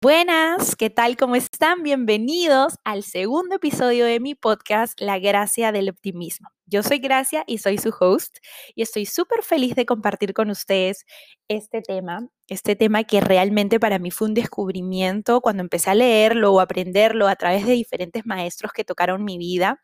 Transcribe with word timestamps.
Buenas, 0.00 0.76
¿qué 0.76 0.88
tal? 0.88 1.18
¿Cómo 1.18 1.36
están? 1.36 1.82
Bienvenidos 1.82 2.76
al 2.84 3.02
segundo 3.02 3.56
episodio 3.56 4.06
de 4.06 4.20
mi 4.20 4.34
podcast, 4.34 4.98
La 5.02 5.18
Gracia 5.18 5.70
del 5.70 5.90
Optimismo. 5.90 6.48
Yo 6.64 6.82
soy 6.82 6.98
Gracia 6.98 7.44
y 7.46 7.58
soy 7.58 7.76
su 7.76 7.92
host 8.00 8.38
y 8.74 8.80
estoy 8.80 9.04
súper 9.04 9.42
feliz 9.42 9.74
de 9.74 9.84
compartir 9.84 10.32
con 10.32 10.48
ustedes 10.48 11.04
este 11.48 11.82
tema, 11.82 12.26
este 12.48 12.74
tema 12.74 13.04
que 13.04 13.20
realmente 13.20 13.78
para 13.78 13.98
mí 13.98 14.10
fue 14.10 14.28
un 14.28 14.34
descubrimiento 14.34 15.42
cuando 15.42 15.62
empecé 15.62 15.90
a 15.90 15.94
leerlo 15.94 16.54
o 16.54 16.60
aprenderlo 16.60 17.28
a 17.28 17.36
través 17.36 17.66
de 17.66 17.72
diferentes 17.72 18.24
maestros 18.24 18.72
que 18.72 18.84
tocaron 18.84 19.24
mi 19.24 19.36
vida. 19.36 19.82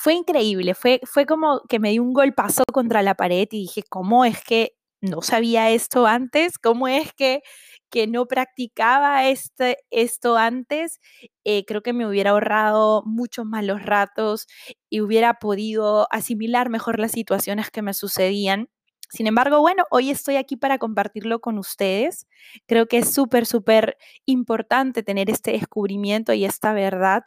Fue 0.00 0.14
increíble, 0.14 0.74
fue, 0.74 1.00
fue 1.04 1.26
como 1.26 1.62
que 1.68 1.80
me 1.80 1.90
di 1.90 1.98
un 1.98 2.12
golpazo 2.12 2.62
contra 2.72 3.02
la 3.02 3.16
pared 3.16 3.48
y 3.50 3.62
dije, 3.62 3.82
¿cómo 3.88 4.24
es 4.24 4.40
que 4.44 4.76
no 5.00 5.22
sabía 5.22 5.70
esto 5.70 6.06
antes? 6.06 6.56
¿Cómo 6.58 6.86
es 6.86 7.12
que 7.14 7.42
que 7.90 8.06
no 8.06 8.26
practicaba 8.26 9.26
este, 9.28 9.78
esto 9.90 10.36
antes, 10.36 11.00
eh, 11.44 11.64
creo 11.66 11.82
que 11.82 11.92
me 11.92 12.06
hubiera 12.06 12.30
ahorrado 12.30 13.02
muchos 13.06 13.46
malos 13.46 13.82
ratos 13.82 14.46
y 14.90 15.00
hubiera 15.00 15.34
podido 15.34 16.06
asimilar 16.12 16.68
mejor 16.70 16.98
las 16.98 17.12
situaciones 17.12 17.70
que 17.70 17.82
me 17.82 17.94
sucedían. 17.94 18.68
Sin 19.10 19.26
embargo, 19.26 19.60
bueno, 19.60 19.84
hoy 19.90 20.10
estoy 20.10 20.36
aquí 20.36 20.56
para 20.56 20.78
compartirlo 20.78 21.40
con 21.40 21.58
ustedes. 21.58 22.26
Creo 22.66 22.86
que 22.86 22.98
es 22.98 23.12
súper, 23.12 23.46
súper 23.46 23.96
importante 24.26 25.02
tener 25.02 25.30
este 25.30 25.52
descubrimiento 25.52 26.34
y 26.34 26.44
esta 26.44 26.74
verdad 26.74 27.24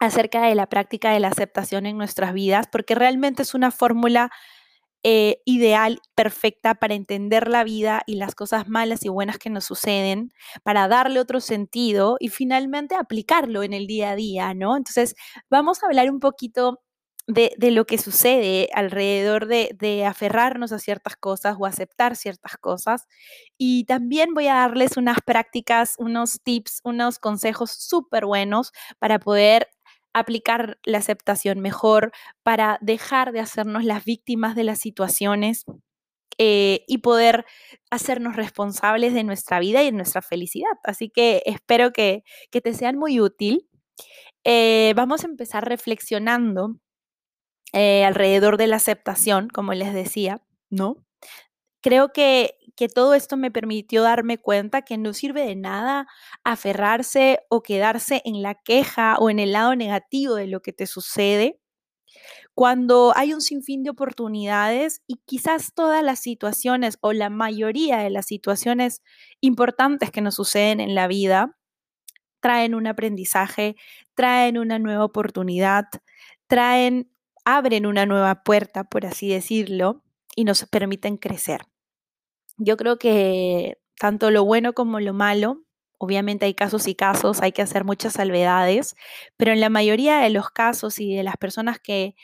acerca 0.00 0.42
de 0.42 0.54
la 0.54 0.68
práctica 0.68 1.12
de 1.12 1.20
la 1.20 1.28
aceptación 1.28 1.86
en 1.86 1.96
nuestras 1.96 2.32
vidas, 2.32 2.66
porque 2.70 2.94
realmente 2.94 3.42
es 3.42 3.54
una 3.54 3.70
fórmula 3.70 4.30
eh, 5.06 5.42
ideal, 5.44 6.00
perfecta 6.14 6.74
para 6.76 6.94
entender 6.94 7.48
la 7.48 7.62
vida 7.62 8.02
y 8.06 8.16
las 8.16 8.34
cosas 8.34 8.68
malas 8.68 9.04
y 9.04 9.10
buenas 9.10 9.36
que 9.38 9.50
nos 9.50 9.64
suceden, 9.66 10.32
para 10.62 10.88
darle 10.88 11.20
otro 11.20 11.40
sentido 11.40 12.16
y 12.20 12.30
finalmente 12.30 12.94
aplicarlo 12.94 13.62
en 13.62 13.74
el 13.74 13.86
día 13.86 14.12
a 14.12 14.16
día, 14.16 14.54
¿no? 14.54 14.78
Entonces, 14.78 15.14
vamos 15.50 15.82
a 15.82 15.86
hablar 15.88 16.10
un 16.10 16.20
poquito 16.20 16.80
de, 17.26 17.54
lo 17.70 17.84
que 17.86 17.98
sucede 17.98 18.70
alrededor 18.74 19.46
de, 19.46 19.76
de, 19.78 20.06
aferrarnos 20.06 20.72
a 20.72 20.78
ciertas 20.78 21.16
cosas 21.16 21.56
o 21.58 21.66
aceptar 21.66 22.16
ciertas 22.16 22.56
cosas. 22.58 23.06
Y 23.58 23.84
también 23.84 24.34
voy 24.34 24.48
a 24.48 24.54
darles 24.54 24.96
unas 24.96 25.18
prácticas, 25.24 25.96
unos 25.98 26.40
tips, 26.42 26.80
unos 26.84 27.18
consejos 27.18 27.72
súper 27.72 28.26
buenos 28.26 28.72
para 28.98 29.18
poder 29.18 29.68
aplicar 30.14 30.78
la 30.84 30.98
aceptación 30.98 31.60
mejor, 31.60 32.12
para 32.42 32.78
dejar 32.80 33.32
de 33.32 33.40
hacernos 33.40 33.84
las 33.84 34.04
víctimas 34.04 34.54
de 34.56 34.64
las 34.64 34.78
situaciones 34.78 35.64
eh, 36.38 36.84
y 36.88 36.98
poder 36.98 37.44
hacernos 37.90 38.36
responsables 38.36 39.14
de 39.14 39.24
nuestra 39.24 39.60
vida 39.60 39.82
y 39.82 39.86
de 39.86 39.92
nuestra 39.92 40.22
felicidad. 40.22 40.72
Así 40.84 41.10
que 41.10 41.42
espero 41.46 41.92
que, 41.92 42.24
te 42.50 42.74
sean 42.74 42.96
muy 42.96 43.20
útil. 43.20 43.68
Eh, 44.44 44.92
vamos 44.96 45.24
a 45.24 45.28
empezar 45.28 45.68
reflexionando 45.68 46.76
eh, 47.72 48.04
alrededor 48.04 48.56
de 48.56 48.68
la 48.68 48.76
aceptación, 48.76 49.48
como 49.48 49.74
les 49.74 49.94
decía, 49.94 50.42
¿no? 50.70 50.96
Creo 51.82 52.12
que 52.12 52.56
que 52.76 52.88
todo 52.88 53.14
esto 53.14 53.36
me 53.36 53.50
permitió 53.50 54.02
darme 54.02 54.38
cuenta 54.38 54.82
que 54.82 54.98
no 54.98 55.12
sirve 55.12 55.46
de 55.46 55.56
nada 55.56 56.06
aferrarse 56.44 57.40
o 57.48 57.62
quedarse 57.62 58.22
en 58.24 58.42
la 58.42 58.54
queja 58.54 59.16
o 59.18 59.30
en 59.30 59.38
el 59.38 59.52
lado 59.52 59.76
negativo 59.76 60.34
de 60.34 60.46
lo 60.48 60.60
que 60.60 60.72
te 60.72 60.86
sucede 60.86 61.60
cuando 62.54 63.12
hay 63.16 63.32
un 63.34 63.40
sinfín 63.40 63.82
de 63.82 63.90
oportunidades 63.90 65.02
y 65.06 65.16
quizás 65.26 65.74
todas 65.74 66.02
las 66.02 66.20
situaciones 66.20 66.98
o 67.00 67.12
la 67.12 67.28
mayoría 67.30 67.98
de 67.98 68.10
las 68.10 68.26
situaciones 68.26 69.02
importantes 69.40 70.10
que 70.10 70.20
nos 70.20 70.36
suceden 70.36 70.80
en 70.80 70.94
la 70.94 71.08
vida 71.08 71.56
traen 72.40 72.74
un 72.74 72.86
aprendizaje, 72.86 73.74
traen 74.14 74.58
una 74.58 74.78
nueva 74.78 75.04
oportunidad, 75.04 75.86
traen, 76.46 77.10
abren 77.44 77.86
una 77.86 78.06
nueva 78.06 78.42
puerta, 78.44 78.84
por 78.84 79.06
así 79.06 79.28
decirlo, 79.28 80.04
y 80.36 80.44
nos 80.44 80.64
permiten 80.66 81.16
crecer. 81.16 81.62
Yo 82.58 82.76
creo 82.76 82.98
que 82.98 83.78
tanto 83.98 84.30
lo 84.30 84.44
bueno 84.44 84.72
como 84.74 85.00
lo 85.00 85.12
malo, 85.14 85.62
obviamente 85.98 86.46
hay 86.46 86.54
casos 86.54 86.86
y 86.88 86.94
casos, 86.94 87.42
hay 87.42 87.52
que 87.52 87.62
hacer 87.62 87.84
muchas 87.84 88.14
salvedades, 88.14 88.94
pero 89.36 89.52
en 89.52 89.60
la 89.60 89.70
mayoría 89.70 90.18
de 90.18 90.30
los 90.30 90.50
casos 90.50 90.98
y 91.00 91.14
de 91.14 91.22
las 91.24 91.36
personas 91.36 91.78
que, 91.80 92.14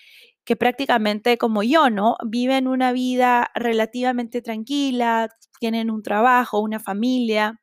que 0.44 0.56
prácticamente 0.56 1.38
como 1.38 1.62
yo, 1.62 1.90
¿no? 1.90 2.16
Viven 2.26 2.68
una 2.68 2.92
vida 2.92 3.50
relativamente 3.54 4.42
tranquila, 4.42 5.30
tienen 5.60 5.90
un 5.90 6.02
trabajo, 6.02 6.60
una 6.60 6.80
familia, 6.80 7.60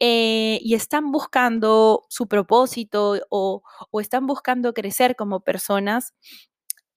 eh, 0.00 0.58
y 0.62 0.74
están 0.74 1.12
buscando 1.12 2.04
su 2.10 2.26
propósito 2.28 3.16
o, 3.30 3.62
o, 3.90 4.00
están 4.00 4.26
buscando 4.26 4.74
crecer 4.74 5.16
como 5.16 5.40
personas, 5.40 6.14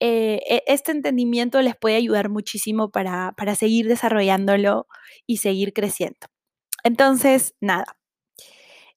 eh, 0.00 0.40
e, 0.48 0.62
este 0.66 0.92
entendimiento 0.92 1.60
les 1.62 1.76
puede 1.76 1.96
ayudar 1.96 2.28
muchísimo 2.28 2.90
para, 2.90 3.32
para 3.36 3.54
seguir 3.54 3.88
desarrollándolo 3.88 4.86
y 5.26 5.38
seguir 5.38 5.72
creciendo. 5.72 6.28
Entonces, 6.84 7.54
nada, 7.60 7.98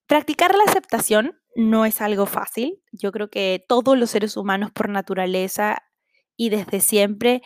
practicar 0.08 0.56
la 0.56 0.64
aceptación 0.64 1.40
no 1.56 1.86
es 1.86 2.02
algo 2.02 2.26
fácil. 2.26 2.82
Yo 2.92 3.12
creo 3.12 3.30
que 3.30 3.64
todos 3.68 3.98
los 3.98 4.12
seres 4.12 4.38
humanos 4.38 4.72
por 4.72 4.90
naturaleza 4.90 5.84
y 6.38 6.50
desde 6.50 6.82
siempre 6.82 7.42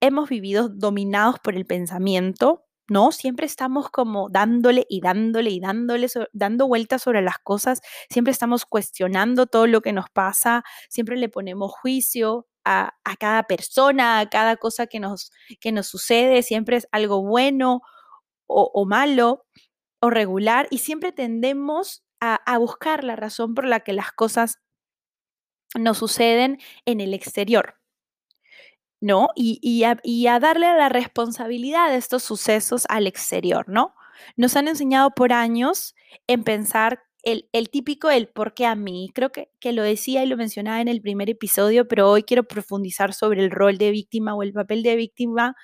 hemos 0.00 0.28
vivido 0.28 0.68
dominados 0.68 1.38
por 1.40 1.56
el 1.56 1.66
pensamiento, 1.66 2.64
¿no? 2.88 3.12
Siempre 3.12 3.46
estamos 3.46 3.90
como 3.90 4.28
dándole 4.30 4.86
y 4.88 5.00
dándole 5.00 5.50
y 5.50 5.60
dándole, 5.60 6.06
dando 6.32 6.68
vueltas 6.68 7.02
sobre 7.02 7.22
las 7.22 7.38
cosas, 7.38 7.80
siempre 8.10 8.32
estamos 8.32 8.64
cuestionando 8.66 9.46
todo 9.46 9.66
lo 9.66 9.80
que 9.80 9.92
nos 9.92 10.10
pasa, 10.10 10.62
siempre 10.88 11.16
le 11.16 11.28
ponemos 11.28 11.72
juicio, 11.72 12.46
a, 12.66 13.16
cada 13.18 13.44
persona, 13.44 14.18
a 14.18 14.28
cada 14.28 14.56
cosa 14.56 14.86
que 14.86 14.98
nos, 14.98 15.30
que 15.60 15.72
nos 15.72 15.86
sucede, 15.86 16.42
siempre 16.42 16.76
es 16.76 16.88
algo 16.90 17.22
bueno 17.22 17.82
o, 18.48 18.84
malo 18.84 19.46
o 20.00 20.10
regular 20.10 20.66
y 20.70 20.78
siempre 20.78 21.12
tendemos 21.12 22.04
a, 22.20 22.58
buscar 22.58 23.04
la 23.04 23.16
razón 23.16 23.54
por 23.54 23.66
la 23.66 23.80
que 23.80 23.92
las 23.92 24.12
cosas 24.12 24.58
nos 25.78 25.98
suceden 25.98 26.58
en 26.84 27.00
el 27.00 27.14
exterior. 27.14 27.76
¿no? 29.00 29.28
Y, 29.36 29.60
y, 29.62 29.84
a, 29.84 29.98
y, 30.02 30.26
a, 30.26 30.40
darle 30.40 30.66
la 30.74 30.88
responsabilidad 30.88 31.90
de 31.90 31.96
estos 31.96 32.24
sucesos 32.24 32.86
al 32.88 33.06
exterior, 33.06 33.68
¿no? 33.68 33.94
Nos 34.36 34.56
han 34.56 34.68
enseñado 34.68 35.10
por 35.10 35.32
años 35.32 35.94
en 36.26 36.42
pensar 36.42 37.05
el, 37.26 37.70
típico 37.70 38.10
el 38.10 38.28
por 38.28 38.54
qué 38.54 38.66
a 38.66 38.74
mí. 38.74 39.10
Creo 39.14 39.30
que, 39.32 39.50
que 39.60 39.72
lo 39.72 39.82
decía 39.82 40.22
y 40.24 40.26
lo 40.26 40.36
mencionaba 40.36 40.80
en 40.80 40.88
el 40.88 41.00
primer 41.02 41.28
episodio, 41.28 41.88
pero 41.88 42.10
hoy 42.10 42.22
quiero 42.22 42.44
profundizar 42.44 43.12
sobre 43.14 43.42
el 43.42 43.50
rol 43.50 43.78
de 43.78 43.90
víctima 43.90 44.34
o 44.34 44.42
el 44.42 44.52
papel 44.52 44.82
de 44.82 44.96
víctima 44.96 45.56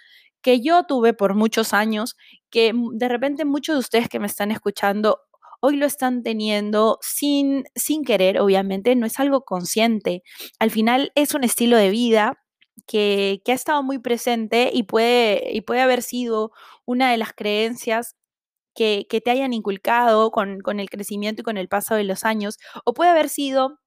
que 0.43 0.61
yo 0.61 0.84
tuve 0.84 1.15
por 1.15 1.34
muchos 1.34 1.73
años, 1.73 2.17
que 2.50 2.73
de 2.75 3.09
repente 3.09 3.45
muchos 3.45 3.77
de 3.77 3.81
ustedes 3.81 4.09
que 4.09 4.19
me 4.19 4.27
están 4.27 4.50
escuchando 4.50 5.21
hoy 5.61 5.77
lo 5.77 5.87
están 5.87 6.25
teniendo 6.25 6.99
sin, 7.00 7.65
sin 7.77 8.05
querer, 8.05 8.41
obviamente, 8.41 8.97
no 8.97 9.06
es 9.06 9.21
algo 9.21 9.44
consciente. 9.44 10.25
Al 10.59 10.73
final 10.73 11.12
es 11.15 11.34
un 11.34 11.44
estilo 11.44 11.77
de 11.77 11.91
vida 11.91 12.43
que, 12.89 13.41
que 13.44 13.53
ha 13.53 13.55
estado 13.55 13.83
muy 13.84 14.00
presente 14.00 14.71
y 14.73 14.83
puede, 14.83 15.53
y 15.53 15.61
puede 15.61 15.81
haber 15.81 16.03
sido 16.03 16.50
una 16.84 17.12
de 17.12 17.19
las 17.19 17.33
creencias 17.33 18.17
que, 18.75 19.06
te 19.25 19.31
hayan 19.31 19.53
inculcado 19.53 20.31
con, 20.31 20.60
con 20.60 20.81
el 20.81 20.91
crecimiento 20.91 21.43
y 21.43 21.44
con 21.44 21.56
el 21.56 21.69
paso 21.69 21.94
de 21.94 22.05
los 22.05 22.25
años, 22.25 22.59
o 22.84 22.94
puede 22.94 23.10
haber 23.10 23.28
sido 23.28 23.78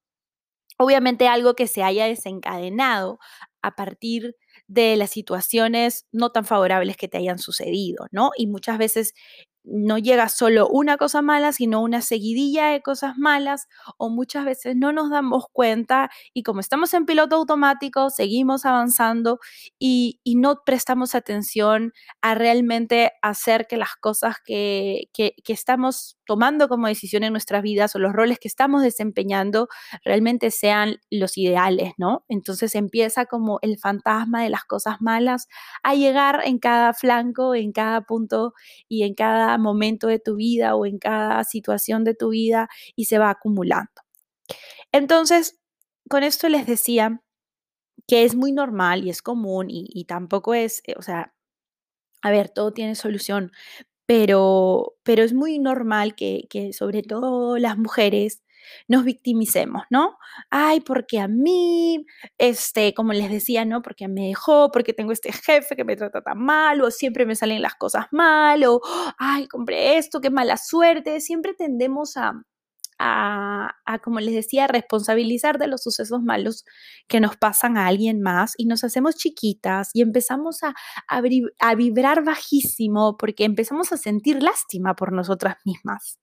obviamente 0.77 1.27
algo 1.27 1.55
que 1.55 1.67
se 1.67 1.83
haya 1.83 2.05
desencadenado 2.05 3.19
a 3.61 3.75
partir 3.75 4.35
de 4.67 4.95
las 4.97 5.11
situaciones 5.11 6.05
no 6.11 6.31
tan 6.31 6.45
favorables 6.45 6.97
que 6.97 7.07
te 7.07 7.17
hayan 7.17 7.39
sucedido, 7.39 8.07
¿no? 8.11 8.31
Y 8.37 8.47
muchas 8.47 8.77
veces 8.77 9.13
no 9.65 9.97
llega 9.97 10.29
solo 10.29 10.67
una 10.67 10.97
cosa 10.97 11.21
mala, 11.21 11.51
sino 11.51 11.81
una 11.81 12.01
seguidilla 12.01 12.67
de 12.67 12.81
cosas 12.81 13.17
malas 13.17 13.67
o 13.97 14.09
muchas 14.09 14.45
veces 14.45 14.75
no 14.75 14.91
nos 14.91 15.09
damos 15.09 15.45
cuenta 15.51 16.09
y 16.33 16.43
como 16.43 16.59
estamos 16.59 16.93
en 16.93 17.05
piloto 17.05 17.35
automático, 17.35 18.09
seguimos 18.09 18.65
avanzando 18.65 19.39
y, 19.79 20.19
no 20.35 20.63
prestamos 20.65 21.15
atención 21.15 21.93
a 22.21 22.35
realmente 22.35 23.13
hacer 23.21 23.67
que 23.67 23.77
las 23.77 23.95
cosas 23.95 24.35
que, 24.43 25.09
que, 25.13 25.33
que 25.45 25.53
estamos 25.53 26.17
tomando 26.25 26.67
como 26.67 26.87
decisión 26.87 27.23
en 27.23 27.31
nuestras 27.31 27.61
vidas 27.61 27.95
o 27.95 27.99
los 27.99 28.11
roles 28.11 28.37
que 28.39 28.47
estamos 28.47 28.81
desempeñando 28.81 29.69
realmente 30.03 30.51
sean 30.51 30.97
los 31.09 31.37
ideales, 31.37 31.93
¿no? 31.97 32.25
Entonces 32.27 32.75
empieza 32.75 33.25
como 33.25 33.59
el 33.61 33.77
fantasma 33.77 34.43
de 34.43 34.49
las 34.49 34.65
cosas 34.65 34.97
malas 34.99 35.47
a 35.83 35.95
llegar 35.95 36.41
en 36.43 36.59
cada 36.59 36.93
flanco, 36.93 37.55
en 37.55 37.71
cada 37.71 38.01
punto 38.01 38.53
y 38.89 39.03
en 39.03 39.13
cada 39.13 39.54
momento 39.57 40.07
de 40.07 40.19
tu 40.19 40.35
vida 40.35 40.75
o 40.75 40.85
en 40.85 40.99
cada 40.99 41.43
situación 41.43 42.03
de 42.03 42.15
tu 42.15 42.29
vida 42.29 42.69
y 42.95 43.05
se 43.05 43.17
va 43.17 43.29
acumulando. 43.29 43.91
Entonces, 44.91 45.59
con 46.09 46.23
esto 46.23 46.49
les 46.49 46.67
decía 46.67 47.21
que 48.07 48.23
es 48.25 48.35
muy 48.35 48.51
normal 48.51 49.05
y 49.05 49.09
es 49.09 49.21
común 49.21 49.67
y, 49.69 50.05
tampoco 50.05 50.53
es, 50.53 50.81
eh, 50.85 50.95
o 50.97 51.01
sea, 51.01 51.33
a 52.21 52.31
ver, 52.31 52.49
todo 52.49 52.73
tiene 52.73 52.95
solución, 52.95 53.51
pero, 54.05 54.95
pero 55.03 55.23
es 55.23 55.33
muy 55.33 55.59
normal 55.59 56.15
que, 56.15 56.47
que 56.49 56.73
sobre 56.73 57.03
todo 57.03 57.57
las 57.57 57.77
mujeres 57.77 58.43
nos 58.87 59.03
victimicemos, 59.03 59.83
¿no? 59.89 60.17
Ay, 60.49 60.81
porque 60.81 61.19
a 61.19 61.27
mí, 61.27 62.05
este, 62.37 62.93
como 62.93 63.13
les 63.13 63.29
decía, 63.29 63.65
¿no? 63.65 63.81
Porque 63.81 64.07
me 64.07 64.27
dejó, 64.27 64.71
porque 64.71 64.93
tengo 64.93 65.11
este 65.11 65.31
jefe 65.31 65.75
que 65.75 65.83
me 65.83 65.95
trata 65.95 66.21
tan 66.21 66.39
mal, 66.39 66.81
o 66.81 66.91
siempre 66.91 67.25
me 67.25 67.35
salen 67.35 67.61
las 67.61 67.75
cosas 67.75 68.07
mal, 68.11 68.63
o, 68.65 68.81
ay, 69.17 69.47
compré 69.47 69.97
esto, 69.97 70.21
qué 70.21 70.29
mala 70.29 70.57
suerte. 70.57 71.21
Siempre 71.21 71.53
tendemos 71.53 72.17
a, 72.17 72.33
a, 72.99 73.99
como 74.03 74.19
les 74.19 74.33
decía, 74.33 74.67
responsabilizar 74.67 75.57
de 75.57 75.67
los 75.67 75.83
sucesos 75.83 76.21
malos 76.21 76.65
que 77.07 77.19
nos 77.19 77.37
pasan 77.37 77.77
a 77.77 77.87
alguien 77.87 78.21
más 78.21 78.53
y 78.57 78.65
nos 78.65 78.83
hacemos 78.83 79.15
chiquitas 79.15 79.89
y 79.93 80.01
empezamos 80.01 80.63
a, 80.63 80.73
a, 81.07 81.75
vibrar 81.75 82.23
bajísimo 82.23 83.17
porque 83.17 83.45
empezamos 83.45 83.91
a 83.91 83.97
sentir 83.97 84.41
lástima 84.41 84.95
por 84.95 85.11
nosotras 85.11 85.57
mismas 85.65 86.19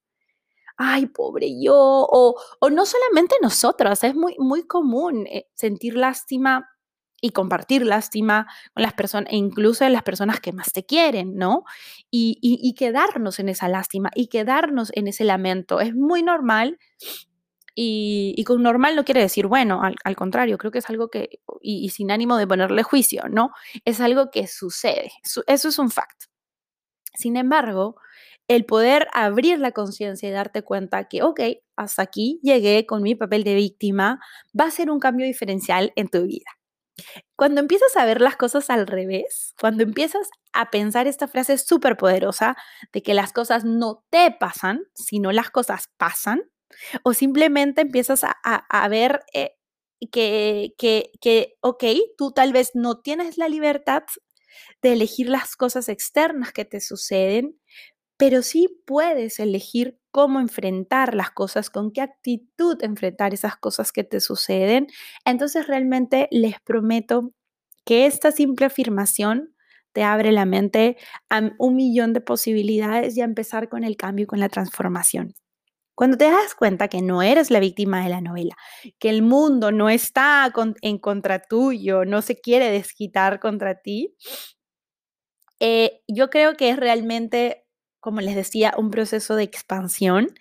ay, 0.77 1.07
pobre 1.07 1.49
yo, 1.61 1.75
o, 1.77 2.37
no 2.71 2.87
solamente 2.87 3.37
nosotras, 3.43 4.05
es 4.05 4.15
muy, 4.15 4.37
muy 4.39 4.67
común 4.67 5.27
eh, 5.27 5.47
sentir 5.55 5.97
lástima 5.97 6.69
y 7.25 7.31
compartir 7.31 7.87
lástima 7.87 8.49
con 8.75 8.83
las 8.83 8.95
personas, 8.95 9.33
e 9.33 9.37
incluso 9.37 9.89
las 9.89 10.03
personas 10.03 10.41
que 10.41 10.53
más 10.53 10.73
te 10.73 10.85
quieren, 10.85 11.37
¿no? 11.37 11.63
Y, 12.11 12.75
quedarnos 12.77 13.39
en 13.39 13.49
esa 13.49 13.69
lástima 13.69 14.11
y 14.15 14.27
quedarnos 14.27 14.91
en 14.95 15.07
ese 15.07 15.25
lamento. 15.25 15.81
Es 15.81 15.95
muy 15.95 16.23
normal 16.25 16.79
y, 17.77 18.43
con 18.45 18.61
normal 18.63 18.97
no 18.97 19.05
quiere 19.05 19.21
decir 19.21 19.47
bueno, 19.47 19.83
al, 19.83 20.17
contrario, 20.17 20.59
creo 20.59 20.73
que 20.73 20.81
es 20.81 20.91
algo 20.91 21.09
que, 21.11 21.41
y, 21.61 21.89
sin 21.91 22.11
ánimo 22.11 22.37
de 22.37 22.49
ponerle 22.49 22.83
juicio, 22.83 23.29
¿no? 23.31 23.53
Es 23.85 24.01
algo 24.01 24.31
que 24.33 24.49
sucede, 24.49 25.13
eso 25.23 25.69
es 25.69 25.79
un 25.79 25.91
fact. 25.91 26.25
Sin 27.15 27.37
embargo, 27.37 27.97
el 28.49 28.65
poder 28.65 29.09
abrir 29.13 29.59
la 29.59 29.73
conciencia 29.73 30.29
y 30.29 30.33
darte 30.33 30.63
cuenta 30.63 31.09
que, 31.09 31.23
ok, 31.23 31.41
hasta 31.77 32.03
aquí 32.03 32.41
llegué 32.43 32.87
con 32.87 33.03
mi 33.03 33.15
papel 33.15 33.45
de 33.45 33.55
víctima, 33.55 34.21
va 34.59 34.67
a 34.67 34.71
ser 34.71 34.91
un 34.91 35.01
cambio 35.01 35.27
diferencial 35.27 35.93
en 35.97 36.09
tu 36.09 36.23
vida. 36.27 36.51
Cuando 37.37 37.61
empiezas 37.61 37.97
a 37.97 38.05
ver 38.05 38.21
las 38.21 38.37
cosas 38.37 38.69
al 38.71 38.87
revés, 38.87 39.55
cuando 39.59 39.83
empiezas 39.83 40.29
a 40.53 40.71
pensar 40.71 41.07
esta 41.07 41.29
frase 41.29 41.57
súper 41.59 41.97
poderosa 41.97 42.57
de 42.93 43.03
que 43.03 43.15
las 43.15 43.33
cosas 43.33 43.65
no 43.65 44.05
te 44.11 44.31
pasan, 44.31 44.83
sino 44.95 45.33
las 45.33 45.51
cosas 45.51 45.89
pasan, 45.97 46.43
o 47.03 47.15
simplemente 47.15 47.83
empiezas 47.83 48.25
a, 48.25 48.89
ver 48.89 49.21
eh, 49.33 49.57
que, 50.11 50.75
que, 50.79 51.11
que, 51.21 51.55
ok, 51.61 51.85
tú 52.17 52.33
tal 52.33 52.53
vez 52.53 52.71
no 52.75 53.01
tienes 53.01 53.39
la 53.39 53.49
libertad 53.49 54.05
de 54.83 54.93
elegir 54.93 55.29
las 55.29 55.57
cosas 55.57 55.89
externas 55.89 56.53
que 56.53 56.65
te 56.65 56.81
suceden, 56.81 57.59
pero 58.23 58.43
sí 58.43 58.69
puedes 58.87 59.41
elegir 59.41 59.99
cómo 60.13 60.39
enfrentar 60.39 61.13
las 61.13 61.33
cosas, 61.33 61.71
con 61.71 61.91
qué 61.91 62.03
actitud 62.03 62.79
enfrentar 62.85 63.35
esas 63.35 63.57
cosas 63.57 63.91
que 63.91 64.05
te 64.05 64.21
suceden. 64.21 64.87
Entonces 65.25 65.67
realmente 65.67 66.29
les 66.31 66.61
prometo 66.61 67.33
que 67.85 68.07
esta 68.07 68.31
simple 68.31 68.67
afirmación 68.67 69.57
te 69.93 70.05
abre 70.05 70.31
la 70.31 70.45
mente 70.45 70.99
a 71.31 71.51
un 71.59 71.75
millón 71.75 72.13
de 72.13 72.21
posibilidades 72.21 73.17
y 73.17 73.23
a 73.23 73.25
empezar 73.25 73.69
con 73.69 73.83
el 73.83 73.97
cambio 73.97 74.23
y 74.23 74.27
con 74.27 74.39
la 74.39 74.49
transformación. 74.49 75.35
Cuando 75.97 76.17
te 76.17 76.31
das 76.31 76.55
cuenta 76.55 76.87
que 76.87 77.03
no 77.03 77.23
eres 77.23 77.51
la 77.51 77.59
víctima 77.59 78.05
de 78.05 78.11
la 78.11 78.21
novela, 78.21 78.55
que 79.01 79.11
el 79.11 79.23
mundo 79.23 79.73
no 79.73 79.91
está 79.91 80.49
en 80.81 80.99
contra 80.99 81.41
tuyo, 81.41 82.05
no 82.05 82.23
se 82.23 82.41
quiere 82.41 82.71
desquitar 82.71 83.41
contra 83.41 83.81
ti, 83.83 84.15
eh, 85.59 86.03
yo 86.07 86.31
creo 86.31 86.55
que 86.55 86.71
es 86.71 86.77
realmente 86.77 87.62
como 88.03 88.21
les 88.21 88.35
decía, 88.35 88.75
un 88.77 88.91
proceso 88.91 89.37
de 89.37 89.45
expansión. 89.45 90.35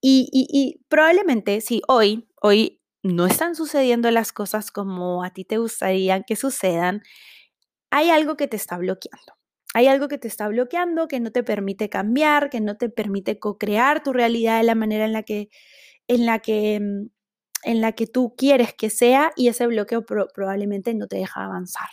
Y, 0.00 0.80
probablemente 0.88 1.60
si 1.60 1.82
hoy, 1.88 2.28
hoy 2.42 2.80
no 3.02 3.26
están 3.26 3.54
sucediendo 3.54 4.10
las 4.10 4.32
cosas 4.32 4.70
como 4.70 5.22
a 5.22 5.30
ti 5.30 5.44
te 5.44 5.58
gustaría 5.58 6.22
que 6.22 6.36
sucedan, 6.36 7.02
hay 7.90 8.10
algo 8.10 8.36
que 8.36 8.48
te 8.48 8.56
está 8.56 8.78
bloqueando. 8.78 9.34
Hay 9.74 9.86
algo 9.88 10.08
que 10.08 10.18
te 10.18 10.28
está 10.28 10.48
bloqueando, 10.48 11.08
que 11.08 11.20
no 11.20 11.30
te 11.32 11.42
permite 11.42 11.90
cambiar, 11.90 12.50
que 12.50 12.60
no 12.60 12.76
te 12.76 12.88
permite 12.88 13.38
co-crear 13.38 14.02
tu 14.02 14.12
realidad 14.12 14.58
de 14.58 14.64
la 14.64 14.74
manera 14.74 15.04
en 15.04 15.12
la 15.12 15.22
que, 15.24 15.50
en 16.08 16.26
la 16.26 16.38
que, 16.40 16.80
mm, 16.80 17.10
en 17.64 17.80
la 17.80 17.92
que 17.92 18.06
tú 18.06 18.34
quieres 18.36 18.74
que 18.74 18.90
sea 18.90 19.32
y 19.36 19.48
ese 19.48 19.66
bloqueo 19.66 20.04
probablemente 20.06 20.94
no 20.94 21.08
te 21.08 21.16
deja 21.18 21.44
avanzar. 21.44 21.88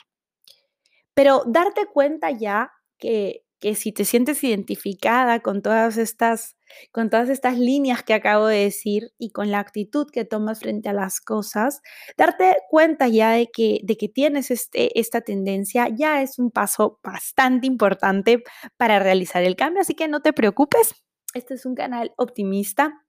Pero 1.14 1.44
darte 1.48 1.88
cuenta 1.88 2.32
ya 2.32 2.72
que 2.98 3.41
que 3.62 3.76
si 3.76 3.94
te 3.94 4.04
sientes 4.04 4.44
identificada 4.44 5.40
con 5.40 5.62
todas 5.62 5.98
estas 5.98 6.58
con 6.94 7.10
todas 7.10 7.30
estas 7.30 7.60
líneas 7.60 8.02
que 8.02 8.14
acabo 8.14 8.48
de 8.48 8.60
decir 8.60 9.12
y 9.18 9.32
con 9.32 9.52
la 9.52 9.60
actitud 9.60 10.08
que 10.10 10.24
tomas 10.24 10.62
frente 10.62 10.88
a 10.88 10.94
las 10.94 11.20
cosas, 11.20 11.82
darte 12.18 12.56
cuenta 12.70 13.10
ya 13.10 13.32
de 13.32 13.48
que, 13.48 13.80
de 13.84 13.98
que 13.98 14.08
tienes 14.08 14.52
este, 14.52 14.98
esta 14.98 15.20
tendencia 15.20 15.90
ya 15.94 16.22
es 16.22 16.40
un 16.40 16.50
paso 16.50 17.00
bastante 17.04 17.68
importante 17.68 18.42
para 18.78 19.00
realizar 19.00 19.44
el 19.44 19.58
cambio, 19.58 19.82
así 19.82 19.96
que 19.96 20.08
no 20.08 20.22
te 20.22 20.32
preocupes, 20.32 20.96
este 21.34 21.56
es 21.56 21.66
un 21.66 21.76
canal 21.76 22.14
optimista. 22.18 23.04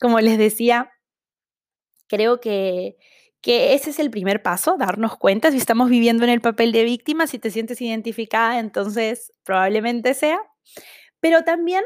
Como 0.00 0.18
les 0.20 0.38
decía, 0.38 0.90
creo 2.08 2.40
que, 2.40 2.96
que 3.42 3.74
ese 3.74 3.90
es 3.90 3.98
el 3.98 4.10
primer 4.10 4.42
paso, 4.42 4.76
darnos 4.78 5.18
cuenta 5.18 5.50
si 5.50 5.56
estamos 5.58 5.90
viviendo 5.90 6.24
en 6.24 6.30
el 6.30 6.40
papel 6.40 6.72
de 6.72 6.84
víctima, 6.84 7.26
si 7.26 7.38
te 7.38 7.50
sientes 7.50 7.80
identificada, 7.80 8.60
entonces 8.60 9.32
probablemente 9.42 10.14
sea. 10.14 10.40
Pero 11.20 11.42
también 11.42 11.82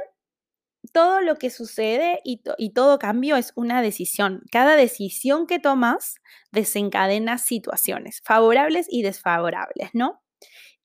todo 0.92 1.20
lo 1.20 1.36
que 1.36 1.50
sucede 1.50 2.20
y, 2.24 2.42
todo 2.72 2.98
cambio 2.98 3.36
es 3.36 3.52
una 3.56 3.82
decisión. 3.82 4.42
Cada 4.50 4.76
decisión 4.76 5.46
que 5.46 5.58
tomas 5.58 6.16
desencadena 6.52 7.38
situaciones 7.38 8.20
favorables 8.24 8.86
y 8.90 9.02
desfavorables, 9.02 9.90
¿no? 9.94 10.22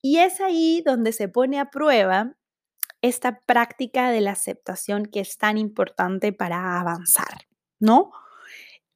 Y 0.00 0.18
es 0.18 0.40
ahí 0.40 0.82
donde 0.84 1.12
se 1.12 1.28
pone 1.28 1.60
a 1.60 1.70
prueba 1.70 2.34
esta 3.02 3.40
práctica 3.40 4.10
de 4.10 4.20
la 4.20 4.32
aceptación 4.32 5.06
que 5.06 5.20
es 5.20 5.36
tan 5.36 5.58
importante 5.58 6.32
para 6.32 6.80
avanzar, 6.80 7.46
¿no? 7.78 8.10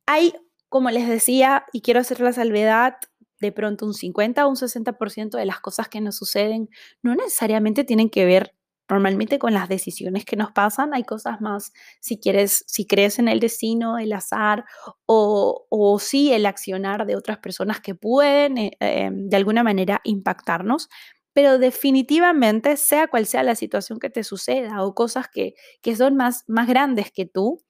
Hay 0.06 0.32
como 0.76 0.90
les 0.90 1.08
decía, 1.08 1.64
y 1.72 1.80
quiero 1.80 2.00
hacer 2.00 2.20
la 2.20 2.34
salvedad, 2.34 2.96
de 3.40 3.50
pronto 3.50 3.86
un 3.86 3.94
50 3.94 4.46
o 4.46 4.50
un 4.50 4.56
60% 4.56 5.38
de 5.38 5.46
las 5.46 5.58
cosas 5.60 5.88
que 5.88 6.02
nos 6.02 6.16
suceden 6.16 6.68
no 7.02 7.14
necesariamente 7.14 7.82
tienen 7.82 8.10
que 8.10 8.26
ver 8.26 8.54
normalmente 8.90 9.38
con 9.38 9.54
las 9.54 9.70
decisiones 9.70 10.26
que 10.26 10.36
nos 10.36 10.52
pasan. 10.52 10.92
Hay 10.92 11.04
cosas 11.04 11.40
más, 11.40 11.72
si 12.00 12.20
quieres, 12.20 12.62
si 12.66 12.86
crees 12.86 13.18
en 13.18 13.28
el 13.28 13.40
destino, 13.40 13.96
el 13.96 14.12
azar 14.12 14.66
o, 15.06 15.66
o 15.70 15.98
sí 15.98 16.30
el 16.34 16.44
accionar 16.44 17.06
de 17.06 17.16
otras 17.16 17.38
personas 17.38 17.80
que 17.80 17.94
pueden 17.94 18.58
eh, 18.58 18.76
em, 18.80 19.30
de 19.30 19.36
alguna 19.38 19.62
manera 19.62 20.02
impactarnos. 20.04 20.90
Pero 21.32 21.58
definitivamente, 21.58 22.76
sea 22.76 23.08
cual 23.08 23.24
sea 23.24 23.42
la 23.42 23.54
situación 23.54 23.98
que 23.98 24.10
te 24.10 24.24
suceda 24.24 24.84
o 24.84 24.94
cosas 24.94 25.28
que, 25.32 25.54
que 25.80 25.96
son 25.96 26.16
más, 26.16 26.44
más 26.46 26.68
grandes 26.68 27.10
que 27.10 27.24
tú, 27.24 27.62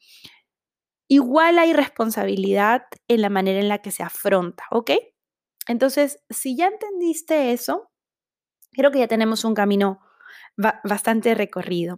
igual 1.09 1.59
hay 1.59 1.73
responsabilidad 1.73 2.83
en 3.09 3.23
la 3.23 3.31
manera 3.31 3.61
en 3.61 3.69
la 3.69 3.79
que 3.79 3.91
se 3.91 4.03
afronta, 4.03 4.65
¿ok? 4.71 4.93
Entonces, 5.69 6.21
si 6.31 6.57
ya 6.57 6.67
entendiste 6.67 7.53
eso, 7.53 7.91
creo 8.73 8.91
que 8.91 9.01
ya 9.01 9.09
tenemos 9.09 9.45
un 9.45 9.55
camino 9.55 10.01
bastante 10.57 11.35
recorrido. 11.35 11.97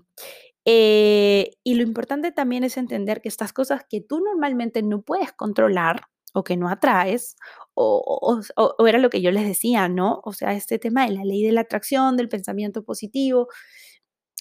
Eh, 0.64 1.52
y 1.64 1.74
lo 1.74 1.82
importante 1.82 2.32
también 2.32 2.64
es 2.64 2.76
entender 2.76 3.20
que 3.20 3.28
estas 3.28 3.52
cosas 3.52 3.82
que 3.88 4.00
tú 4.00 4.20
normalmente 4.20 4.82
no 4.82 5.02
puedes 5.02 5.32
controlar 5.32 6.02
o 6.34 6.44
que 6.44 6.56
no 6.56 6.68
atraes, 6.68 7.36
o, 7.74 8.42
o, 8.56 8.86
era 8.86 8.98
lo 8.98 9.08
que 9.08 9.22
yo 9.22 9.30
les 9.30 9.46
decía, 9.46 9.88
¿no? 9.88 10.20
O 10.24 10.32
sea, 10.32 10.52
este 10.52 10.78
tema 10.78 11.06
de 11.06 11.12
la 11.12 11.24
ley 11.24 11.42
de 11.42 11.52
la 11.52 11.62
atracción, 11.62 12.16
del 12.16 12.28
pensamiento 12.28 12.84
positivo, 12.84 13.48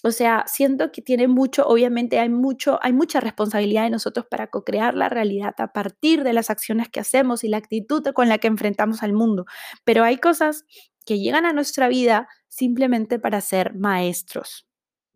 o 0.04 0.12
sea, 0.12 0.44
siento 0.46 0.92
que 0.92 1.02
tiene 1.02 1.26
mucho, 1.26 1.66
obviamente 1.66 2.20
hay 2.20 2.28
mucho, 2.28 2.78
hay 2.82 2.92
mucha 2.92 3.20
responsabilidad 3.20 3.82
de 3.82 3.90
nosotros 3.90 4.26
para 4.30 4.48
co-crear 4.48 4.94
la 4.94 5.08
realidad 5.08 5.54
a 5.58 5.72
partir 5.72 6.22
de 6.22 6.32
las 6.32 6.50
acciones 6.50 6.88
que 6.88 7.00
hacemos 7.00 7.42
y 7.42 7.48
la 7.48 7.56
actitud 7.56 8.04
con 8.14 8.28
la 8.28 8.38
que 8.38 8.46
enfrentamos 8.46 9.02
al 9.02 9.12
mundo. 9.12 9.44
Pero 9.84 10.04
hay 10.04 10.18
cosas 10.18 10.64
que 11.04 11.18
llegan 11.18 11.46
a 11.46 11.52
nuestra 11.52 11.88
vida 11.88 12.28
simplemente 12.48 13.18
para 13.18 13.40
ser 13.40 13.74
maestros, 13.74 14.68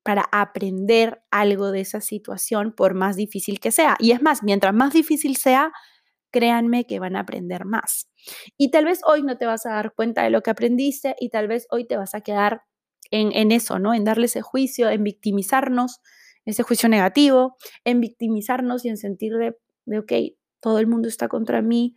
para 0.02 0.22
aprender 0.32 1.22
algo 1.30 1.70
de 1.70 1.80
esa 1.82 2.00
situación, 2.00 2.72
por 2.74 2.94
más 2.94 3.14
difícil 3.14 3.60
que 3.60 3.70
sea. 3.70 3.96
Y 4.00 4.10
es 4.10 4.20
más, 4.20 4.42
mientras 4.42 4.74
más 4.74 4.92
difícil 4.92 5.36
sea, 5.36 5.70
créanme 6.32 6.86
que 6.86 6.98
van 6.98 7.14
a 7.14 7.20
aprender 7.20 7.66
más. 7.66 8.08
Y 8.58 8.70
tal 8.72 8.86
vez 8.86 9.00
hoy 9.06 9.22
no 9.22 9.38
te 9.38 9.46
vas 9.46 9.64
a 9.66 9.70
dar 9.74 9.94
cuenta 9.94 10.24
de 10.24 10.30
lo 10.30 10.42
que 10.42 10.50
aprendiste 10.50 11.14
y 11.20 11.28
tal 11.28 11.46
vez 11.46 11.66
hoy 11.70 11.86
te 11.86 11.96
vas 11.96 12.14
a 12.14 12.22
quedar 12.22 12.62
en, 13.12 13.52
eso, 13.52 13.78
¿no? 13.78 13.94
En 13.94 14.04
darle 14.04 14.26
ese 14.26 14.42
juicio, 14.42 14.88
en 14.88 15.04
victimizarnos, 15.04 16.00
ese 16.44 16.62
juicio 16.62 16.88
negativo, 16.88 17.56
en 17.84 18.00
victimizarnos 18.00 18.84
y 18.84 18.88
en 18.88 18.96
sentir 18.96 19.34
de, 19.36 19.98
ok, 19.98 20.12
todo 20.60 20.78
el 20.78 20.86
mundo 20.86 21.08
está 21.08 21.28
contra 21.28 21.62
mí. 21.62 21.94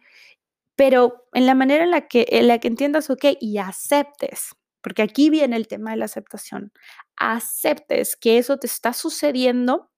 pero 0.75 1.27
en 1.33 1.45
la 1.45 1.55
manera 1.55 1.85
en 1.85 1.91
la 1.91 2.07
que, 2.07 2.25
en 2.29 2.47
la 2.47 2.59
que 2.59 2.67
entiendas, 2.67 3.09
ok, 3.09 3.25
y 3.39 3.57
aceptes, 3.59 4.55
porque 4.81 5.01
aquí 5.03 5.29
viene 5.29 5.55
el 5.55 5.67
tema 5.67 5.91
de 5.91 5.97
la 5.97 6.05
aceptación, 6.05 6.73
aceptes 7.17 8.17
que 8.17 8.37
eso 8.37 8.57
te 8.57 8.67
está 8.67 8.93
sucediendo 8.93 9.89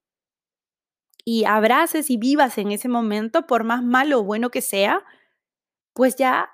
y 1.25 1.45
abraces 1.45 2.09
y 2.12 2.17
vivas 2.17 2.57
en 2.59 2.71
ese 2.71 2.89
momento, 2.89 3.47
por 3.47 3.63
más 3.63 3.83
malo 3.83 4.19
o 4.19 4.24
bueno 4.24 4.51
que 4.51 4.62
sea, 4.62 5.03
pues 5.93 6.15
ya 6.15 6.51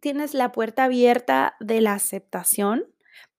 tienes 0.00 0.32
la 0.34 0.52
puerta 0.52 0.84
abierta 0.84 1.56
de 1.60 1.80
la 1.80 1.94
aceptación 1.94 2.93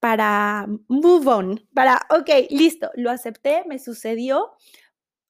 para 0.06 0.68
move 0.88 1.28
on, 1.28 1.68
para, 1.74 2.00
ok, 2.12 2.30
listo, 2.52 2.92
lo 2.94 3.10
acepté, 3.10 3.64
me 3.66 3.80
sucedió, 3.80 4.52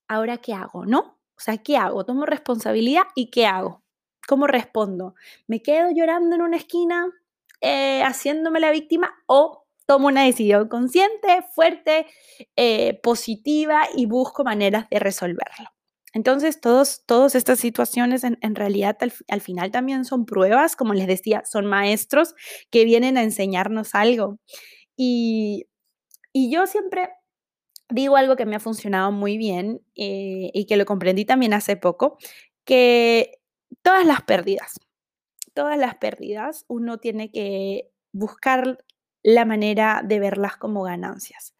ahora 0.09 0.39
qué 0.39 0.53
hago, 0.53 0.85
¿no? 0.85 0.99
O 0.99 1.39
sea, 1.39 1.59
¿qué 1.59 1.77
hago? 1.77 2.03
Tomo 2.03 2.25
responsabilidad 2.25 3.03
y 3.15 3.31
¿qué 3.31 3.45
hago? 3.45 3.85
¿Cómo 4.27 4.47
respondo? 4.47 5.15
¿Me 5.47 5.61
quedo 5.61 5.91
llorando 5.95 6.35
en 6.35 6.41
una 6.41 6.57
esquina 6.57 7.07
eh, 7.61 8.03
haciéndome 8.03 8.59
la 8.59 8.71
víctima 8.71 9.15
o 9.27 9.65
tomo 9.85 10.07
una 10.07 10.25
decisión 10.25 10.67
consciente, 10.67 11.41
fuerte, 11.53 12.05
eh, 12.57 12.99
positiva 13.01 13.87
y 13.95 14.07
busco 14.07 14.43
maneras 14.43 14.89
de 14.89 14.99
resolverlo? 14.99 15.74
Entonces, 16.15 16.61
todos, 16.61 17.03
todas 17.05 17.35
estas 17.35 17.59
situaciones 17.59 18.23
en, 18.23 18.55
realidad 18.55 18.97
al, 19.01 19.11
al, 19.27 19.41
final 19.41 19.69
también 19.69 20.05
son 20.05 20.25
pruebas, 20.25 20.77
como 20.77 20.93
les 20.93 21.07
decía, 21.07 21.43
son 21.43 21.65
maestros 21.65 22.35
que 22.71 22.85
vienen 22.85 23.17
a 23.17 23.23
enseñarnos 23.23 23.93
algo. 23.95 24.39
Y, 24.95 25.67
y 26.31 26.49
yo 26.49 26.67
siempre 26.67 27.09
digo 27.89 28.15
algo 28.15 28.37
que 28.37 28.45
me 28.45 28.55
ha 28.55 28.61
funcionado 28.61 29.11
muy 29.11 29.37
bien 29.37 29.81
eh, 29.95 30.51
y 30.53 30.65
que 30.67 30.77
lo 30.77 30.85
comprendí 30.85 31.25
también 31.25 31.53
hace 31.53 31.75
poco, 31.75 32.17
que 32.63 33.39
todas 33.81 34.05
las 34.05 34.21
pérdidas, 34.21 34.79
todas 35.53 35.77
las 35.77 35.95
pérdidas, 35.95 36.63
uno 36.69 36.97
tiene 36.97 37.29
que 37.29 37.91
buscar 38.13 38.85
la 39.21 39.43
manera 39.43 40.01
de 40.01 40.19
verlas 40.19 40.55
como 40.55 40.83
ganancias. 40.83 41.54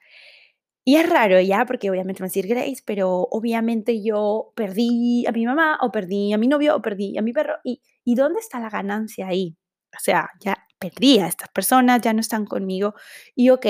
Y 0.88 0.98
es 0.98 1.10
raro 1.10 1.42
ya, 1.42 1.66
porque 1.66 1.90
obviamente 1.90 2.22
me 2.22 2.28
a 2.28 2.30
decir 2.30 2.48
Grace, 2.48 2.84
pero 2.86 3.28
obviamente 3.32 4.04
yo 4.04 4.54
perdí 4.56 5.26
a 5.26 5.32
mi 5.32 5.46
mamá, 5.46 5.80
o 5.82 5.92
perdí 5.92 6.32
a 6.32 6.38
mi 6.38 6.48
novio, 6.48 6.76
o 6.76 6.82
perdí 6.82 7.18
a 7.18 7.24
mi 7.24 7.34
perro. 7.34 7.56
¿Y, 7.64 7.82
¿y 8.04 8.14
dónde 8.16 8.40
está 8.40 8.60
la 8.60 8.70
ganancia 8.70 9.28
ahí? 9.28 9.58
O 9.96 10.00
sea, 10.00 10.30
ya 10.40 10.56
perdí 10.78 11.20
a 11.20 11.28
estas 11.28 11.50
personas, 11.50 12.02
ya 12.02 12.14
no 12.14 12.20
están 12.20 12.46
conmigo. 12.46 12.94
Y 13.36 13.50
ok, 13.50 13.66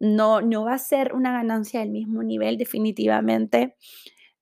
no, 0.00 0.40
no 0.42 0.64
va 0.64 0.74
a 0.74 0.78
ser 0.78 1.12
una 1.14 1.32
ganancia 1.32 1.80
del 1.80 1.90
mismo 1.90 2.22
nivel 2.22 2.56
definitivamente. 2.56 3.76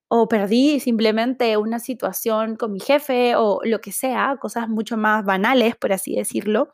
O 0.08 0.28
perdí 0.28 0.80
simplemente 0.80 1.56
una 1.58 1.78
situación 1.80 2.56
con 2.56 2.72
mi 2.72 2.80
jefe 2.80 3.36
o 3.36 3.60
lo 3.64 3.80
que 3.80 3.92
sea, 3.92 4.36
cosas 4.40 4.68
mucho 4.68 4.96
más 4.96 5.24
banales, 5.24 5.76
por 5.76 5.92
así 5.92 6.14
decirlo. 6.16 6.70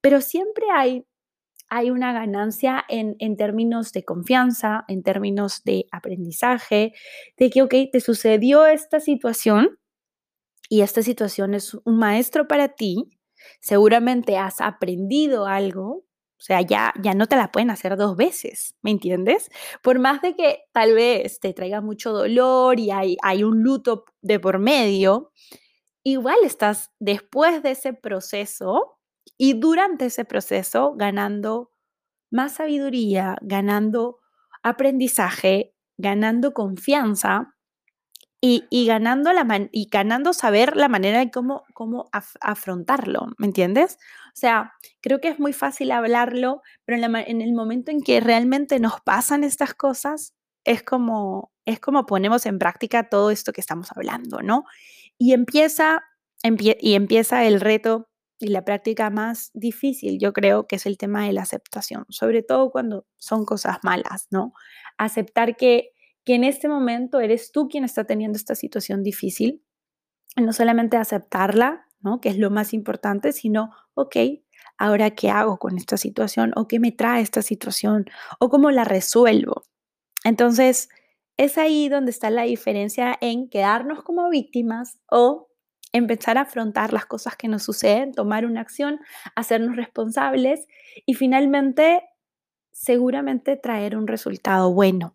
Pero 0.00 0.20
siempre 0.20 0.66
hay, 0.74 1.06
hay 1.74 1.90
una 1.90 2.12
ganancia 2.12 2.84
en, 2.90 3.16
en 3.18 3.34
términos 3.38 3.92
de 3.92 4.04
confianza, 4.04 4.84
en 4.88 5.02
términos 5.02 5.64
de 5.64 5.86
aprendizaje, 5.90 6.92
de 7.38 7.48
que, 7.48 7.62
ok, 7.62 7.74
te 7.90 8.00
sucedió 8.00 8.66
esta 8.66 9.00
situación 9.00 9.78
y 10.68 10.82
esta 10.82 11.00
situación 11.00 11.54
es 11.54 11.72
un 11.72 11.96
maestro 11.96 12.46
para 12.46 12.68
ti, 12.68 13.18
seguramente 13.58 14.36
has 14.36 14.60
aprendido 14.60 15.46
algo, 15.46 16.04
o 16.38 16.44
sea, 16.44 16.60
ya, 16.60 16.92
ya 17.02 17.14
no 17.14 17.26
te 17.26 17.36
la 17.36 17.50
pueden 17.50 17.70
hacer 17.70 17.96
dos 17.96 18.18
veces, 18.18 18.74
¿me 18.82 18.90
entiendes? 18.90 19.48
Por 19.82 19.98
más 19.98 20.20
de 20.20 20.36
que 20.36 20.64
tal 20.72 20.92
vez 20.92 21.40
te 21.40 21.54
traiga 21.54 21.80
mucho 21.80 22.12
dolor 22.12 22.80
y 22.80 22.90
hay, 22.90 23.16
hay 23.22 23.44
un 23.44 23.62
luto 23.62 24.04
de 24.20 24.38
por 24.38 24.58
medio, 24.58 25.32
igual 26.02 26.36
estás 26.44 26.90
después 26.98 27.62
de 27.62 27.70
ese 27.70 27.94
proceso 27.94 28.98
y 29.38 29.54
durante 29.54 30.06
ese 30.06 30.24
proceso 30.24 30.94
ganando 30.96 31.70
más 32.30 32.52
sabiduría, 32.52 33.36
ganando 33.42 34.18
aprendizaje, 34.62 35.74
ganando 35.98 36.52
confianza 36.52 37.54
y, 38.44 38.86
ganando 38.86 39.32
la 39.32 39.68
y 39.70 39.88
ganando 39.88 40.32
saber 40.32 40.76
la 40.76 40.88
manera 40.88 41.20
de 41.20 41.30
cómo, 41.30 41.62
cómo 41.74 42.08
afrontarlo, 42.40 43.28
¿me 43.38 43.46
entiendes? 43.46 43.98
O 44.28 44.36
sea, 44.36 44.72
creo 45.00 45.20
que 45.20 45.28
es 45.28 45.38
muy 45.38 45.52
fácil 45.52 45.92
hablarlo, 45.92 46.62
pero 46.84 46.98
en, 46.98 47.14
en, 47.14 47.40
el 47.40 47.52
momento 47.52 47.92
en 47.92 48.00
que 48.00 48.18
realmente 48.18 48.80
nos 48.80 49.00
pasan 49.00 49.44
estas 49.44 49.74
cosas, 49.74 50.34
es 50.64 50.82
como, 50.82 51.52
es 51.66 51.78
como 51.78 52.04
ponemos 52.04 52.44
en 52.46 52.58
práctica 52.58 53.08
todo 53.08 53.30
esto 53.30 53.52
que 53.52 53.60
estamos 53.60 53.92
hablando, 53.92 54.40
¿no? 54.42 54.64
Y 55.18 55.34
empieza, 55.34 56.02
y 56.42 56.94
empieza 56.94 57.44
el 57.44 57.60
reto 57.60 58.08
y 58.42 58.48
la 58.48 58.64
práctica 58.64 59.10
más 59.10 59.50
difícil, 59.54 60.18
yo 60.18 60.32
creo 60.32 60.66
que 60.66 60.76
es 60.76 60.86
el 60.86 60.98
tema 60.98 61.26
de 61.26 61.32
la 61.32 61.42
aceptación, 61.42 62.04
sobre 62.08 62.42
todo 62.42 62.70
cuando 62.70 63.06
son 63.18 63.44
cosas 63.44 63.78
malas, 63.82 64.26
¿no? 64.30 64.52
Aceptar 64.98 65.56
que 65.56 65.92
que 66.24 66.34
en 66.34 66.44
este 66.44 66.68
momento 66.68 67.20
eres 67.20 67.52
tú 67.52 67.68
quien 67.68 67.84
está 67.84 68.04
teniendo 68.04 68.36
esta 68.36 68.54
situación 68.54 69.02
difícil, 69.02 69.64
no 70.36 70.52
solamente 70.52 70.96
aceptarla, 70.96 71.86
¿no? 72.00 72.20
que 72.20 72.28
es 72.28 72.38
lo 72.38 72.50
más 72.50 72.72
importante, 72.72 73.32
sino, 73.32 73.70
ok, 73.94 74.16
ahora 74.78 75.10
qué 75.10 75.30
hago 75.30 75.58
con 75.58 75.76
esta 75.76 75.96
situación 75.96 76.52
o 76.56 76.68
qué 76.68 76.78
me 76.80 76.92
trae 76.92 77.22
esta 77.22 77.42
situación 77.42 78.06
o 78.38 78.48
cómo 78.48 78.70
la 78.70 78.84
resuelvo. 78.84 79.62
Entonces, 80.24 80.88
es 81.36 81.58
ahí 81.58 81.88
donde 81.88 82.10
está 82.10 82.30
la 82.30 82.42
diferencia 82.42 83.16
en 83.20 83.48
quedarnos 83.48 84.02
como 84.02 84.28
víctimas 84.28 84.98
o 85.10 85.48
empezar 85.92 86.38
a 86.38 86.42
afrontar 86.42 86.92
las 86.92 87.06
cosas 87.06 87.36
que 87.36 87.48
nos 87.48 87.62
suceden, 87.62 88.12
tomar 88.12 88.46
una 88.46 88.60
acción, 88.60 89.00
hacernos 89.36 89.76
responsables 89.76 90.66
y 91.06 91.14
finalmente 91.14 92.02
seguramente 92.72 93.56
traer 93.56 93.96
un 93.96 94.06
resultado 94.06 94.72
bueno 94.72 95.14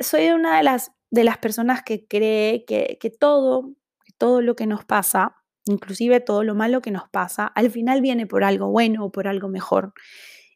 soy 0.00 0.28
una 0.28 0.56
de 0.56 0.62
las, 0.62 0.92
de 1.10 1.24
las 1.24 1.38
personas 1.38 1.82
que 1.82 2.06
cree 2.06 2.64
que, 2.64 3.10
todo, 3.18 3.72
todo 4.16 4.40
lo 4.40 4.56
que 4.56 4.66
nos 4.66 4.84
pasa, 4.84 5.36
inclusive 5.66 6.20
todo 6.20 6.44
lo 6.44 6.54
malo 6.54 6.80
que 6.80 6.90
nos 6.90 7.08
pasa, 7.08 7.46
al 7.46 7.70
final 7.70 8.00
viene 8.00 8.26
por 8.26 8.44
algo 8.44 8.70
bueno 8.70 9.04
o 9.04 9.12
por 9.12 9.28
algo 9.28 9.48
mejor. 9.48 9.92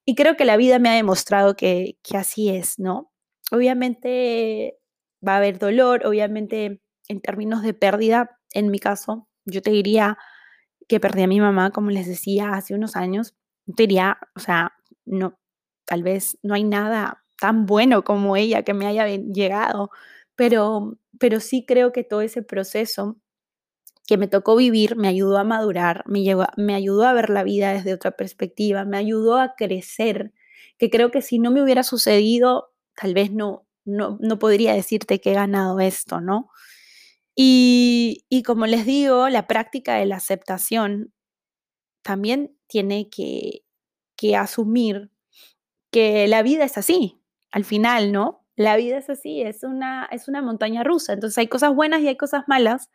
Y 0.05 0.15
creo 0.15 0.37
que 0.37 0.45
la 0.45 0.57
vida 0.57 0.79
me 0.79 0.89
ha 0.89 0.95
demostrado 0.95 1.55
que, 1.57 1.99
que 2.03 2.17
así 2.17 2.49
es, 2.49 2.79
¿no? 2.79 3.13
Obviamente 3.51 4.79
va 5.27 5.35
a 5.35 5.37
haber 5.37 5.59
dolor, 5.59 6.07
obviamente 6.07 6.81
en 7.09 7.21
términos 7.21 7.63
de 7.63 7.75
pérdida, 7.75 8.39
en 8.55 8.71
mi 8.71 8.79
caso, 8.79 9.29
yo 9.45 9.63
te 9.63 9.71
diría 9.71 10.19
que 10.89 11.01
perdí 11.01 11.23
a 11.23 11.29
mi 11.29 11.41
mamá, 11.41 11.71
como 11.71 11.91
les 11.91 12.07
decía 12.07 12.53
hace 12.55 12.75
unos 12.75 12.97
años, 12.97 13.35
diría, 13.67 14.19
o 14.37 14.41
sea, 14.41 14.75
no, 15.07 15.39
tal 15.87 16.03
vez 16.03 16.39
no 16.43 16.55
hay 16.55 16.65
nada 16.65 17.25
tan 17.41 17.67
bueno 17.67 18.05
como 18.05 18.37
ella 18.37 18.63
que 18.63 18.75
me 18.75 18.87
haya 18.87 19.07
llegado, 19.09 19.91
pero, 20.37 20.99
pero 21.19 21.41
sí 21.41 21.65
creo 21.67 21.93
que 21.93 22.05
todo 22.05 22.23
ese 22.23 22.43
proceso 22.43 23.17
que 24.07 24.17
me 24.19 24.29
tocó 24.29 24.57
vivir 24.57 24.97
me 24.97 25.09
ayudó 25.09 25.39
a 25.39 25.45
madurar, 25.45 26.05
me, 26.07 26.23
me 26.57 26.75
ayudó 26.75 27.05
a 27.07 27.13
ver 27.13 27.31
la 27.31 27.45
vida 27.45 27.73
desde 27.73 27.95
otra 27.95 28.13
perspectiva, 28.13 28.85
me 28.85 28.97
ayudó 28.99 29.39
a 29.39 29.55
crecer, 29.57 30.33
que 30.79 30.91
creo 30.91 31.11
que 31.11 31.23
si 31.23 31.39
no 31.39 31.51
me 31.51 31.63
hubiera 31.63 31.83
sucedido, 31.85 32.73
tal 32.97 33.15
vez 33.15 33.33
no, 33.33 33.67
no, 33.85 34.19
no 34.21 34.39
podría 34.39 34.75
decirte 34.75 35.21
que 35.21 35.31
he 35.33 35.35
ganado 35.35 35.79
esto, 35.81 36.21
¿no? 36.21 36.51
Y, 37.35 38.43
como 38.45 38.67
les 38.67 38.85
digo, 38.85 39.29
la 39.29 39.47
práctica 39.47 39.97
de 39.97 40.07
la 40.07 40.17
aceptación 40.17 41.13
también 42.03 42.57
tiene 42.67 43.09
que, 43.09 43.65
que 44.17 44.37
asumir 44.37 45.11
que 45.91 46.27
la 46.29 46.43
vida 46.43 46.65
es 46.65 46.79
así, 46.79 47.23
al 47.53 47.65
final, 47.65 48.13
¿no? 48.13 48.47
La 48.57 48.77
vida 48.77 48.99
es 48.99 49.09
así, 49.11 49.43
es 49.43 49.63
una, 49.63 50.09
es 50.11 50.29
una 50.29 50.43
montaña 50.43 50.85
rusa. 50.85 51.13
Entonces 51.15 51.39
hay 51.39 51.49
cosas 51.49 51.75
buenas 51.75 52.03
y 52.03 52.09
hay 52.09 52.17
cosas 52.17 52.45
malas. 52.49 52.91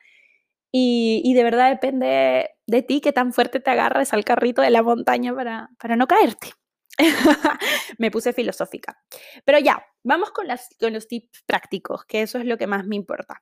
Y, 0.72 1.34
de 1.34 1.44
verdad 1.44 1.72
depende 1.72 2.52
de 2.68 2.82
ti 2.84 3.02
qué 3.02 3.14
tan 3.14 3.34
fuerte 3.34 3.60
te 3.60 3.72
agarres 3.72 4.14
al 4.14 4.26
carrito 4.26 4.62
de 4.62 4.70
la 4.70 4.84
montaña 4.84 5.34
para, 5.34 5.70
para 5.80 5.96
no 5.96 6.08
caerte. 6.08 6.50
me 7.98 8.12
puse 8.12 8.34
filosófica. 8.34 8.98
Pero 9.46 9.60
ya, 9.60 9.84
vamos 10.04 10.32
con, 10.32 10.48
las, 10.48 10.70
con 10.80 10.94
los 10.94 11.08
tips 11.08 11.44
prácticos, 11.46 12.06
que 12.06 12.22
eso 12.22 12.38
es 12.38 12.46
lo 12.46 12.58
que 12.58 12.68
más 12.68 12.86
me 12.86 12.96
importa. 12.96 13.42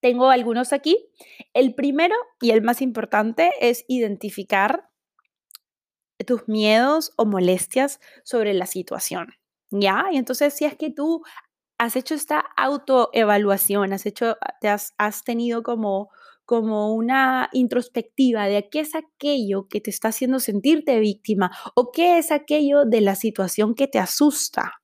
Tengo 0.00 0.30
algunos 0.30 0.72
aquí. 0.72 1.10
El 1.52 1.74
primero 1.74 2.14
y 2.40 2.50
el 2.50 2.62
más 2.62 2.82
importante 2.82 3.50
es 3.60 3.84
identificar 3.88 4.88
tus 6.26 6.48
miedos 6.48 7.12
o 7.16 7.24
molestias 7.24 8.00
sobre 8.24 8.54
la 8.54 8.66
situación. 8.66 9.34
¿ya? 9.70 10.06
Y 10.12 10.16
entonces 10.16 10.54
si 10.54 10.64
es 10.64 10.76
que 10.76 10.90
tú 10.90 11.22
has 11.78 11.96
hecho 11.96 12.14
esta 12.14 12.40
autoevaluación, 12.56 13.92
has 13.92 14.06
hecho, 14.06 14.36
te 14.60 14.68
has, 14.68 14.92
has 14.98 15.24
tenido 15.24 15.62
como, 15.62 16.10
como 16.44 16.92
una 16.94 17.48
introspectiva 17.52 18.46
de 18.46 18.68
qué 18.68 18.80
es 18.80 18.94
aquello 18.94 19.66
que 19.68 19.80
te 19.80 19.90
está 19.90 20.08
haciendo 20.08 20.40
sentirte 20.40 20.98
víctima 20.98 21.50
o 21.74 21.90
qué 21.90 22.18
es 22.18 22.30
aquello 22.32 22.84
de 22.84 23.00
la 23.00 23.14
situación 23.14 23.74
que 23.74 23.86
te 23.86 23.98
asusta. 23.98 24.79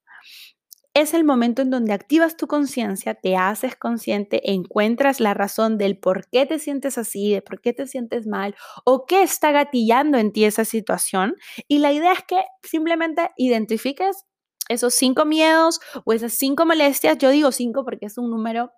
Es 0.96 1.12
el 1.12 1.24
momento 1.24 1.60
en 1.60 1.68
donde 1.68 1.92
activas 1.92 2.38
tu 2.38 2.46
conciencia, 2.46 3.14
te 3.14 3.36
haces 3.36 3.76
consciente, 3.76 4.50
encuentras 4.50 5.20
la 5.20 5.34
razón 5.34 5.76
del 5.76 5.98
por 5.98 6.26
qué 6.30 6.46
te 6.46 6.58
sientes 6.58 6.96
así, 6.96 7.34
de 7.34 7.42
por 7.42 7.60
qué 7.60 7.74
te 7.74 7.86
sientes 7.86 8.26
mal 8.26 8.54
o 8.86 9.04
qué 9.04 9.22
está 9.22 9.52
gatillando 9.52 10.16
en 10.16 10.32
ti 10.32 10.46
esa 10.46 10.64
situación. 10.64 11.36
Y 11.68 11.80
la 11.80 11.92
idea 11.92 12.14
es 12.14 12.22
que 12.26 12.42
simplemente 12.62 13.30
identifiques 13.36 14.24
esos 14.70 14.94
cinco 14.94 15.26
miedos 15.26 15.80
o 16.06 16.14
esas 16.14 16.32
cinco 16.32 16.64
molestias. 16.64 17.18
Yo 17.18 17.28
digo 17.28 17.52
cinco 17.52 17.84
porque 17.84 18.06
es 18.06 18.16
un 18.16 18.30
número 18.30 18.72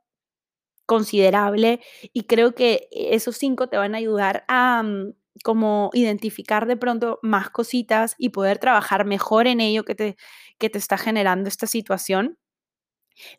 considerable 0.87 1.80
y 2.12 2.25
creo 2.25 2.52
que 2.56 2.88
esos 2.90 3.37
cinco 3.37 3.68
te 3.68 3.76
van 3.76 3.94
a 3.94 3.98
ayudar 3.98 4.44
a 4.48 4.82
mm, 4.82 5.12
como 5.44 5.90
identificar 5.92 6.66
de 6.66 6.76
pronto 6.76 7.20
más 7.22 7.50
cositas 7.50 8.16
y 8.18 8.30
poder 8.30 8.58
trabajar 8.58 9.04
mejor 9.04 9.46
en 9.46 9.60
ello 9.60 9.84
que 9.84 9.94
te, 9.94 10.16
que 10.59 10.71
te 10.71 10.79
está 10.79 10.99
generando 10.99 11.49
esta 11.49 11.67
situación. 11.67 12.38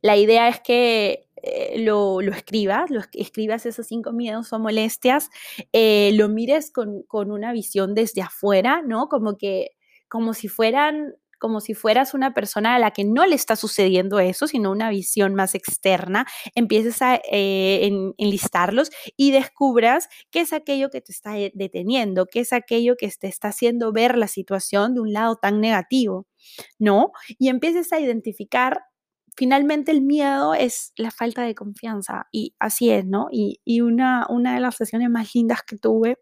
La 0.02 0.18
idea 0.18 0.50
es 0.50 0.60
que 0.60 1.30
eh, 1.42 1.80
lo, 1.80 2.20
escribas, 2.22 2.90
lo 2.90 3.02
escribas 3.14 3.66
esos 3.66 3.88
cinco 3.88 4.12
miedos 4.12 4.52
o 4.52 4.60
molestias, 4.60 5.30
eh, 5.72 6.12
lo 6.16 6.28
mires 6.30 6.72
con, 6.72 7.04
con, 7.04 7.32
una 7.32 7.54
visión 7.54 7.96
desde 7.96 8.22
afuera, 8.22 8.82
¿no? 8.86 9.08
Como 9.08 9.38
que, 9.38 9.72
como 10.10 10.34
si 10.34 10.50
fueran 10.50 11.16
como 11.40 11.62
si 11.62 11.74
fueras 11.74 12.14
una 12.14 12.34
persona 12.34 12.76
a 12.76 12.80
la 12.80 12.92
que 12.92 13.06
no 13.06 13.26
le 13.26 13.36
está 13.36 13.56
sucediendo 13.56 14.20
eso, 14.20 14.48
sino 14.48 14.72
una 14.72 14.90
visión 14.90 15.34
más 15.34 15.56
externa, 15.56 16.28
empieces 16.54 17.02
a 17.02 17.16
eh, 17.32 17.90
enlistarlos 18.18 18.92
y 19.18 19.32
descubras 19.32 20.10
qué 20.30 20.42
es 20.42 20.54
aquello 20.54 20.90
que 20.90 21.02
te 21.02 21.12
está 21.12 21.40
eh, 21.40 21.52
deteniendo, 21.56 22.28
qué 22.28 22.42
es 22.42 22.54
aquello 22.54 22.96
que 22.98 23.10
te 23.10 23.28
está 23.28 23.48
haciendo 23.48 23.92
ver 23.92 24.18
la 24.18 24.28
situación 24.28 24.94
de 24.94 25.00
un 25.00 25.14
lado 25.14 25.38
tan 25.38 25.62
negativo, 25.62 26.28
¿no? 26.78 27.12
Y 27.38 27.50
empieces 27.50 27.92
a 27.94 28.00
identificar 28.00 28.82
finalmente 29.36 29.92
el 29.92 30.02
miedo 30.02 30.54
es 30.54 30.92
la 30.98 31.12
falta 31.12 31.44
de 31.44 31.56
confianza 31.56 32.28
y 32.32 32.56
así 32.60 32.90
es, 32.92 33.06
¿no? 33.06 33.28
Y, 33.32 33.62
y 33.64 33.82
una, 33.82 34.26
una 34.30 34.56
de 34.56 34.60
las 34.60 34.76
sesiones 34.76 35.10
más 35.10 35.34
lindas 35.34 35.64
que 35.64 35.78
tuve 35.78 36.18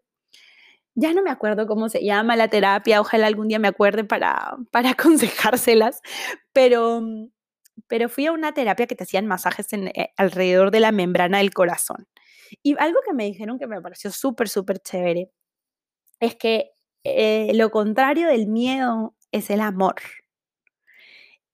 ya 1.00 1.12
no 1.14 1.22
me 1.22 1.30
acuerdo 1.30 1.68
cómo 1.68 1.88
se 1.88 2.04
llama 2.04 2.34
la 2.34 2.48
terapia, 2.48 3.00
ojalá 3.00 3.28
algún 3.28 3.46
día 3.46 3.60
me 3.60 3.68
acuerde 3.68 4.02
para, 4.02 4.56
para 4.72 4.90
aconsejárselas, 4.90 6.00
pero, 6.52 7.02
pero 7.86 8.08
fui 8.08 8.26
a 8.26 8.32
una 8.32 8.52
terapia 8.52 8.88
que 8.88 8.96
te 8.96 9.04
hacían 9.04 9.26
masajes 9.26 9.72
en, 9.72 9.88
eh, 9.88 10.12
alrededor 10.16 10.72
de 10.72 10.80
la 10.80 10.90
membrana 10.90 11.38
del 11.38 11.54
corazón. 11.54 12.08
Y 12.64 12.76
algo 12.80 12.98
que 13.06 13.14
me 13.14 13.24
dijeron 13.26 13.58
que 13.60 13.68
me 13.68 13.80
pareció 13.80 14.10
súper, 14.10 14.48
súper 14.48 14.80
chévere 14.80 15.30
es 16.18 16.34
que 16.34 16.72
eh, 17.04 17.52
lo 17.54 17.70
contrario 17.70 18.26
del 18.26 18.48
miedo 18.48 19.14
es 19.32 19.50
el 19.50 19.60
amor. 19.60 19.96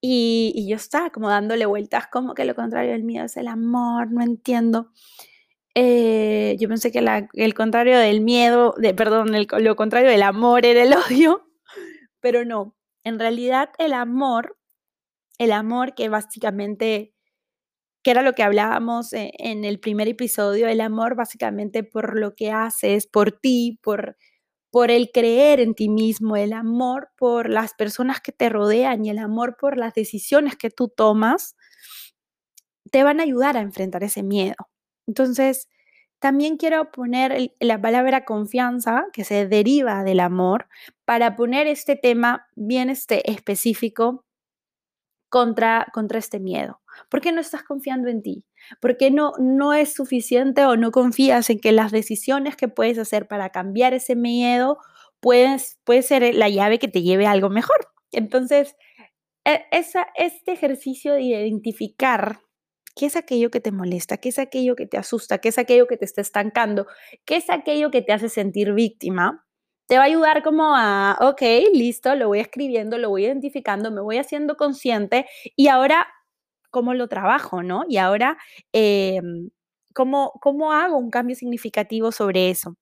Y, 0.07 0.66
yo 0.69 0.76
estaba 0.76 1.09
como 1.11 1.31
dándole 1.31 1.64
vueltas, 1.64 2.09
como 2.09 2.35
que 2.35 2.45
lo 2.45 2.54
contrario 2.54 2.93
del 2.93 3.04
miedo 3.04 3.25
es 3.25 3.38
el 3.38 3.49
amor, 3.49 4.12
no 4.12 4.23
entiendo. 4.23 4.90
Eh, 5.75 6.57
yo 6.61 6.69
pensé 6.69 6.93
que 6.93 6.99
el 7.33 7.54
contrario 7.54 7.99
del 7.99 8.21
miedo, 8.21 8.75
de, 8.76 8.93
perdón, 8.93 9.28
lo 9.33 9.76
contrario 9.76 10.11
del 10.11 10.23
amor 10.23 10.66
era 10.66 10.83
el 10.83 10.93
odio, 11.09 11.49
pero 12.21 12.45
no. 12.45 12.76
En 13.02 13.19
realidad 13.19 13.71
el 13.78 13.95
amor, 13.95 14.59
el 15.38 15.52
amor 15.52 15.95
que 15.95 16.11
básicamente, 16.11 17.14
que 18.02 18.11
era 18.11 18.21
lo 18.21 18.35
que 18.35 18.43
hablábamos 18.43 19.14
en, 19.14 19.31
en 19.38 19.64
el 19.64 19.81
primer 19.81 20.09
episodio, 20.09 20.69
el 20.69 20.83
amor 20.83 21.16
básicamente 21.16 21.83
por 21.83 22.19
lo 22.19 22.35
que 22.35 22.50
haces, 22.52 23.07
por 23.07 23.33
ti, 23.33 23.78
por, 23.83 24.19
por 24.75 24.90
el 24.90 25.12
creer 25.12 25.61
en 25.61 25.76
ti 25.76 25.88
mismo, 25.88 26.35
el 26.35 26.52
amor 26.52 27.11
por 27.16 27.49
las 27.49 27.75
personas 27.75 28.21
que 28.21 28.33
te 28.33 28.49
rodean 28.49 29.04
y 29.04 29.11
el 29.11 29.19
amor 29.19 29.57
por 29.57 29.78
las 29.78 29.95
decisiones 29.95 30.57
que 30.57 30.69
tú 30.69 30.88
tomas, 30.88 31.54
te 32.90 33.04
van 33.04 33.21
a 33.21 33.23
ayudar 33.23 33.57
a 33.57 33.61
enfrentar 33.61 34.02
ese 34.02 34.25
miedo. 34.25 34.57
Entonces, 35.07 35.69
también 36.19 36.57
quiero 36.57 36.90
poner 36.90 37.52
la 37.61 37.81
palabra 37.81 38.25
confianza, 38.25 39.07
que 39.12 39.23
se 39.23 39.47
deriva 39.47 40.02
del 40.02 40.19
amor, 40.19 40.66
para 41.04 41.37
poner 41.37 41.69
este 41.69 41.95
tema 41.95 42.49
bien 42.57 42.90
este, 42.90 43.31
específico 43.31 44.25
contra, 45.28 45.87
contra 45.93 46.19
este 46.19 46.41
miedo. 46.41 46.80
¿Por 47.08 47.21
qué 47.21 47.30
no 47.30 47.41
estás 47.41 47.63
confiando 47.63 48.08
en 48.08 48.23
ti? 48.23 48.45
¿Por 48.81 48.97
qué 48.97 49.11
no, 49.11 49.33
no 49.39 49.73
es 49.73 49.95
suficiente 49.95 50.65
o 50.65 50.77
no 50.77 50.91
confías 50.91 51.50
en 51.50 51.61
que 51.61 51.73
las 51.73 51.93
decisiones 51.93 52.57
que 52.57 52.69
puedes 52.69 52.99
hacer 52.99 53.27
para 53.29 53.50
cambiar 53.50 53.95
ese 53.95 54.17
miedo 54.17 54.79
puedes, 55.21 55.79
puede 55.85 56.03
ser 56.03 56.35
la 56.35 56.49
llave 56.49 56.79
que 56.79 56.89
te 56.89 57.03
lleve 57.03 57.27
a 57.27 57.33
algo 57.33 57.50
mejor? 57.50 57.89
Entonces, 58.13 58.77
e, 59.45 59.65
esa, 59.73 60.07
este 60.17 60.53
ejercicio 60.53 61.15
de 61.15 61.23
identificar 61.23 62.41
¿Qué 62.97 63.07
es 63.07 63.17
aquello 63.17 63.50
que 63.50 63.61
te 63.61 63.73
molesta? 63.73 64.19
¿Qué 64.19 64.29
es 64.29 64.39
aquello 64.39 64.77
que 64.77 64.87
te 64.87 64.97
asusta? 64.97 65.39
¿Qué 65.39 65.49
es 65.49 65.59
aquello 65.59 65.87
que 65.89 65.97
te 65.97 66.05
está 66.05 66.21
estancando? 66.21 66.87
¿Qué 67.25 67.37
es 67.37 67.50
aquello 67.50 67.91
que 67.91 68.03
te 68.03 68.13
hace 68.13 68.29
sentir 68.29 68.73
víctima? 68.73 69.45
Te 69.87 69.97
va 69.97 70.05
a 70.05 70.07
ayudar 70.07 70.43
como 70.43 70.77
a, 70.77 71.19
ok, 71.21 71.43
listo, 71.73 72.15
lo 72.15 72.29
voy 72.29 72.41
escribiendo, 72.41 72.97
lo 72.97 73.11
voy 73.11 73.27
identificando, 73.27 73.91
me 73.91 74.00
voy 74.00 74.19
haciendo 74.19 74.57
consciente 74.57 75.27
y 75.57 75.69
ahora, 75.69 76.07
¿cómo 76.75 76.93
lo 76.95 77.08
trabajo, 77.08 77.63
no? 77.63 77.84
Y 77.89 77.99
ahora, 77.99 78.37
em, 78.73 79.50
¿cómo, 79.95 80.32
¿cómo 80.43 80.73
hago 80.73 80.99
un 80.99 81.10
cambio 81.10 81.37
significativo 81.37 82.10
sobre 82.13 82.50
eso? 82.50 82.76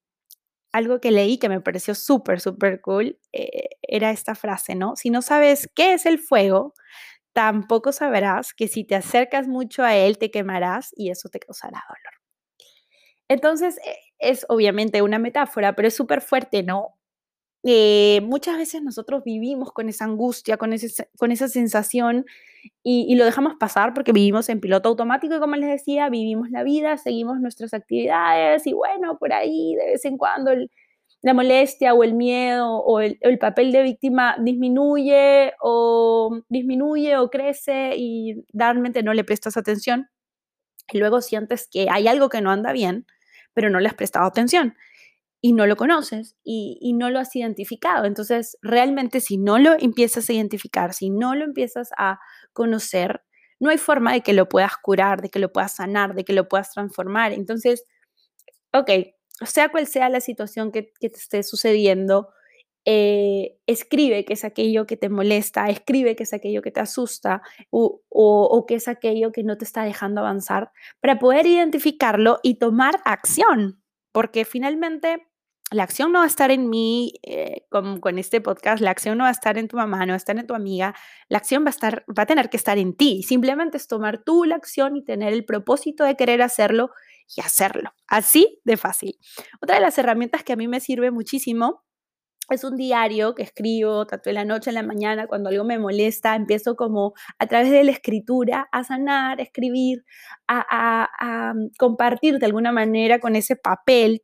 Algo 0.73 0.99
que 1.01 1.11
leí 1.11 1.39
que 1.39 1.49
me 1.49 1.61
pareció 1.61 1.95
súper, 1.95 2.41
súper 2.41 2.81
cool 2.81 3.19
eh, 3.33 3.69
era 3.83 4.11
esta 4.11 4.35
frase, 4.35 4.75
¿no? 4.75 4.95
Si 4.97 5.09
no 5.11 5.21
sabes 5.21 5.69
qué 5.75 5.93
es 5.93 6.05
el 6.07 6.19
fuego, 6.19 6.73
tampoco 7.33 7.91
sabrás 7.93 8.53
que 8.53 8.67
si 8.69 8.85
te 8.85 8.95
acercas 8.95 9.47
mucho 9.47 9.83
a 9.83 9.95
él 9.97 10.17
te 10.19 10.31
quemarás 10.31 10.91
y 10.97 11.11
eso 11.11 11.29
te 11.29 11.39
causará 11.39 11.83
dolor. 11.89 12.13
Entonces, 13.29 13.77
e, 13.85 13.97
es 14.19 14.45
obviamente 14.49 15.01
una 15.01 15.19
metáfora, 15.19 15.75
pero 15.75 15.87
es 15.87 15.95
súper 15.95 16.21
fuerte, 16.21 16.63
¿no? 16.63 16.97
Eh, 17.65 18.19
muchas 18.23 18.57
veces 18.57 18.83
nosotros 18.83 19.23
vivimos 19.23 19.71
con 19.71 19.87
esa 19.87 20.03
angustia, 20.03 20.57
con, 20.57 20.75
con 21.17 21.31
esa 21.31 21.47
sensación 21.47 22.25
y, 22.83 23.15
lo 23.15 23.25
dejamos 23.25 23.55
pasar 23.55 23.93
porque 23.93 24.11
vivimos 24.11 24.49
en 24.49 24.59
piloto 24.59 24.89
automático 24.89 25.35
y 25.35 25.39
como 25.39 25.55
les 25.55 25.69
decía, 25.69 26.09
vivimos 26.09 26.49
la 26.49 26.63
vida, 26.63 26.97
seguimos 26.97 27.39
nuestras 27.39 27.73
actividades 27.73 28.67
y 28.67 28.73
bueno, 28.73 29.17
por 29.17 29.33
ahí 29.33 29.75
de 29.75 29.85
vez 29.85 30.05
en 30.05 30.17
cuando 30.17 30.51
la 31.21 31.33
molestia 31.33 31.93
o 31.93 32.03
el 32.03 32.13
miedo 32.15 32.79
o 32.79 32.99
el, 32.99 33.17
papel 33.39 33.71
de 33.71 33.83
víctima 33.83 34.35
disminuye 34.39 35.53
o 35.61 36.41
disminuye 36.49 37.17
o 37.17 37.29
crece 37.29 37.95
y 37.95 38.45
realmente 38.53 39.03
no 39.03 39.13
le 39.13 39.23
prestas 39.23 39.55
atención. 39.57 40.09
Y 40.91 40.99
luego 40.99 41.21
sientes 41.21 41.67
que 41.71 41.87
hay 41.89 42.07
algo 42.09 42.29
que 42.29 42.41
no 42.41 42.51
anda 42.51 42.73
bien, 42.73 43.05
pero 43.53 43.69
no 43.69 43.79
le 43.79 43.87
has 43.87 43.95
prestado 43.95 44.25
atención 44.25 44.75
y 45.45 45.51
no 45.51 45.67
lo 45.67 45.75
conoces 45.75 46.37
y, 46.41 46.77
y, 46.79 46.93
no 46.93 47.09
lo 47.09 47.19
has 47.19 47.35
identificado. 47.35 48.05
Entonces, 48.05 48.57
realmente 48.61 49.19
si 49.19 49.37
no 49.37 49.59
lo 49.59 49.73
empiezas 49.77 50.29
a 50.29 50.33
identificar, 50.33 50.93
si 50.93 51.09
no 51.09 51.35
lo 51.35 51.43
empiezas 51.43 51.89
a 51.97 52.17
conocer, 52.53 53.23
no 53.59 53.69
hay 53.69 53.77
forma 53.77 54.13
de 54.13 54.21
que 54.21 54.31
lo 54.31 54.47
puedas 54.47 54.77
curar, 54.77 55.21
de 55.21 55.27
que 55.27 55.39
lo 55.39 55.51
puedas 55.51 55.75
sanar, 55.75 56.15
de 56.15 56.23
que 56.23 56.31
lo 56.31 56.47
puedas 56.47 56.71
transformar. 56.71 57.33
Entonces, 57.33 57.83
ok, 58.71 58.89
sea 59.41 59.67
cual 59.67 59.85
sea 59.85 60.07
la 60.07 60.21
situación 60.21 60.71
que, 60.71 60.93
te 60.97 61.07
esté 61.07 61.43
sucediendo, 61.43 62.29
eh, 62.85 63.57
escribe 63.67 64.23
qué 64.23 64.33
es 64.33 64.45
aquello 64.45 64.85
que 64.85 64.95
te 64.95 65.09
molesta, 65.09 65.67
escribe 65.67 66.15
qué 66.15 66.23
es 66.23 66.31
aquello 66.31 66.61
que 66.61 66.71
te 66.71 66.79
asusta 66.79 67.41
o, 67.69 68.01
o, 68.07 68.65
qué 68.65 68.75
es 68.75 68.87
aquello 68.87 69.33
que 69.33 69.43
no 69.43 69.57
te 69.57 69.65
está 69.65 69.83
dejando 69.83 70.21
avanzar 70.21 70.71
para 71.01 71.19
poder 71.19 71.45
identificarlo 71.47 72.39
y 72.43 72.59
tomar 72.59 73.01
acción, 73.03 73.83
porque 74.13 74.45
finalmente 74.45 75.27
la 75.73 75.83
acción 75.83 76.11
no 76.11 76.19
va 76.19 76.25
a 76.25 76.27
estar 76.27 76.51
en 76.51 76.69
mí 76.69 77.13
eh, 77.23 77.65
con, 77.69 78.17
este 78.17 78.41
podcast, 78.41 78.81
la 78.81 78.91
acción 78.91 79.17
no 79.17 79.23
va 79.23 79.29
a 79.29 79.31
estar 79.31 79.57
en 79.57 79.67
tu 79.67 79.77
mamá, 79.77 80.05
no 80.05 80.11
va 80.11 80.13
a 80.13 80.17
estar 80.17 80.37
en 80.37 80.47
tu 80.47 80.53
amiga, 80.53 80.95
la 81.29 81.37
acción 81.37 81.63
va 81.63 81.67
a, 81.67 81.69
estar, 81.71 82.05
va 82.17 82.23
a 82.23 82.25
tener 82.25 82.49
que 82.49 82.57
estar 82.57 82.77
en 82.77 82.95
ti. 82.95 83.23
Simplemente 83.23 83.77
es 83.77 83.87
tomar 83.87 84.23
tú 84.23 84.45
la 84.45 84.55
acción 84.55 84.95
y 84.95 85.03
tener 85.03 85.33
el 85.33 85.45
propósito 85.45 86.03
de 86.03 86.15
querer 86.15 86.41
hacerlo 86.41 86.91
y 87.35 87.41
hacerlo. 87.41 87.93
Así 88.07 88.61
de 88.63 88.77
fácil. 88.77 89.17
Otra 89.61 89.75
de 89.75 89.81
las 89.81 89.97
herramientas 89.97 90.43
que 90.43 90.53
a 90.53 90.55
mí 90.55 90.67
me 90.67 90.79
sirve 90.79 91.11
muchísimo 91.11 91.83
es 92.49 92.63
un 92.63 92.75
diario 92.75 93.35
que 93.35 93.43
escribo 93.43 94.05
tanto 94.05 94.29
en 94.29 94.35
la 94.35 94.45
noche, 94.45 94.69
en 94.69 94.75
la 94.75 94.83
mañana, 94.83 95.27
cuando 95.27 95.49
algo 95.49 95.63
me 95.63 95.79
molesta, 95.79 96.35
empiezo 96.35 96.75
como 96.75 97.13
a 97.39 97.47
través 97.47 97.71
de 97.71 97.83
la 97.83 97.91
escritura 97.91 98.67
a 98.71 98.83
sanar, 98.83 99.39
a 99.39 99.43
escribir, 99.43 100.03
a, 100.47 101.53
compartir 101.77 102.39
de 102.39 102.45
alguna 102.45 102.71
manera 102.71 103.19
con 103.19 103.35
ese 103.35 103.55
papel 103.55 104.23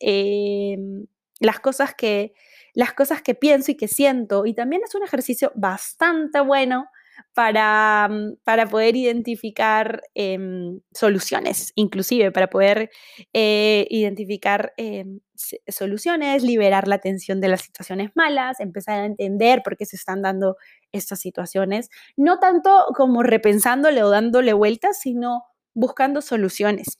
em, 0.00 1.06
las 1.40 1.60
cosas 1.60 1.94
que 1.94 2.34
las 2.74 2.92
cosas 2.92 3.22
que 3.22 3.34
pienso 3.34 3.72
y 3.72 3.76
que 3.76 3.88
siento. 3.88 4.46
Y 4.46 4.54
también 4.54 4.82
es 4.84 4.94
un 4.94 5.02
ejercicio 5.02 5.50
bastante 5.56 6.40
bueno 6.40 6.86
para, 7.34 8.08
mm, 8.08 8.36
para 8.44 8.66
poder 8.66 8.96
identificar 8.96 10.02
em, 10.14 10.80
soluciones, 10.94 11.72
inclusive 11.74 12.30
para 12.32 12.48
poder 12.48 12.90
eh, 13.32 13.86
identificar 13.90 14.72
em, 14.76 15.20
soluciones, 15.66 16.42
liberar 16.42 16.88
la 16.88 16.98
tensión 16.98 17.40
de 17.40 17.48
las 17.48 17.62
situaciones 17.62 18.10
malas, 18.14 18.60
empezar 18.60 19.00
a 19.00 19.06
entender 19.06 19.62
por 19.64 19.76
qué 19.76 19.84
se 19.86 19.96
están 19.96 20.22
dando 20.22 20.56
estas 20.92 21.20
situaciones, 21.20 21.90
no 22.16 22.38
tanto 22.38 22.86
como 22.96 23.22
repensándole 23.22 24.02
o 24.02 24.10
dándole 24.10 24.52
vueltas, 24.52 25.00
sino 25.00 25.44
buscando 25.74 26.20
soluciones. 26.22 26.98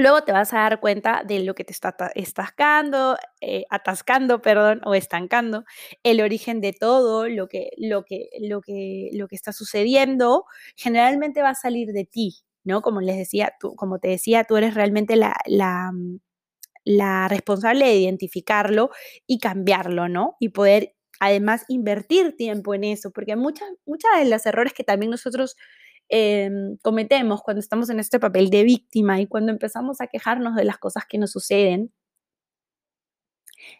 Luego 0.00 0.22
te 0.22 0.32
vas 0.32 0.52
a 0.54 0.60
dar 0.60 0.80
cuenta 0.80 1.22
de 1.26 1.40
lo 1.40 1.54
que 1.54 1.62
te 1.64 1.72
está 1.74 1.90
atascando, 1.90 3.18
eh, 3.42 3.64
atascando, 3.70 4.40
perdón, 4.40 4.80
o 4.84 4.94
estancando, 4.94 5.64
el 6.02 6.22
origen 6.22 6.60
de 6.62 6.72
todo, 6.72 7.28
lo 7.28 7.48
que, 7.48 7.70
lo 7.76 8.04
que, 8.04 8.30
lo 8.40 8.62
que, 8.62 9.10
lo 9.12 9.28
que 9.28 9.36
está 9.36 9.52
sucediendo, 9.52 10.44
generalmente 10.76 11.42
va 11.42 11.50
a 11.50 11.54
salir 11.54 11.88
de 11.92 12.06
ti, 12.06 12.36
¿no? 12.64 12.80
Como 12.80 13.02
les 13.02 13.18
decía, 13.18 13.52
como 13.76 13.98
te 13.98 14.08
decía, 14.08 14.44
tú 14.44 14.56
eres 14.56 14.74
realmente 14.74 15.16
la, 15.16 15.34
la, 15.46 15.92
mm, 15.92 16.18
la 16.84 17.28
responsable 17.28 17.86
de 17.86 17.96
identificarlo 17.96 18.90
y 19.26 19.38
cambiarlo, 19.38 20.08
¿no? 20.08 20.36
Y 20.40 20.50
poder 20.50 20.94
además 21.20 21.64
invertir 21.68 22.36
tiempo 22.36 22.74
en 22.74 22.84
eso, 22.84 23.10
porque 23.12 23.36
muchas, 23.36 23.68
muchas 23.86 24.10
de 24.18 24.30
los 24.30 24.46
errores 24.46 24.72
que 24.72 24.84
también 24.84 25.10
nosotros 25.10 25.56
Em, 26.12 26.76
cometemos 26.82 27.40
cuando 27.40 27.60
estamos 27.60 27.88
en 27.88 28.00
este 28.00 28.18
papel 28.18 28.50
de 28.50 28.64
víctima 28.64 29.20
y 29.20 29.28
cuando 29.28 29.52
empezamos 29.52 30.00
a 30.00 30.08
quejarnos 30.08 30.56
de 30.56 30.64
las 30.64 30.76
cosas 30.76 31.04
que 31.06 31.18
nos 31.18 31.30
suceden, 31.30 31.92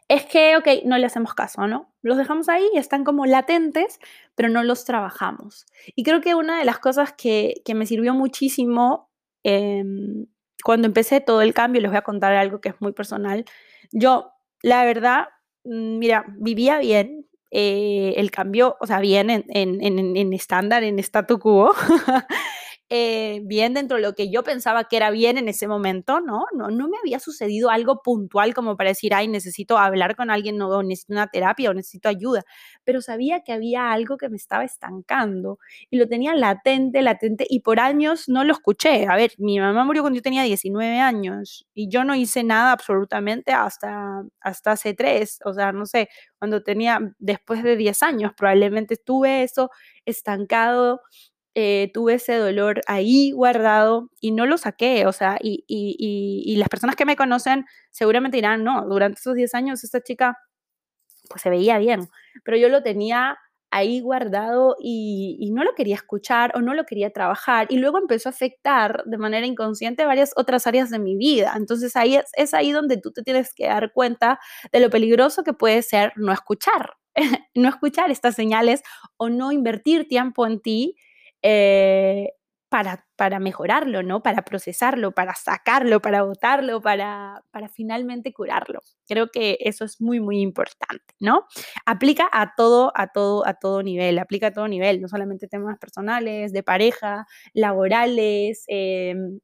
es 0.09 0.27
que, 0.27 0.57
ok, 0.57 0.69
no 0.85 0.97
le 0.97 1.07
hacemos 1.07 1.35
caso, 1.35 1.67
¿no? 1.67 1.93
Los 2.03 2.17
dejamos 2.19 2.49
ahí 2.49 2.69
están 2.75 3.03
como 3.03 3.27
latentes, 3.27 3.99
pero 4.37 4.49
no 4.49 4.63
los 4.63 4.85
trabajamos. 4.85 5.67
Y 5.97 6.05
creo 6.05 6.21
que 6.21 6.37
una 6.37 6.59
de 6.59 6.65
las 6.65 6.79
cosas 6.79 7.13
que, 7.13 7.63
me 7.75 7.87
sirvió 7.87 8.15
muchísimo 8.15 9.11
em, 9.43 10.27
cuando 10.63 10.87
empecé 10.87 11.21
todo 11.21 11.43
el 11.43 11.55
cambio, 11.55 11.81
les 11.81 11.91
voy 11.91 11.99
a 11.99 12.03
contar 12.03 12.33
algo 12.35 12.61
que 12.61 12.69
es 12.71 12.81
muy 12.81 12.93
personal. 12.93 13.45
Yo, 13.93 14.33
la 14.63 14.85
verdad, 14.85 15.29
mm, 15.65 15.99
mira, 15.99 16.25
vivía 16.39 16.79
bien, 16.79 17.27
eh, 17.51 18.15
el 18.17 18.31
cambio, 18.31 18.77
o 18.81 18.87
sea, 18.87 19.01
bien 19.01 19.31
en, 19.31 19.45
en, 19.49 19.81
en, 19.83 20.17
en 20.17 20.33
estándar, 20.33 20.83
en 20.83 20.99
statu 20.99 21.39
quo, 21.39 21.73
Eh, 22.93 23.41
bien 23.45 23.73
dentro 23.73 23.99
de 23.99 24.03
lo 24.03 24.15
que 24.17 24.33
yo 24.33 24.43
pensaba 24.43 24.83
que 24.89 24.97
era 24.97 25.13
bien 25.13 25.39
en 25.39 25.49
ese 25.49 25.69
momento, 25.69 26.19
¿no? 26.21 26.47
No, 26.53 26.71
no 26.71 26.89
me 26.89 26.97
había 26.99 27.21
sucedido 27.21 27.71
algo 27.71 28.03
puntual 28.03 28.53
como 28.53 28.77
para 28.77 28.91
decir, 28.91 29.15
ay, 29.15 29.29
necesito 29.29 29.79
hablar 29.79 30.17
con 30.17 30.29
alguien, 30.29 30.61
o 30.61 30.83
necesito 30.83 31.13
una 31.13 31.29
terapia 31.29 31.71
o 31.71 31.75
necesito 31.75 32.09
ayuda, 32.09 32.43
pero 32.83 33.01
sabía 33.01 33.43
que 33.45 33.53
había 33.53 33.93
algo 33.93 34.17
que 34.17 34.29
me 34.29 34.37
estaba 34.37 34.65
estancando 34.65 35.61
y 35.89 35.99
lo 35.99 36.09
tenía 36.09 36.35
latente, 36.35 37.01
latente 37.03 37.47
y 37.49 37.61
por 37.61 37.79
años 37.79 38.29
no 38.29 38.43
lo 38.43 38.53
escuché. 38.55 39.07
A 39.09 39.15
ver, 39.15 39.31
mi 39.39 39.61
mamá 39.61 39.85
murió 39.85 40.03
cuando 40.03 40.17
yo 40.17 40.23
tenía 40.23 40.43
19 40.43 40.99
años 40.99 41.69
y 41.73 41.89
yo 41.89 42.03
no 42.03 42.17
hice 42.17 42.43
nada 42.43 42.73
absolutamente 42.73 43.53
hasta, 43.53 44.25
hasta 44.41 44.73
hace 44.73 44.95
tres, 44.95 45.39
o 45.45 45.53
sea, 45.55 45.71
no 45.71 45.87
sé, 45.87 46.09
cuando 46.41 46.65
tenía, 46.65 46.99
después 47.21 47.63
de 47.63 47.77
10 47.77 48.03
años, 48.03 48.33
probablemente 48.37 48.95
estuve 48.95 49.45
eso 49.45 49.71
estancado 50.05 51.03
eh, 51.55 51.91
tuve 51.93 52.15
ese 52.15 52.37
dolor 52.37 52.81
ahí 52.87 53.33
guardado 53.33 54.11
y 54.21 54.31
no 54.31 54.47
lo 54.47 54.57
saqué, 54.59 55.07
o 55.07 55.13
sea, 55.13 55.37
y, 55.41 55.65
y, 55.67 56.57
las 56.57 56.69
personas 56.69 56.97
que 56.97 57.05
me 57.05 57.17
conocen 57.17 57.67
seguramente 57.91 58.37
dirán, 58.37 58.63
no, 58.65 58.87
durante 58.87 59.19
esos 59.19 59.35
10 59.35 59.55
años 59.55 59.83
esta 59.83 60.01
chica 60.01 60.39
pues 61.29 61.43
se 61.43 61.51
veía 61.51 61.79
bien, 61.79 62.09
pero 62.45 62.57
yo 62.57 62.69
lo 62.69 62.83
tenía 62.83 63.39
ahí 63.71 64.01
guardado 64.01 64.77
y, 64.81 65.51
no 65.53 65.65
lo 65.65 65.75
quería 65.75 65.95
escuchar 65.97 66.53
o 66.57 66.61
no 66.61 66.75
lo 66.75 66.85
quería 66.85 67.13
trabajar 67.13 67.67
y 67.71 67.79
luego 67.79 67.99
empezó 67.99 68.29
a 68.29 68.31
afectar 68.31 69.03
de 69.07 69.19
manera 69.19 69.47
inconsciente 69.47 70.05
varias 70.07 70.33
otras 70.37 70.67
áreas 70.67 70.91
de 70.91 70.99
mi 70.99 71.17
vida. 71.17 71.55
Entonces 71.57 71.97
ahí 71.97 72.17
es, 72.17 72.27
es 72.35 72.55
ahí 72.55 72.73
donde 72.73 72.97
tú 72.97 73.13
te 73.13 73.23
tienes 73.23 73.55
que 73.55 73.67
dar 73.67 73.93
cuenta 73.93 74.41
de 74.73 74.81
lo 74.81 74.91
peligroso 74.91 75.45
que 75.45 75.53
puede 75.53 75.83
ser 75.83 76.13
no 76.17 76.33
escuchar, 76.33 76.95
no 77.55 77.69
escuchar 77.69 78.11
estas 78.11 78.35
señales 78.35 78.83
o 79.17 79.29
no 79.29 79.53
invertir 79.53 80.09
tiempo 80.09 80.47
en 80.47 80.61
ti 80.61 80.97
eh, 81.43 82.31
para, 82.71 83.05
para, 83.17 83.41
mejorarlo, 83.41 84.03
¿no? 84.05 84.23
Para 84.23 84.43
procesarlo, 84.45 85.13
para 85.13 85.35
sacarlo, 85.35 86.01
para 86.01 86.23
botarlo, 86.23 86.81
para, 86.81 87.43
para 87.51 87.69
finalmente 87.69 88.33
curarlo. 88.33 88.81
Creo 89.09 89.29
que 89.33 89.59
eso 89.61 89.85
es 89.85 90.01
muy, 90.01 90.21
muy 90.21 90.41
importante, 90.41 91.15
¿no? 91.19 91.47
Aplica 91.85 92.29
a 92.33 92.55
todo, 92.57 92.93
a 92.95 93.09
todo, 93.09 93.45
a 93.47 93.55
todo 93.55 93.83
nivel, 93.83 94.21
aplica 94.21 94.49
a 94.49 94.53
todo 94.53 94.69
nivel, 94.69 95.01
no 95.01 95.09
solamente 95.09 95.49
temas 95.49 95.79
personales, 95.81 96.53
de 96.53 96.63
pareja, 96.63 97.27
laborales, 97.55 98.65
em, 98.69 99.41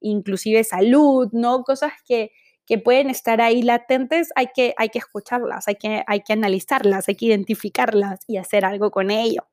inclusive 0.00 0.64
salud, 0.64 1.28
¿no? 1.32 1.64
Cosas 1.64 1.92
que, 2.06 2.32
que 2.66 2.78
pueden 2.78 3.10
estar 3.10 3.40
ahí 3.42 3.62
latentes, 3.62 4.30
hay 4.34 4.48
que, 4.54 4.74
hay 4.78 4.88
que 4.88 4.98
escucharlas, 4.98 5.68
hay 5.68 5.76
que, 5.76 6.04
hay 6.06 6.20
que 6.22 6.32
analizarlas, 6.32 7.08
hay 7.08 7.16
que 7.16 7.26
identificarlas 7.26 8.20
y 8.26 8.38
hacer 8.38 8.64
algo 8.64 8.90
con 8.90 9.10
ello. 9.10 9.46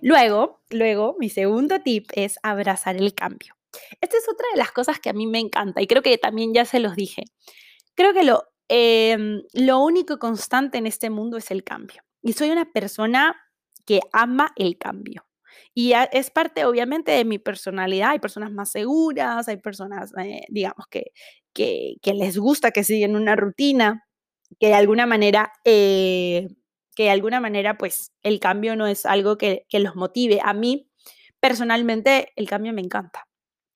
Luego, 0.00 0.60
luego, 0.70 1.16
mi 1.18 1.30
segundo 1.30 1.80
tip 1.80 2.10
es 2.14 2.38
abrazar 2.42 2.96
el 2.96 3.14
cambio. 3.14 3.54
Esta 4.00 4.16
es 4.16 4.28
otra 4.28 4.46
de 4.52 4.58
las 4.58 4.72
cosas 4.72 5.00
que 5.00 5.10
a 5.10 5.12
mí 5.12 5.26
me 5.26 5.40
encanta 5.40 5.82
y 5.82 5.86
creo 5.86 6.02
que 6.02 6.16
también 6.18 6.54
ya 6.54 6.64
se 6.64 6.80
los 6.80 6.96
dije. 6.96 7.24
Creo 7.94 8.12
que 8.12 8.24
lo, 8.24 8.44
em, 8.68 9.42
lo 9.52 9.80
único 9.80 10.18
constante 10.18 10.78
en 10.78 10.86
este 10.86 11.10
mundo 11.10 11.36
es 11.36 11.50
el 11.50 11.64
cambio. 11.64 12.02
Y 12.22 12.32
soy 12.34 12.50
una 12.50 12.72
persona 12.72 13.36
que 13.84 14.00
ama 14.12 14.52
el 14.56 14.78
cambio. 14.78 15.26
Y 15.74 15.92
es 16.12 16.30
parte, 16.30 16.64
obviamente, 16.64 17.12
de 17.12 17.24
mi 17.24 17.38
personalidad. 17.38 18.10
Hay 18.10 18.18
personas 18.20 18.52
más 18.52 18.70
seguras, 18.70 19.48
hay 19.48 19.56
personas, 19.58 20.12
eh, 20.18 20.44
digamos, 20.48 20.86
que, 20.88 21.12
que, 21.52 21.98
les 22.14 22.38
gusta 22.38 22.70
que 22.70 22.84
siguen 22.84 23.16
una 23.16 23.36
rutina, 23.36 24.06
que 24.60 24.68
de 24.68 24.74
alguna 24.74 25.06
manera 25.06 25.52
eh, 25.64 26.48
que 26.94 27.04
de 27.04 27.10
alguna 27.10 27.40
manera 27.40 27.76
pues 27.76 28.12
el 28.22 28.40
cambio 28.40 28.76
no 28.76 28.86
es 28.86 29.06
algo 29.06 29.36
que, 29.38 29.66
los 29.72 29.96
motive. 29.96 30.40
A 30.42 30.54
mí 30.54 30.90
personalmente 31.40 32.32
el 32.36 32.48
cambio 32.48 32.72
me 32.72 32.80
encanta. 32.80 33.26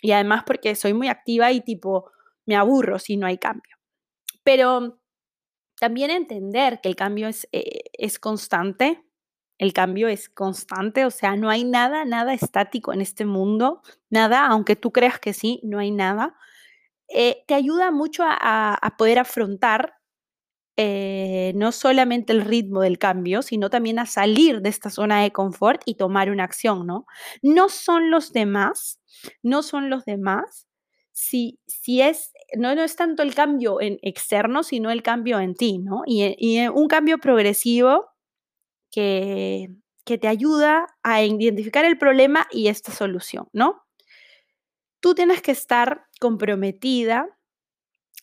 Y 0.00 0.12
además 0.12 0.44
porque 0.46 0.74
soy 0.74 0.94
muy 0.94 1.09
activa 1.09 1.52
y 1.52 1.61
tipo 1.61 2.11
me 2.46 2.57
aburro 2.57 2.98
si 2.98 3.16
no 3.16 3.26
hay 3.26 3.38
cambio. 3.38 3.76
Pero 4.42 5.00
también 5.78 6.11
entender 6.11 6.81
que 6.81 6.88
el 6.88 6.96
cambio 6.96 7.28
es, 7.28 7.48
eh, 7.52 7.83
es 7.92 8.18
constante, 8.18 9.04
el 9.59 9.72
cambio 9.72 10.09
es 10.09 10.28
constante, 10.28 11.04
o 11.04 11.11
sea, 11.11 11.37
no 11.37 11.50
hay 11.50 11.64
nada, 11.64 12.04
nada 12.04 12.33
estático 12.33 12.92
en 12.92 13.00
este 13.00 13.24
mundo, 13.24 13.83
nada, 14.09 14.46
aunque 14.46 14.76
tú 14.76 14.92
creas 14.92 15.18
que 15.18 15.35
sí, 15.35 15.61
no 15.64 15.78
hay 15.78 15.90
nada, 15.90 16.37
eh, 17.09 17.44
te 17.46 17.54
ayuda 17.54 17.90
mucho 17.90 18.22
a, 18.24 18.74
a 18.74 18.96
poder 18.96 19.18
afrontar 19.18 19.97
eh, 20.80 21.52
no 21.56 21.72
solamente 21.72 22.32
el 22.32 22.42
ritmo 22.42 22.82
del 22.82 22.98
cambio, 22.98 23.42
sino 23.42 23.68
también 23.68 23.98
a 23.98 24.06
salir 24.06 24.60
de 24.62 24.68
esta 24.68 24.90
zona 24.90 25.22
de 25.22 25.32
confort 25.32 25.82
y 25.84 25.96
tomar 25.96 26.30
una 26.30 26.44
acción, 26.44 26.86
¿no? 26.86 27.04
No 27.42 27.68
son 27.68 28.12
los 28.12 28.32
demás, 28.32 29.00
no 29.42 29.64
son 29.64 29.90
los 29.90 30.04
demás. 30.04 30.68
Si, 31.12 31.58
si 31.66 32.00
es, 32.00 32.30
no, 32.56 32.76
no 32.76 32.84
es 32.84 32.94
tanto 32.94 33.24
el 33.24 33.34
cambio 33.34 33.80
en 33.80 33.98
externo, 34.02 34.62
sino 34.62 34.92
el 34.92 35.02
cambio 35.02 35.40
en 35.40 35.54
ti, 35.56 35.78
¿no? 35.78 36.02
Y, 36.06 36.36
y 36.38 36.68
un 36.68 36.86
cambio 36.86 37.18
progresivo 37.18 38.06
que, 38.92 39.68
que 40.04 40.18
te 40.18 40.28
ayuda 40.28 40.86
a 41.02 41.24
identificar 41.24 41.84
el 41.84 41.98
problema 41.98 42.46
y 42.52 42.68
esta 42.68 42.92
solución, 42.92 43.48
¿no? 43.52 43.82
Tú 45.00 45.14
tienes 45.14 45.42
que 45.42 45.52
estar 45.52 46.06
comprometida 46.20 47.38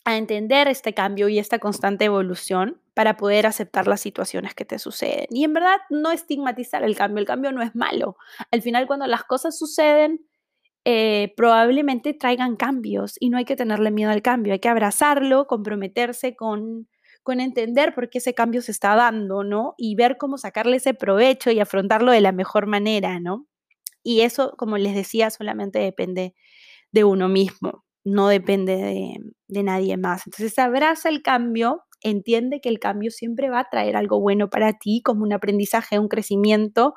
a 0.06 0.16
entender 0.16 0.68
este 0.68 0.94
cambio 0.94 1.28
y 1.28 1.40
esta 1.40 1.58
constante 1.58 2.04
evolución 2.04 2.80
para 2.94 3.16
poder 3.16 3.44
aceptar 3.44 3.88
las 3.88 4.00
situaciones 4.00 4.54
que 4.54 4.64
te 4.64 4.78
suceden. 4.78 5.26
Y 5.30 5.42
en 5.42 5.52
verdad 5.52 5.78
no 5.90 6.12
estigmatizar 6.12 6.84
el 6.84 6.94
cambio, 6.94 7.18
el 7.18 7.26
cambio 7.26 7.50
no 7.50 7.60
es 7.60 7.74
malo. 7.74 8.16
Al 8.52 8.62
final 8.62 8.86
cuando 8.86 9.08
las 9.08 9.24
cosas 9.24 9.58
suceden, 9.58 10.24
eh, 10.84 11.34
probablemente 11.36 12.14
traigan 12.14 12.54
cambios 12.54 13.16
y 13.18 13.30
no 13.30 13.38
hay 13.38 13.44
que 13.44 13.56
tenerle 13.56 13.90
miedo 13.90 14.12
al 14.12 14.22
cambio, 14.22 14.52
hay 14.52 14.60
que 14.60 14.68
abrazarlo, 14.68 15.48
comprometerse 15.48 16.36
con, 16.36 16.88
con 17.24 17.40
entender 17.40 17.92
por 17.92 18.08
qué 18.08 18.18
ese 18.18 18.32
cambio 18.32 18.62
se 18.62 18.70
está 18.70 18.94
dando, 18.94 19.42
¿no? 19.42 19.74
Y 19.76 19.96
ver 19.96 20.18
cómo 20.18 20.38
sacarle 20.38 20.76
ese 20.76 20.94
provecho 20.94 21.50
y 21.50 21.58
afrontarlo 21.58 22.12
de 22.12 22.20
la 22.20 22.30
mejor 22.30 22.68
manera, 22.68 23.18
¿no? 23.18 23.48
Y 24.04 24.20
eso, 24.20 24.54
como 24.56 24.78
les 24.78 24.94
decía, 24.94 25.30
solamente 25.30 25.80
depende 25.80 26.36
de 26.92 27.02
uno 27.02 27.28
mismo 27.28 27.85
no 28.06 28.28
depende 28.28 28.76
de, 29.48 29.62
nadie 29.64 29.96
más. 29.96 30.22
Entonces 30.26 30.56
abraza 30.60 31.08
el 31.08 31.22
cambio, 31.22 31.82
entiende 32.00 32.60
que 32.60 32.68
el 32.68 32.78
cambio 32.78 33.10
siempre 33.10 33.50
va 33.50 33.60
a 33.60 33.68
traer 33.68 33.96
algo 33.96 34.20
bueno 34.20 34.48
para 34.48 34.74
ti, 34.74 35.02
como 35.04 35.24
un 35.24 35.32
aprendizaje, 35.32 35.98
un 35.98 36.06
crecimiento, 36.06 36.94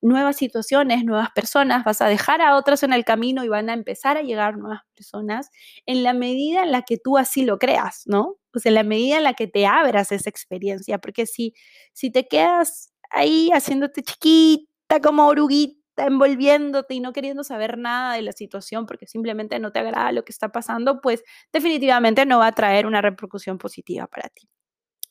nuevas 0.00 0.36
situaciones, 0.36 1.04
nuevas 1.04 1.30
personas, 1.34 1.84
vas 1.84 2.00
a 2.00 2.06
dejar 2.06 2.40
a 2.42 2.56
otras 2.56 2.84
en 2.84 2.92
el 2.92 3.04
camino 3.04 3.44
y 3.44 3.48
van 3.48 3.70
a 3.70 3.74
empezar 3.74 4.16
a 4.16 4.22
llegar 4.22 4.56
nuevas 4.56 4.82
personas 4.94 5.50
en 5.84 6.04
la 6.04 6.12
medida 6.12 6.62
en 6.62 6.70
la 6.70 6.82
que 6.82 6.96
tú 6.96 7.18
así 7.18 7.44
lo 7.44 7.58
creas, 7.58 8.02
¿no? 8.06 8.36
Pues 8.52 8.66
en 8.66 8.74
la 8.74 8.84
medida 8.84 9.16
en 9.16 9.24
la 9.24 9.34
que 9.34 9.48
te 9.48 9.66
abras 9.66 10.12
esa 10.12 10.30
experiencia, 10.30 10.98
porque 10.98 11.26
si, 11.26 11.54
si 11.92 12.12
te 12.12 12.28
quedas 12.28 12.92
ahí 13.10 13.50
haciéndote 13.52 14.02
chiquita 14.04 15.00
como 15.02 15.26
oruguita 15.26 15.85
envolviéndote 16.04 16.94
y 16.94 17.00
no 17.00 17.12
queriendo 17.12 17.44
saber 17.44 17.78
nada 17.78 18.14
de 18.14 18.22
la 18.22 18.32
situación 18.32 18.86
porque 18.86 19.06
simplemente 19.06 19.58
no 19.58 19.72
te 19.72 19.78
agrada 19.78 20.12
lo 20.12 20.24
que 20.24 20.32
está 20.32 20.50
pasando, 20.50 21.00
pues 21.00 21.22
definitivamente 21.52 22.26
no 22.26 22.38
va 22.38 22.48
a 22.48 22.52
traer 22.52 22.86
una 22.86 23.00
repercusión 23.00 23.58
positiva 23.58 24.06
para 24.06 24.28
ti. 24.28 24.48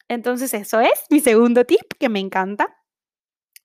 Entonces 0.07 0.53
eso 0.53 0.79
es 0.79 1.05
mi 1.09 1.19
segundo 1.19 1.65
tip 1.65 1.93
que 1.99 2.09
me 2.09 2.19
encanta. 2.19 2.75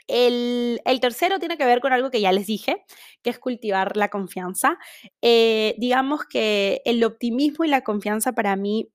El, 0.07 0.81
tercero 1.01 1.39
tiene 1.39 1.57
que 1.57 1.65
ver 1.65 1.81
con 1.81 1.93
algo 1.93 2.11
que 2.11 2.21
ya 2.21 2.33
les 2.33 2.47
dije, 2.47 2.85
que 3.23 3.31
es 3.31 3.39
cultivar 3.39 3.97
la 3.97 4.09
confianza. 4.09 4.79
Eh, 5.23 5.77
digamos 5.79 6.25
que 6.25 6.83
el 6.85 7.05
optimismo 7.05 7.65
y 7.65 7.69
la 7.69 7.83
confianza 7.83 8.33
para 8.33 8.57
mí 8.57 8.91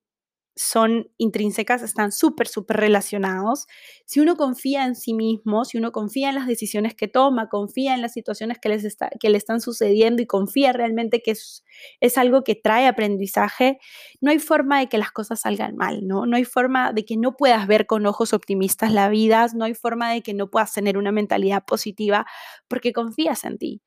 son 0.55 1.11
intrínsecas, 1.17 1.83
están 1.83 2.13
súper, 2.13 2.47
súper 2.47 2.77
relacionados. 2.77 3.67
Si 4.05 4.21
uno 4.21 4.37
confía 4.37 4.85
en 4.85 4.95
sí 4.95 5.13
mismo, 5.13 5.65
si 5.65 5.77
uno 5.77 5.91
confía 5.91 6.29
en 6.29 6.35
las 6.35 6.47
decisiones 6.47 6.95
que 6.95 7.09
toma, 7.09 7.49
confía 7.49 7.93
en 7.93 8.01
las 8.01 8.13
situaciones 8.13 8.59
que, 8.59 8.69
les 8.69 8.85
está, 8.85 9.09
que 9.19 9.29
le 9.29 9.37
están 9.37 9.59
sucediendo 9.59 10.21
y 10.21 10.27
confía 10.27 10.71
realmente 10.71 11.21
que 11.21 11.31
es, 11.31 11.65
es, 11.99 12.17
algo 12.17 12.43
que 12.43 12.55
trae 12.55 12.87
aprendizaje, 12.87 13.79
no 14.21 14.31
hay 14.31 14.39
forma 14.39 14.79
de 14.79 14.87
que 14.87 14.97
las 14.97 15.11
cosas 15.11 15.41
salgan 15.41 15.75
mal, 15.75 16.07
¿no? 16.07 16.25
No 16.25 16.37
hay 16.37 16.45
forma 16.45 16.93
de 16.93 17.03
que 17.03 17.17
no 17.17 17.35
puedas 17.35 17.67
ver 17.67 17.85
con 17.85 18.05
ojos 18.05 18.33
optimistas 18.33 18.93
la 18.93 19.09
vida, 19.09 19.47
no 19.53 19.65
hay 19.65 19.73
forma 19.73 20.11
de 20.11 20.21
que 20.21 20.33
no 20.33 20.49
puedas 20.49 20.73
tener 20.73 20.97
una 20.97 21.11
mentalidad 21.11 21.63
positiva 21.65 22.25
porque 22.69 22.93
confías 22.93 23.43
en 23.43 23.57
ti. 23.57 23.81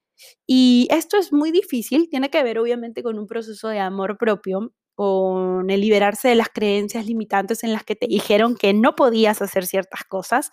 Y 0.46 0.88
esto 0.90 1.16
es 1.16 1.32
muy 1.32 1.50
difícil, 1.50 2.08
tiene 2.10 2.28
que 2.28 2.42
ver 2.42 2.58
obviamente 2.58 3.02
con 3.02 3.18
un 3.18 3.26
proceso 3.26 3.68
de 3.68 3.78
amor 3.78 4.18
propio 4.18 4.72
con 4.98 5.70
el 5.70 5.80
liberarse 5.80 6.26
de 6.26 6.34
las 6.34 6.48
creencias 6.48 7.06
limitantes 7.06 7.62
en 7.62 7.72
las 7.72 7.84
que 7.84 7.94
te 7.94 8.08
dijeron 8.08 8.56
que 8.56 8.74
no 8.74 8.96
podías 8.96 9.40
hacer 9.40 9.64
ciertas 9.64 10.02
cosas. 10.02 10.50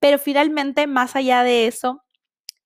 Pero 0.00 0.18
finalmente, 0.18 0.88
más 0.88 1.14
allá 1.14 1.44
de 1.44 1.68
eso, 1.68 2.02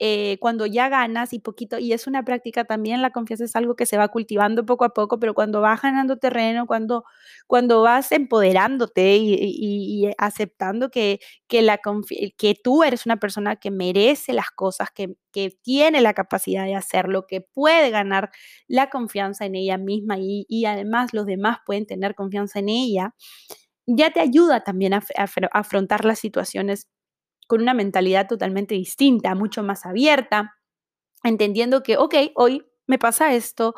eh, 0.05 0.37
cuando 0.41 0.67
ya 0.67 0.89
ganas 0.89 1.33
y 1.33 1.39
poquito, 1.39 1.79
y 1.79 1.93
es 1.93 2.09
una 2.09 2.25
práctica 2.25 2.65
también, 2.65 3.03
la 3.03 3.11
confianza 3.13 3.45
es 3.45 3.55
algo 3.55 3.77
que 3.77 3.87
se 3.87 3.97
va 3.97 4.09
cultivando 4.09 4.67
poco 4.67 4.85
a 4.85 4.89
poco, 4.93 5.21
pero 5.21 5.33
cuando 5.33 5.61
vas 5.61 5.81
ganando 5.81 6.17
terreno, 6.17 6.67
cuando, 6.67 7.05
cuando 7.47 7.83
vas 7.83 8.11
empoderándote 8.11 9.17
y, 9.17 10.11
aceptando 10.19 10.91
que, 10.91 11.21
que, 11.47 11.63
la, 11.63 11.79
que 12.37 12.57
tú 12.61 12.83
eres 12.83 13.07
una 13.07 13.19
persona 13.19 13.55
que 13.55 13.71
merece 13.71 14.33
las 14.33 14.51
cosas, 14.51 14.91
que, 14.91 15.15
que 15.31 15.57
tiene 15.63 16.01
la 16.01 16.15
capacidad 16.15 16.65
de 16.65 16.75
hacerlo, 16.75 17.27
que 17.29 17.41
puede 17.41 17.91
ganar 17.91 18.31
la 18.67 18.91
confianza 18.91 19.47
en 19.47 19.55
ella 19.55 19.79
misma 19.79 20.19
y, 20.19 20.47
y 20.49 20.65
además 20.65 21.15
los 21.15 21.27
demás 21.27 21.59
pueden 21.65 21.87
tener 21.87 22.17
confianza 22.17 22.59
en 22.59 22.71
ella, 22.71 23.15
ya 23.87 24.11
te 24.11 24.19
ayuda 24.19 24.65
también 24.65 24.95
a 24.95 25.03
afrontar 25.53 26.05
las 26.05 26.19
situaciones 26.19 26.89
con 27.53 27.61
una 27.61 27.75
mentalidad 27.75 28.29
totalmente 28.29 28.75
distinta, 28.75 29.35
mucho 29.35 29.63
más 29.63 29.85
abierta, 29.85 30.57
entendiendo 31.23 31.83
que, 31.83 31.99
ok, 31.99 32.15
hoy 32.35 32.65
me 32.87 32.99
pasa 32.99 33.35
esto, 33.35 33.75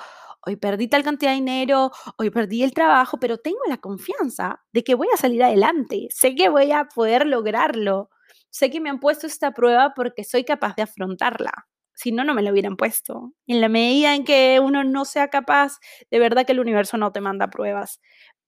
hoy 0.47 0.55
perdí 0.55 0.87
tal 0.87 1.03
cantidad 1.03 1.33
de 1.33 1.39
dinero, 1.39 1.91
hoy 2.17 2.31
perdí 2.31 2.63
el 2.63 2.73
trabajo, 2.73 3.19
pero 3.19 3.39
tengo 3.39 3.59
la 3.69 3.79
confianza 3.79 4.63
de 4.73 4.85
que 4.85 4.95
voy 4.95 5.09
a 5.13 5.17
salir 5.17 5.43
adelante, 5.43 6.07
sé 6.11 6.37
que 6.37 6.49
voy 6.49 6.71
a 6.71 6.85
poder 6.85 7.27
lograrlo, 7.27 8.11
sé 8.49 8.71
que 8.71 8.81
me 8.81 8.91
han 8.91 9.01
puesto 9.01 9.27
esta 9.27 9.51
prueba 9.51 9.93
porque 9.97 10.23
soy 10.23 10.45
capaz 10.45 10.77
de 10.77 10.83
afrontarla. 10.83 11.67
Si 11.95 12.13
no, 12.13 12.23
no 12.23 12.33
me 12.33 12.43
la 12.43 12.53
hubieran 12.53 12.77
puesto. 12.77 13.33
En 13.49 13.61
la 13.61 13.69
medida 13.69 14.15
en 14.15 14.25
que 14.25 14.61
uno 14.63 14.85
no 14.85 15.05
sea 15.05 15.31
capaz, 15.31 15.81
de 16.13 16.21
verdad 16.21 16.47
que 16.47 16.53
el 16.53 16.61
universo 16.61 16.97
no 16.97 17.11
te 17.11 17.21
manda 17.21 17.51
pruebas, 17.51 18.01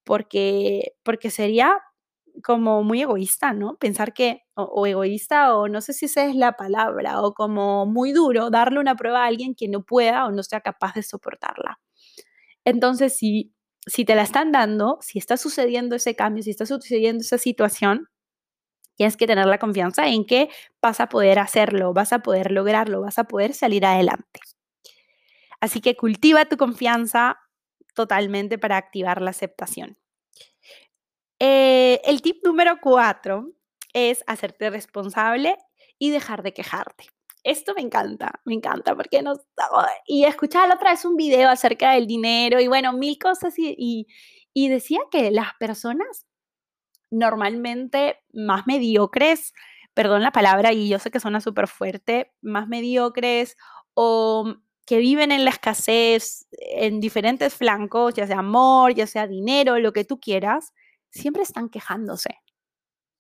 porque, 0.05 0.93
porque 1.03 1.31
sería 1.33 1.81
como 2.43 2.83
muy 2.83 3.03
egoísta, 3.03 3.53
¿no? 3.53 3.77
Pensar 3.77 4.13
que, 4.15 4.43
o, 4.55 4.87
egoísta, 4.87 5.57
o 5.57 5.69
no 5.69 5.81
sé 5.81 5.93
si 5.93 6.07
esa 6.07 6.27
es 6.27 6.37
la 6.37 6.53
palabra, 6.53 7.23
o 7.23 7.35
como 7.35 7.87
muy 7.87 8.13
duro 8.13 8.51
darle 8.51 8.81
una 8.81 8.97
prueba 8.97 9.25
a 9.25 9.27
alguien 9.27 9.55
que 9.55 9.69
no 9.69 9.83
pueda 9.85 10.27
o 10.27 10.33
no 10.33 10.43
sea 10.43 10.61
capaz 10.61 10.95
de 10.95 11.03
soportarla. 11.03 11.81
Entonces, 12.65 13.17
si, 13.17 13.55
si 13.87 14.05
te 14.05 14.15
la 14.15 14.23
están 14.23 14.53
dando, 14.53 14.99
si 15.01 15.19
está 15.19 15.37
sucediendo 15.37 15.97
ese 15.97 16.17
cambio, 16.17 16.43
si 16.43 16.51
está 16.51 16.67
sucediendo 16.67 17.23
esa 17.23 17.39
situación, 17.39 18.09
tienes 18.97 19.17
que 19.17 19.27
tener 19.27 19.47
la 19.47 19.59
confianza 19.59 20.09
en 20.09 20.27
que 20.27 20.49
vas 20.83 21.01
a 21.01 21.09
poder 21.09 21.39
hacerlo, 21.39 21.93
vas 21.93 22.13
a 22.13 22.21
poder 22.21 22.51
lograrlo, 22.53 23.03
vas 23.03 23.19
a 23.19 23.25
poder 23.25 23.55
salir 23.55 23.85
adelante. 23.87 24.41
Así 25.61 25.81
que 25.81 25.97
cultiva 25.97 26.45
tu 26.47 26.57
confianza 26.57 27.39
totalmente 27.95 28.59
para 28.59 28.77
activar 28.77 29.23
la 29.23 29.31
aceptación. 29.31 29.99
Eh, 31.39 32.01
el 32.05 32.23
tip 32.23 32.45
número 32.45 32.79
cuatro 32.81 33.53
es 33.93 34.25
hacerte 34.27 34.71
responsable 34.71 35.57
y 35.99 36.11
dejar 36.11 36.43
de 36.43 36.53
quejarte. 36.53 37.07
Esto 37.45 37.75
me 37.75 37.83
encanta, 37.83 38.41
me 38.45 38.55
encanta 38.55 38.97
porque 38.97 39.23
nos... 39.23 39.39
Y 40.07 40.25
escuchaba 40.25 40.67
la 40.67 40.75
otra 40.75 40.91
vez 40.91 41.05
un 41.05 41.17
video 41.17 41.49
acerca 41.49 41.93
del 41.93 42.07
dinero 42.07 42.61
y 42.61 42.67
bueno, 42.67 42.93
mil 42.93 43.19
cosas 43.19 43.55
y, 43.59 44.07
y 44.53 44.69
decía 44.69 45.01
que 45.11 45.31
las 45.31 45.55
personas 45.59 46.27
normalmente 47.11 48.19
más 48.33 48.67
mediocres, 48.67 49.53
perdón 49.95 50.23
la 50.23 50.33
palabra 50.33 50.73
y 50.73 50.89
yo 50.89 50.99
sé 50.99 51.11
que 51.11 51.21
suena 51.21 51.41
súper 51.41 51.69
fuerte, 51.69 52.33
más 52.43 52.69
mediocres 52.69 53.57
o 53.95 54.57
que 54.85 54.99
viven 54.99 55.33
en 55.33 55.45
la 55.45 55.51
escasez 55.51 56.47
en 56.51 57.01
diferentes 57.01 57.55
flancos, 57.55 58.15
ya 58.15 58.27
sea 58.27 58.39
amor, 58.39 58.95
ya 58.95 59.07
sea 59.07 59.27
dinero, 59.27 59.79
lo 59.79 59.93
que 59.93 60.05
tú 60.05 60.21
quieras, 60.21 60.73
siempre 61.17 61.43
están 61.43 61.69
quejándose. 61.69 62.41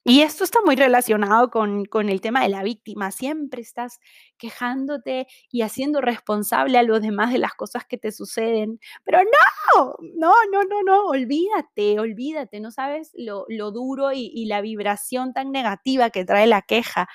Y 0.08 0.20
esto 0.20 0.44
está 0.44 0.60
muy 0.64 0.76
relacionado 0.76 1.50
con, 1.50 1.84
el 2.08 2.20
tema 2.20 2.40
de 2.42 2.48
la 2.48 2.62
víctima. 2.62 3.10
Siempre 3.10 3.60
estás 3.60 3.98
quejándote 4.38 5.26
y 5.50 5.62
haciendo 5.62 6.00
responsable 6.00 6.78
a 6.78 6.84
los 6.84 7.02
demás 7.02 7.32
de 7.32 7.40
las 7.40 7.54
cosas 7.54 7.84
que 7.86 7.98
te 7.98 8.12
suceden. 8.12 8.78
Pero 9.02 9.18
no, 9.24 9.96
no, 10.14 10.32
no, 10.52 10.62
no, 10.62 10.82
no, 10.84 11.06
olvídate, 11.06 11.98
olvídate. 11.98 12.60
No 12.60 12.70
sabes 12.70 13.10
lo, 13.16 13.46
duro 13.72 14.12
y, 14.12 14.30
y 14.32 14.46
la 14.46 14.60
vibración 14.60 15.32
tan 15.32 15.50
negativa 15.50 16.10
que 16.10 16.24
trae 16.24 16.46
la 16.46 16.62
queja. 16.62 17.08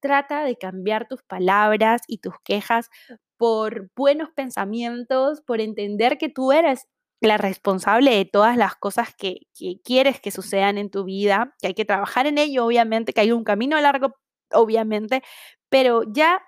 Trata 0.00 0.42
de 0.44 0.56
cambiar 0.56 1.08
tus 1.08 1.22
palabras 1.22 2.00
y 2.08 2.18
tus 2.18 2.34
quejas 2.44 2.88
por 3.36 3.90
buenos 3.94 4.30
pensamientos, 4.30 5.42
por 5.42 5.60
entender 5.60 6.16
que 6.16 6.30
tú 6.30 6.52
eres 6.52 6.88
la 7.20 7.38
responsable 7.38 8.14
de 8.14 8.24
todas 8.24 8.56
las 8.56 8.76
cosas 8.76 9.14
que, 9.16 9.40
quieres 9.84 10.20
que 10.20 10.30
sucedan 10.30 10.78
en 10.78 10.90
tu 10.90 11.04
vida, 11.04 11.54
que 11.60 11.68
hay 11.68 11.74
que 11.74 11.84
trabajar 11.84 12.26
en 12.26 12.38
ello, 12.38 12.66
obviamente, 12.66 13.12
que 13.12 13.20
hay 13.22 13.32
un 13.32 13.44
camino 13.44 13.80
largo, 13.80 14.14
obviamente, 14.52 15.22
pero 15.68 16.02
ya 16.06 16.42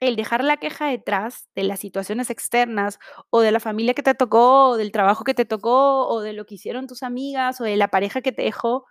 el 0.00 0.16
dejar 0.16 0.44
la 0.44 0.58
queja 0.58 0.88
detrás 0.88 1.48
de 1.54 1.64
las 1.64 1.80
situaciones 1.80 2.30
externas 2.30 2.98
o 3.30 3.40
de 3.40 3.52
la 3.52 3.60
familia 3.60 3.94
que 3.94 4.02
te 4.02 4.14
tocó, 4.14 4.70
o 4.70 4.76
del 4.76 4.92
trabajo 4.92 5.24
que 5.24 5.34
te 5.34 5.44
tocó, 5.44 6.08
o 6.08 6.20
de 6.20 6.32
lo 6.32 6.46
que 6.46 6.54
hicieron 6.56 6.86
tus 6.86 7.02
amigas, 7.02 7.60
o 7.60 7.64
de 7.64 7.76
la 7.76 7.88
pareja 7.88 8.20
que 8.20 8.32
te 8.32 8.42
dejó, 8.42 8.86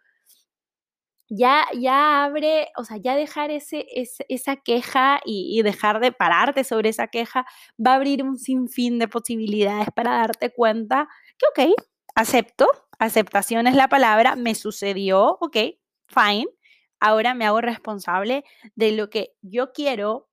ya, 1.29 1.65
ya 1.77 2.23
abre, 2.25 2.69
o 2.77 2.83
sea, 2.83 2.97
ya 2.97 3.15
dejar 3.15 3.51
ese, 3.51 3.85
esa 4.29 4.55
queja 4.55 5.19
y, 5.25 5.57
y, 5.57 5.61
dejar 5.61 5.99
de 5.99 6.11
pararte 6.11 6.63
sobre 6.63 6.89
esa 6.89 7.07
queja 7.07 7.45
va 7.83 7.91
a 7.93 7.95
abrir 7.95 8.23
un 8.23 8.37
sinfín 8.37 8.99
de 8.99 9.07
posibilidades 9.07 9.87
para 9.95 10.11
darte 10.11 10.51
cuenta 10.53 11.07
que, 11.37 11.65
ok, 11.65 11.73
acepto, 12.15 12.67
aceptación 12.99 13.67
es 13.67 13.75
la 13.75 13.89
palabra, 13.89 14.35
me 14.35 14.55
sucedió, 14.55 15.37
ok, 15.39 15.57
fine, 16.07 16.47
ahora 16.99 17.33
me 17.33 17.45
hago 17.45 17.61
responsable 17.61 18.43
de 18.75 18.91
lo 18.91 19.09
que 19.09 19.35
yo 19.41 19.71
quiero 19.73 20.29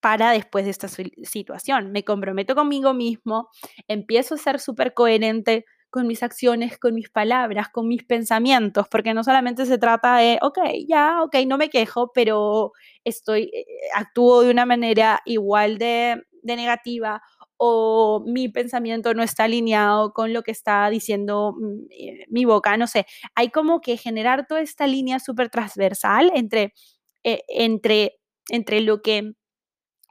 para 0.00 0.32
después 0.32 0.66
de 0.66 0.70
esta 0.70 0.88
situación. 0.88 1.90
Me 1.90 2.04
comprometo 2.04 2.54
conmigo 2.54 2.92
mismo, 2.92 3.48
empiezo 3.88 4.34
a 4.34 4.38
ser 4.38 4.60
súper 4.60 4.92
coherente 4.92 5.64
con 5.94 6.08
mis 6.08 6.24
acciones, 6.24 6.76
con 6.76 6.92
mis 6.92 7.08
palabras, 7.08 7.68
con 7.68 7.86
mis 7.86 8.02
pensamientos, 8.02 8.88
porque 8.90 9.14
no 9.14 9.22
solamente 9.22 9.64
se 9.64 9.78
trata 9.78 10.16
de, 10.16 10.40
ok, 10.42 10.58
ya, 10.88 11.22
ok, 11.22 11.36
no 11.46 11.56
me 11.56 11.70
quejo, 11.70 12.10
pero 12.12 12.72
estoy, 13.04 13.44
eh, 13.54 13.64
actúo 13.94 14.42
de 14.42 14.50
una 14.50 14.66
manera 14.66 15.22
igual 15.24 15.78
de, 15.78 16.20
negativa 16.42 17.22
o 17.58 18.24
mi 18.26 18.48
pensamiento 18.48 19.14
no 19.14 19.22
está 19.22 19.44
alineado 19.44 20.12
con 20.12 20.32
lo 20.32 20.42
que 20.42 20.50
está 20.50 20.90
diciendo 20.90 21.54
mm, 21.56 21.86
eh, 21.90 22.26
mi 22.28 22.44
boca, 22.44 22.76
no 22.76 22.88
sé, 22.88 23.06
hay 23.36 23.50
como 23.50 23.80
que 23.80 23.96
generar 23.96 24.48
toda 24.48 24.62
esta 24.62 24.88
línea 24.88 25.20
súper 25.20 25.48
transversal 25.48 26.32
entre, 26.34 26.74
eh, 27.22 27.42
entre, 27.48 28.18
entre 28.48 28.80
lo 28.80 29.00
que 29.00 29.34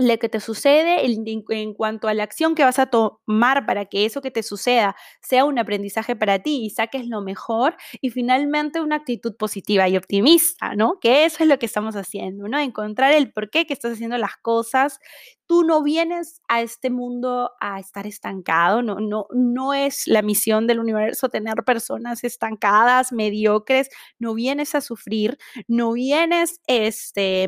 lo 0.04 0.18
que 0.18 0.30
te 0.30 0.40
sucede 0.40 1.06
en, 1.06 1.74
cuanto 1.74 2.08
a 2.08 2.14
la 2.14 2.24
acción 2.24 2.56
que 2.56 2.64
vas 2.64 2.80
a 2.80 2.88
tomar 2.88 3.66
para 3.66 3.86
que 3.86 4.06
eso 4.06 4.22
que 4.22 4.32
te 4.32 4.44
suceda 4.44 4.96
sea 5.22 5.46
un 5.46 5.60
aprendizaje 5.60 6.16
para 6.16 6.40
ti 6.40 6.66
y 6.66 6.70
saques 6.70 7.08
lo 7.08 7.22
mejor 7.22 7.76
y 8.02 8.10
finalmente 8.10 8.82
una 8.82 8.98
actitud 8.98 9.36
positiva 9.36 9.88
y 9.90 9.98
optimista, 9.98 10.76
¿no? 10.76 11.00
Que 11.00 11.26
eso 11.26 11.44
es 11.44 11.50
lo 11.50 11.58
que 11.60 11.66
estamos 11.66 11.96
haciendo, 11.96 12.48
¿no? 12.48 12.60
Encontrar 12.60 13.14
el 13.14 13.32
por 13.32 13.50
qué 13.50 13.66
que 13.66 13.74
estás 13.74 13.94
haciendo 13.94 14.18
las 14.18 14.38
cosas. 14.42 15.00
Tú 15.48 15.64
no 15.64 15.84
vienes 15.84 16.42
a 16.48 16.62
este 16.62 16.90
mundo 16.90 17.52
a 17.60 17.80
estar 17.80 18.08
estancado, 18.08 18.82
no, 18.82 18.96
no, 19.00 19.28
no 19.32 19.74
es 19.74 20.04
la 20.08 20.22
misión 20.22 20.68
del 20.68 20.80
universo 20.80 21.30
tener 21.30 21.64
personas 21.66 22.24
estancadas, 22.24 23.12
mediocres, 23.12 23.90
no 24.20 24.34
vienes 24.34 24.76
a 24.76 24.82
sufrir, 24.82 25.38
no 25.68 25.94
vienes 25.94 26.62
este 26.68 27.48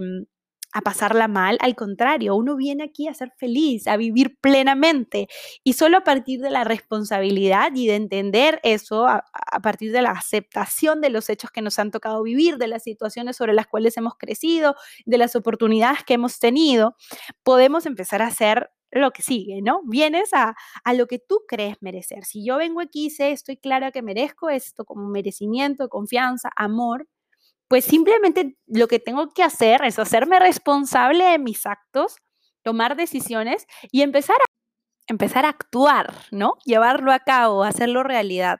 a 0.76 0.82
pasarla 0.82 1.30
mal, 1.30 1.58
al 1.62 1.74
contrario, 1.74 2.36
uno 2.36 2.58
viene 2.58 2.84
aquí 2.84 3.08
a 3.08 3.14
ser 3.14 3.32
feliz, 3.38 3.88
a 3.88 3.96
vivir 3.96 4.38
plenamente 4.42 5.30
y 5.64 5.72
solo 5.72 5.96
a 5.96 6.04
partir 6.04 6.42
de 6.42 6.50
la 6.50 6.66
responsabilidad 6.66 7.72
y 7.74 7.88
de 7.88 7.96
entender 7.96 8.60
eso, 8.62 9.08
a, 9.08 9.24
partir 9.64 9.94
de 9.94 10.02
la 10.02 10.12
aceptación 10.12 11.00
de 11.00 11.12
los 11.12 11.30
hechos 11.30 11.50
que 11.50 11.62
nos 11.62 11.80
han 11.80 11.92
tocado 11.92 12.22
vivir, 12.24 12.58
de 12.58 12.68
las 12.68 12.84
situaciones 12.84 13.38
sobre 13.38 13.54
las 13.54 13.68
cuales 13.68 13.96
hemos 13.96 14.18
crecido, 14.18 14.76
de 15.06 15.18
las 15.18 15.38
oportunidades 15.38 16.04
que 16.04 16.16
hemos 16.16 16.40
tenido, 16.40 16.98
podemos 17.44 17.86
empezar 17.86 18.22
a 18.22 18.28
hacer 18.28 18.70
lo 18.92 19.12
que 19.12 19.22
sigue, 19.22 19.62
¿no? 19.62 19.80
Vienes 19.86 20.34
a, 20.34 20.58
a, 20.84 20.94
lo 20.94 21.08
que 21.08 21.20
tú 21.20 21.40
crees 21.48 21.78
merecer. 21.80 22.26
Si 22.26 22.46
yo 22.46 22.58
vengo 22.58 22.82
aquí 22.82 23.06
y 23.06 23.10
sé, 23.12 23.32
estoy 23.32 23.56
clara 23.56 23.92
que 23.92 24.02
merezco 24.02 24.50
esto 24.50 24.84
como 24.84 25.08
merecimiento, 25.08 25.88
confianza, 25.88 26.50
amor, 26.58 27.08
pues 27.68 27.86
simplemente 27.86 28.58
lo 28.68 28.88
que 28.88 29.00
tengo 29.00 29.30
que 29.34 29.44
hacer 29.44 29.84
es 29.84 30.00
hacerme 30.00 30.40
responsable 30.40 31.24
de 31.26 31.40
mis 31.40 31.66
actos, 31.66 32.18
tomar 32.64 32.96
decisiones 32.96 33.66
y 33.92 34.02
empezar 34.02 34.38
a, 34.38 34.46
empezar 35.08 35.46
a 35.46 35.50
actuar, 35.50 36.14
¿no? 36.32 36.56
Llevarlo 36.66 37.12
a 37.12 37.20
cabo, 37.20 37.64
hacerlo 37.64 38.04
realidad. 38.04 38.60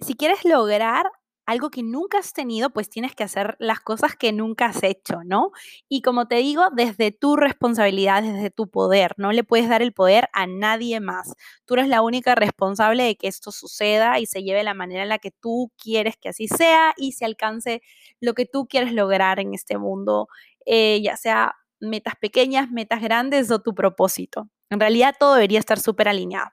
Si 0.00 0.14
quieres 0.14 0.44
lograr 0.44 1.10
algo 1.46 1.70
que 1.70 1.82
nunca 1.82 2.18
has 2.18 2.32
tenido, 2.32 2.70
pues 2.70 2.88
tienes 2.88 3.14
que 3.14 3.24
hacer 3.24 3.56
las 3.58 3.80
cosas 3.80 4.16
que 4.16 4.32
nunca 4.32 4.66
has 4.66 4.82
hecho, 4.82 5.22
¿no? 5.24 5.50
Y 5.88 6.02
como 6.02 6.28
te 6.28 6.36
digo, 6.36 6.64
desde 6.74 7.10
tu 7.10 7.36
responsabilidad, 7.36 8.22
desde 8.22 8.50
tu 8.50 8.68
poder, 8.70 9.14
no 9.16 9.32
le 9.32 9.44
puedes 9.44 9.68
dar 9.68 9.82
el 9.82 9.92
poder 9.92 10.28
a 10.32 10.46
nadie 10.46 11.00
más. 11.00 11.34
Tú 11.64 11.74
eres 11.74 11.88
la 11.88 12.02
única 12.02 12.34
responsable 12.34 13.02
de 13.04 13.16
que 13.16 13.28
esto 13.28 13.50
suceda 13.52 14.18
y 14.20 14.26
se 14.26 14.42
lleve 14.42 14.62
la 14.62 14.74
manera 14.74 15.02
en 15.02 15.08
la 15.08 15.18
que 15.18 15.30
tú 15.30 15.72
quieres 15.76 16.16
que 16.16 16.28
así 16.28 16.48
sea 16.48 16.94
y 16.96 17.12
se 17.12 17.24
alcance 17.24 17.82
lo 18.20 18.34
que 18.34 18.46
tú 18.46 18.66
quieres 18.68 18.92
lograr 18.92 19.40
en 19.40 19.54
este 19.54 19.78
mundo, 19.78 20.28
eh, 20.66 21.00
ya 21.02 21.16
sea 21.16 21.56
metas 21.80 22.14
pequeñas, 22.16 22.70
metas 22.70 23.02
grandes 23.02 23.50
o 23.50 23.60
tu 23.60 23.74
propósito. 23.74 24.48
En 24.70 24.80
realidad 24.80 25.14
todo 25.18 25.34
debería 25.34 25.58
estar 25.58 25.80
súper 25.80 26.08
alineado. 26.08 26.50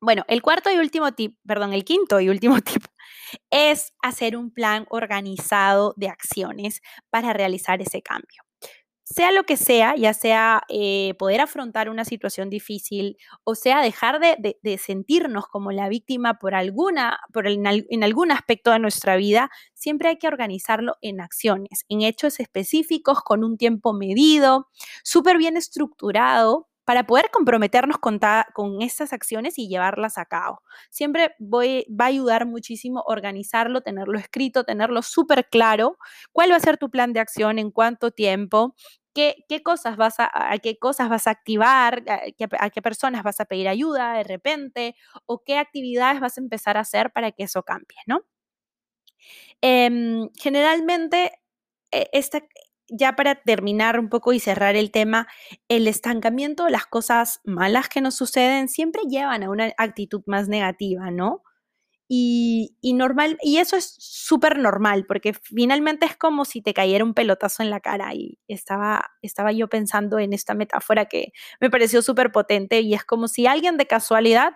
Bueno, 0.00 0.24
el 0.28 0.42
cuarto 0.42 0.70
y 0.70 0.76
último 0.76 1.12
tip, 1.12 1.36
perdón, 1.46 1.72
el 1.72 1.84
quinto 1.84 2.20
y 2.20 2.28
último 2.28 2.60
tip 2.62 2.84
es 3.50 3.94
hacer 4.02 4.36
un 4.36 4.50
plan 4.50 4.86
organizado 4.90 5.94
de 5.96 6.08
acciones 6.08 6.82
para 7.10 7.32
realizar 7.32 7.80
ese 7.80 8.02
cambio. 8.02 8.42
Sea 9.08 9.30
lo 9.30 9.44
que 9.44 9.56
sea, 9.56 9.94
ya 9.94 10.12
sea 10.14 10.62
eh, 10.68 11.14
poder 11.16 11.40
afrontar 11.40 11.88
una 11.88 12.04
situación 12.04 12.50
difícil 12.50 13.16
o 13.44 13.54
sea 13.54 13.80
dejar 13.80 14.18
de, 14.18 14.78
sentirnos 14.78 15.46
como 15.46 15.70
la 15.70 15.88
víctima 15.88 16.40
por 16.40 16.56
alguna, 16.56 17.20
por 17.32 17.46
en 17.46 18.02
algún 18.02 18.32
aspecto 18.32 18.72
de 18.72 18.80
nuestra 18.80 19.14
vida, 19.14 19.48
siempre 19.74 20.08
hay 20.08 20.16
que 20.18 20.26
organizarlo 20.26 20.96
en 21.02 21.20
acciones, 21.20 21.84
en 21.88 22.02
hechos 22.02 22.40
específicos, 22.40 23.22
con 23.22 23.44
un 23.44 23.56
tiempo 23.56 23.92
medido, 23.92 24.66
súper 25.04 25.38
bien 25.38 25.56
estructurado 25.56 26.68
para 26.86 27.04
poder 27.04 27.30
comprometernos 27.32 27.98
con, 27.98 28.20
con 28.54 28.80
estas 28.80 29.12
acciones 29.12 29.58
y 29.58 29.68
llevarlas 29.68 30.18
a 30.18 30.24
cabo. 30.24 30.62
Siempre 30.88 31.34
va 31.40 32.04
a 32.04 32.08
ayudar 32.08 32.46
muchísimo 32.46 33.02
organizarlo, 33.06 33.80
tenerlo 33.82 34.18
escrito, 34.18 34.64
tenerlo 34.64 35.02
súper 35.02 35.48
claro, 35.50 35.98
cuál 36.32 36.52
va 36.52 36.56
a 36.56 36.60
ser 36.60 36.78
tu 36.78 36.88
plan 36.88 37.12
de 37.12 37.20
acción, 37.20 37.58
en 37.58 37.70
cuánto 37.70 38.10
tiempo, 38.12 38.74
Qué, 39.14 39.46
qué, 39.48 39.62
cosas 39.62 39.96
vas 39.96 40.16
a, 40.18 40.30
qué 40.62 40.78
cosas 40.78 41.08
vas 41.08 41.26
a 41.26 41.30
activar, 41.30 42.04
a 42.06 42.68
qué, 42.70 42.82
personas 42.82 43.22
vas 43.22 43.40
a 43.40 43.46
pedir 43.46 43.66
ayuda 43.66 44.12
de 44.12 44.24
repente, 44.24 44.94
o 45.24 45.42
qué 45.42 45.56
actividades 45.56 46.20
vas 46.20 46.36
a 46.36 46.42
empezar 46.42 46.76
a 46.76 46.80
hacer 46.80 47.10
para 47.12 47.32
que 47.32 47.44
eso 47.44 47.62
cambie, 47.62 47.96
¿no? 48.06 48.26
Em, 49.62 50.28
generalmente, 50.38 51.32
e, 51.90 52.08
esta, 52.12 52.40
ya 52.88 53.16
para 53.16 53.36
terminar 53.36 53.98
un 54.00 54.08
poco 54.08 54.32
y 54.32 54.40
cerrar 54.40 54.76
el 54.76 54.90
tema, 54.90 55.26
el 55.68 55.88
estancamiento, 55.88 56.68
las 56.68 56.86
cosas 56.86 57.40
malas 57.44 57.88
que 57.88 58.00
nos 58.00 58.14
suceden 58.14 58.68
siempre 58.68 59.02
llevan 59.08 59.42
a 59.42 59.50
una 59.50 59.72
actitud 59.78 60.22
más 60.26 60.48
negativa, 60.48 61.10
¿no? 61.10 61.42
Y, 62.08 62.76
normal, 62.94 63.36
y 63.42 63.58
eso 63.58 63.76
es 63.76 63.96
súper 63.98 64.58
normal, 64.58 65.06
porque 65.06 65.34
finalmente 65.34 66.06
es 66.06 66.16
como 66.16 66.44
si 66.44 66.62
te 66.62 66.72
cayera 66.72 67.04
un 67.04 67.14
pelotazo 67.14 67.64
en 67.64 67.70
la 67.70 67.80
cara. 67.80 68.14
Y 68.14 68.38
estaba, 68.46 69.10
estaba 69.22 69.50
yo 69.52 69.68
pensando 69.68 70.20
en 70.20 70.32
esta 70.32 70.54
metáfora 70.54 71.06
que 71.06 71.32
me 71.60 71.68
pareció 71.70 72.02
súper 72.02 72.30
potente, 72.30 72.80
y 72.80 72.94
es 72.94 73.04
como 73.04 73.26
si 73.28 73.46
alguien 73.48 73.76
de 73.76 73.86
casualidad 73.86 74.54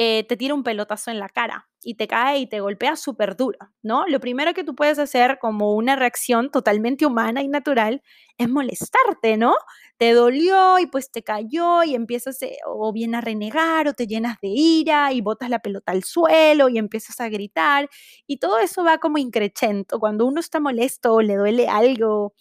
eh, 0.00 0.24
te 0.28 0.36
tira 0.36 0.54
un 0.54 0.62
pelotazo 0.62 1.10
en 1.10 1.18
la 1.18 1.28
cara 1.28 1.68
y 1.82 1.94
te 1.96 2.06
cae 2.06 2.38
y 2.38 2.46
te 2.48 2.60
golpea 2.60 2.94
súper 2.96 3.36
duro, 3.36 3.58
¿no? 3.82 4.06
Lo 4.06 4.20
primero 4.20 4.54
que 4.54 4.62
tú 4.64 4.76
puedes 4.76 4.98
hacer 5.00 5.38
como 5.40 5.74
una 5.74 5.96
reacción 5.96 6.50
totalmente 6.52 7.04
humana 7.04 7.42
y 7.42 7.48
natural 7.48 8.00
es 8.38 8.48
molestarte, 8.48 9.36
¿no? 9.36 9.56
Te 9.96 10.12
dolió 10.12 10.78
y 10.78 10.86
pues 10.86 11.10
te 11.10 11.24
cayó 11.24 11.82
y 11.82 11.96
empiezas 11.96 12.38
o 12.66 12.92
bien 12.92 13.16
a 13.16 13.20
renegar 13.20 13.88
o 13.88 13.92
te 13.94 14.06
llenas 14.06 14.36
de 14.40 14.48
ira 14.48 15.12
y 15.12 15.20
botas 15.20 15.50
la 15.50 15.58
pelota 15.58 15.90
al 15.92 16.04
suelo 16.04 16.68
y 16.68 16.78
empiezas 16.78 17.18
a 17.20 17.28
gritar 17.28 17.88
y 18.26 18.36
todo 18.38 18.58
eso 18.60 18.84
va 18.84 18.98
como 18.98 19.18
increchento. 19.18 19.98
Cuando 19.98 20.26
uno 20.26 20.38
está 20.40 20.60
molesto 20.60 21.14
o 21.14 21.22
le 21.22 21.34
duele 21.36 21.66
algo 21.68 22.34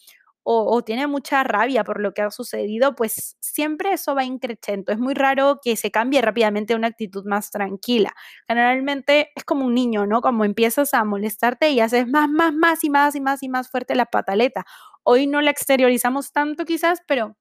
o, 0.49 0.81
tiene 0.81 1.07
mucha 1.07 1.43
rabia 1.43 1.83
por 1.83 1.99
lo 1.99 2.13
que 2.13 2.21
ha 2.21 2.31
sucedido, 2.31 2.95
pues 2.95 3.36
siempre 3.41 3.91
eso 3.91 4.15
va 4.15 4.23
increciendo. 4.23 4.93
Es 4.93 4.97
muy 4.97 5.13
raro 5.13 5.60
que 5.62 5.75
se 5.75 5.91
cambie 5.91 6.21
rápidamente 6.21 6.73
a 6.73 6.77
una 6.77 6.88
actitud 6.88 7.25
más 7.25 7.51
tranquila. 7.51 8.13
Generalmente 8.47 9.31
es 9.36 9.43
como 9.43 9.65
un 9.65 9.73
niño, 9.73 10.05
¿no? 10.07 10.21
Como 10.21 10.45
empiezas 10.45 10.93
a 10.93 11.03
molestarte 11.03 11.71
y 11.71 11.81
haces 11.81 12.07
más, 12.07 12.29
más, 12.29 12.53
más 12.53 12.86
y 12.86 12.89
más 12.89 13.15
y 13.15 13.19
más 13.21 13.43
y 13.43 13.49
más 13.49 13.69
fuerte 13.69 13.93
la 13.93 14.05
pataleta. 14.05 14.65
Hoy 15.03 15.27
no 15.27 15.41
la 15.41 15.51
exteriorizamos 15.51 16.31
tanto 16.31 16.63
quizás, 16.63 17.01
pero 17.10 17.36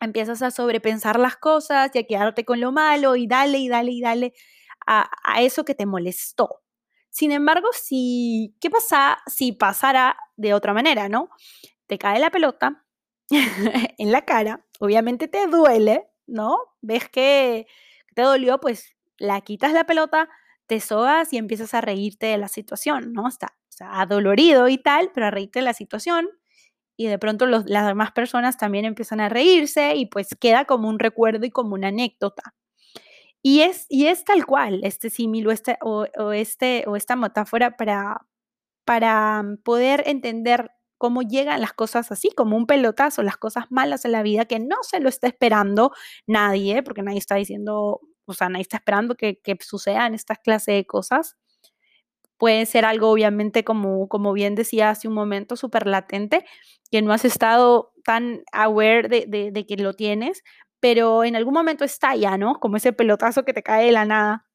empiezas 0.00 0.42
a 0.42 0.52
sobrepensar 0.52 1.18
las 1.18 1.36
cosas 1.36 1.90
y 1.94 1.98
a 1.98 2.04
quedarte 2.06 2.44
con 2.44 2.60
lo 2.60 2.72
malo 2.72 3.16
y 3.16 3.26
dale 3.26 3.58
y 3.58 3.68
dale 3.68 3.90
y 3.92 4.00
dale 4.02 4.34
a, 4.86 5.10
a 5.24 5.42
eso 5.42 5.64
que 5.64 5.74
te 5.74 5.86
molestó. 5.86 6.60
Sin 7.10 7.32
embargo, 7.32 7.68
si, 7.72 8.54
¿qué 8.60 8.70
pasa 8.70 9.18
si 9.26 9.52
pasara 9.52 10.16
de 10.36 10.54
otra 10.54 10.72
manera, 10.74 11.08
no? 11.08 11.30
Te 11.90 11.98
cae 11.98 12.20
la 12.20 12.30
pelota 12.30 12.86
en 13.98 14.12
la 14.12 14.24
cara, 14.24 14.64
obviamente 14.78 15.26
te 15.26 15.48
duele, 15.48 16.06
¿no? 16.28 16.56
Ves 16.80 17.08
que 17.08 17.66
te 18.14 18.22
dolió, 18.22 18.60
pues 18.60 18.96
la 19.18 19.40
quitas 19.40 19.72
la 19.72 19.84
pelota, 19.84 20.28
te 20.68 20.78
sobas 20.78 21.32
y 21.32 21.36
empiezas 21.36 21.74
a 21.74 21.80
reírte 21.80 22.26
de 22.26 22.38
la 22.38 22.46
situación, 22.46 23.12
¿no? 23.12 23.26
Está, 23.26 23.56
o 23.68 23.72
sea, 23.72 24.00
adolorido 24.00 24.68
y 24.68 24.78
tal, 24.78 25.10
pero 25.12 25.26
a 25.26 25.30
reírte 25.32 25.58
de 25.58 25.64
la 25.64 25.74
situación 25.74 26.28
y 26.96 27.08
de 27.08 27.18
pronto 27.18 27.46
las 27.46 27.64
demás 27.64 28.12
personas 28.12 28.56
también 28.56 28.84
empiezan 28.84 29.18
a 29.18 29.28
reírse 29.28 29.96
y 29.96 30.06
pues 30.06 30.28
queda 30.40 30.66
como 30.66 30.88
un 30.88 31.00
recuerdo 31.00 31.44
y 31.44 31.50
como 31.50 31.74
una 31.74 31.88
anécdota. 31.88 32.54
Y 33.42 33.62
es, 33.62 33.86
y 33.88 34.06
es 34.06 34.22
tal 34.24 34.46
cual 34.46 34.80
este 34.84 35.10
símil 35.10 35.48
o, 35.48 35.50
este, 35.50 35.76
o, 35.80 36.04
este, 36.32 36.84
o 36.86 36.94
esta 36.94 37.16
metáfora 37.16 37.76
para, 37.76 38.28
para 38.84 39.42
poder 39.64 40.04
entender 40.06 40.70
cómo 41.00 41.22
llegan 41.22 41.62
las 41.62 41.72
cosas 41.72 42.12
así, 42.12 42.28
como 42.36 42.58
un 42.58 42.66
pelotazo, 42.66 43.22
las 43.22 43.38
cosas 43.38 43.64
malas 43.70 44.04
en 44.04 44.12
la 44.12 44.22
vida 44.22 44.44
que 44.44 44.58
no 44.60 44.76
se 44.82 45.00
lo 45.00 45.08
está 45.08 45.28
esperando 45.28 45.92
nadie, 46.26 46.82
porque 46.82 47.00
nadie 47.02 47.18
está 47.18 47.36
diciendo, 47.36 48.02
o 48.26 48.34
sea, 48.34 48.50
nadie 48.50 48.62
está 48.64 48.76
esperando 48.76 49.14
que, 49.14 49.40
que 49.40 49.56
sucedan 49.62 50.14
estas 50.14 50.38
clases 50.40 50.74
de 50.74 50.84
cosas. 50.86 51.38
Puede 52.38 52.66
ser 52.66 52.84
algo, 52.84 53.10
obviamente, 53.10 53.64
como, 53.64 54.08
como 54.08 54.34
bien 54.34 54.54
decía 54.54 54.90
hace 54.90 55.08
un 55.08 55.14
momento, 55.14 55.56
súper 55.56 55.86
latente, 55.86 56.44
que 56.90 57.00
no 57.00 57.14
has 57.14 57.24
estado 57.24 57.92
tan 58.04 58.42
aware 58.52 59.08
de, 59.08 59.50
de, 59.52 59.66
que 59.66 59.76
lo 59.76 59.94
tienes, 59.94 60.42
pero 60.80 61.24
en 61.24 61.34
algún 61.34 61.54
momento 61.54 61.82
está 61.84 62.14
ya, 62.14 62.36
¿no? 62.36 62.60
Como 62.60 62.76
ese 62.76 62.92
pelotazo 62.92 63.44
que 63.46 63.54
te 63.54 63.62
cae 63.62 63.86
de 63.86 63.92
la 63.92 64.04
nada. 64.04 64.46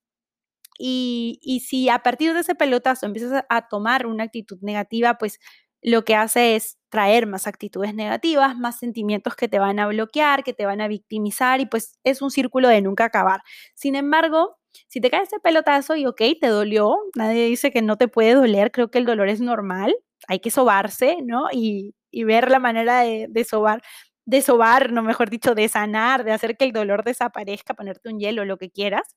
Y, 0.77 1.39
y, 1.41 1.61
si 1.61 1.89
a 1.89 1.99
partir 1.99 2.33
de 2.33 2.41
ese 2.41 2.53
pelotazo 2.55 3.05
empiezas 3.05 3.45
a 3.49 3.67
tomar 3.69 4.05
una 4.07 4.25
actitud 4.25 4.57
negativa, 4.61 5.17
pues 5.17 5.39
lo 5.85 6.03
que 6.03 6.15
hace 6.15 6.55
es 6.55 6.79
traer 6.89 7.27
más 7.27 7.45
actitudes 7.45 7.93
negativas, 7.93 8.57
más 8.57 8.79
sentimientos 8.79 9.35
que 9.35 9.47
te 9.47 9.59
van 9.59 9.77
a 9.79 9.85
bloquear, 9.87 10.43
que 10.43 10.53
te 10.53 10.65
van 10.65 10.81
a 10.81 10.87
victimizar 10.87 11.61
y 11.61 11.67
pues 11.67 11.99
es 12.03 12.23
un 12.23 12.31
círculo 12.31 12.69
de 12.69 12.81
nunca 12.81 13.05
acabar. 13.05 13.41
Sin 13.75 13.95
embargo, 13.95 14.57
si 14.87 14.99
te 14.99 15.11
cae 15.11 15.21
ese 15.23 15.39
pelotazo 15.39 15.95
y 15.95 16.07
ok, 16.07 16.21
te 16.41 16.47
dolió, 16.47 16.97
nadie 17.15 17.45
dice 17.45 17.69
que 17.71 17.83
no 17.83 17.97
te 17.97 18.07
puede 18.07 18.33
doler, 18.33 18.71
creo 18.71 18.89
que 18.89 18.97
el 18.97 19.05
dolor 19.05 19.29
es 19.29 19.41
normal, 19.41 19.95
hay 20.27 20.39
que 20.39 20.49
sobarse, 20.49 21.17
¿no? 21.23 21.49
Y, 21.51 21.93
ver 22.25 22.49
la 22.49 22.59
manera 22.59 23.01
de, 23.01 23.27
de 23.29 23.43
sobar, 23.43 23.81
de 24.25 24.41
sobar, 24.41 24.91
no 24.91 25.03
mejor 25.03 25.29
dicho, 25.29 25.53
de 25.53 25.67
sanar, 25.67 26.23
de 26.23 26.31
hacer 26.31 26.57
que 26.57 26.65
el 26.65 26.71
dolor 26.71 27.03
desaparezca, 27.03 27.73
ponerte 27.75 28.09
un 28.09 28.19
hielo, 28.19 28.45
lo 28.45 28.57
que 28.57 28.71
quieras. 28.71 29.15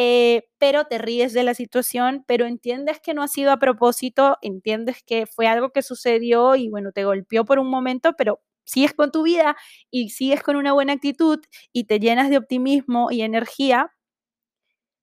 Eh, 0.00 0.44
pero 0.58 0.84
te 0.84 0.98
ríes 0.98 1.32
de 1.32 1.42
la 1.42 1.54
situación, 1.54 2.24
pero 2.28 2.46
entiendes 2.46 3.00
que 3.00 3.14
no 3.14 3.22
ha 3.22 3.28
sido 3.28 3.50
a 3.50 3.58
propósito, 3.58 4.36
entiendes 4.42 5.02
que 5.04 5.26
fue 5.26 5.48
algo 5.48 5.70
que 5.70 5.82
sucedió 5.82 6.54
y 6.54 6.68
bueno, 6.68 6.92
te 6.92 7.04
golpeó 7.04 7.44
por 7.44 7.58
un 7.58 7.68
momento, 7.68 8.12
pero 8.16 8.40
sigues 8.64 8.94
con 8.94 9.10
tu 9.10 9.24
vida 9.24 9.56
y 9.90 10.10
sigues 10.10 10.42
con 10.42 10.54
una 10.56 10.72
buena 10.72 10.92
actitud 10.92 11.40
y 11.72 11.84
te 11.84 11.98
llenas 11.98 12.30
de 12.30 12.36
optimismo 12.38 13.10
y 13.10 13.22
energía, 13.22 13.92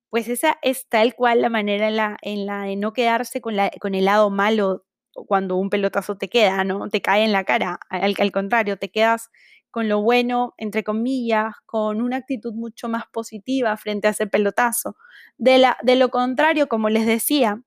pues 0.09 0.27
esa 0.29 0.57
es 0.61 0.87
tal 0.87 1.15
cual 1.15 1.41
la 1.41 1.49
manera 1.49 1.87
en 1.89 1.97
la, 1.97 2.17
en 2.21 2.45
la 2.45 2.63
de 2.63 2.75
no 2.77 2.93
quedarse 2.93 3.41
con, 3.41 3.55
la, 3.55 3.69
con 3.81 3.95
el 3.95 4.05
lado 4.05 4.29
malo 4.29 4.85
cuando 5.13 5.55
un 5.57 5.69
pelotazo 5.69 6.17
te 6.17 6.29
queda, 6.29 6.63
¿no? 6.63 6.89
Te 6.89 7.01
cae 7.01 7.23
en 7.23 7.31
la 7.31 7.43
cara, 7.45 7.79
al, 7.89 8.15
al 8.19 8.31
contrario, 8.31 8.77
te 8.77 8.89
quedas 8.91 9.29
con 9.76 9.89
lo 9.89 10.01
bueno, 10.01 10.53
entre 10.57 10.86
comillas, 10.86 11.53
con 11.65 11.99
una 12.01 12.15
actitud 12.15 12.53
mucho 12.53 12.88
más 12.88 13.03
positiva 13.11 13.76
frente 13.76 14.07
a 14.07 14.11
ese 14.11 14.26
pelotazo. 14.26 14.95
De, 15.38 15.57
la, 15.57 15.76
de 15.84 15.97
lo 15.97 16.07
contrario, 16.11 16.69
como 16.69 16.88
les 16.88 17.05
decía, 17.05 17.61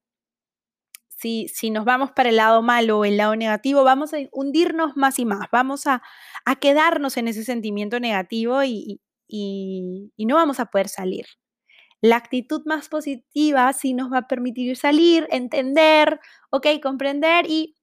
si, 1.10 1.48
si, 1.48 1.68
nos 1.68 1.84
vamos 1.84 2.10
para 2.12 2.30
el 2.30 2.36
lado 2.36 2.62
malo 2.62 3.00
o 3.00 3.04
el 3.04 3.18
lado 3.18 3.36
negativo, 3.36 3.84
vamos 3.84 4.14
a 4.14 4.20
hundirnos 4.32 4.96
más 4.96 5.18
y 5.18 5.26
más, 5.26 5.48
vamos 5.52 5.86
a, 5.86 6.02
a 6.46 6.56
quedarnos 6.56 7.18
en 7.18 7.28
ese 7.28 7.44
sentimiento 7.44 8.00
negativo 8.00 8.64
y, 8.64 9.02
y, 9.26 10.10
y, 10.16 10.24
no 10.24 10.36
vamos 10.36 10.60
a 10.60 10.64
poder 10.70 10.88
salir. 10.88 11.26
La 12.00 12.16
actitud 12.16 12.62
más 12.64 12.88
positiva 12.88 13.70
sí 13.74 13.92
nos 13.92 14.10
va 14.10 14.20
a 14.20 14.28
permitir 14.28 14.78
salir, 14.78 15.28
entender, 15.30 16.20
ok, 16.48 16.68
comprender 16.82 17.44
y 17.50 17.76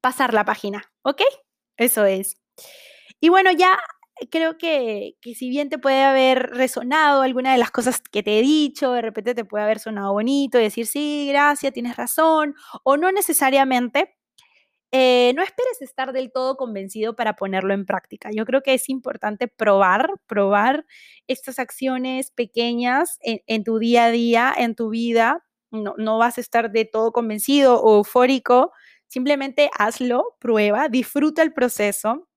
pasar 0.00 0.34
la 0.34 0.44
página, 0.44 0.90
ok, 1.02 1.22
eso 1.76 2.04
es. 2.04 2.36
Y 3.20 3.28
bueno, 3.28 3.50
ya 3.52 3.78
creo 4.30 4.58
que, 4.58 5.16
que, 5.20 5.34
si 5.34 5.48
bien 5.50 5.68
te 5.70 5.78
puede 5.78 6.02
haber 6.02 6.50
resonado 6.50 7.22
alguna 7.22 7.52
de 7.52 7.58
las 7.58 7.70
cosas 7.70 8.00
que 8.00 8.22
te 8.22 8.38
he 8.38 8.42
dicho, 8.42 8.92
de 8.92 9.02
repente 9.02 9.34
te 9.34 9.44
puede 9.44 9.64
haber 9.64 9.78
sonado 9.78 10.12
bonito 10.12 10.58
decir, 10.58 10.86
sí, 10.86 11.26
gracias, 11.28 11.72
tienes 11.72 11.96
razón, 11.96 12.54
o 12.84 12.96
no 12.96 13.12
necesariamente, 13.12 14.14
eh, 14.92 15.32
no 15.36 15.42
esperes 15.42 15.82
estar 15.82 16.12
del 16.12 16.32
todo 16.32 16.56
convencido 16.56 17.14
para 17.16 17.36
ponerlo 17.36 17.74
en 17.74 17.86
práctica. 17.86 18.30
Yo 18.32 18.44
creo 18.44 18.62
que 18.62 18.74
es 18.74 18.88
importante 18.88 19.48
probar, 19.48 20.10
probar 20.26 20.84
estas 21.28 21.58
acciones 21.60 22.32
pequeñas 22.32 23.18
en, 23.22 23.40
en 23.46 23.64
tu 23.64 23.78
día 23.78 24.06
a 24.06 24.10
día, 24.10 24.54
en 24.56 24.74
tu 24.74 24.90
vida. 24.90 25.44
No, 25.70 25.94
no 25.98 26.18
vas 26.18 26.38
a 26.38 26.40
estar 26.40 26.72
de 26.72 26.84
todo 26.86 27.12
convencido 27.12 27.80
o 27.80 27.98
eufórico, 27.98 28.72
simplemente 29.06 29.70
hazlo, 29.78 30.36
prueba, 30.40 30.88
disfruta 30.88 31.42
el 31.42 31.52
proceso 31.52 32.29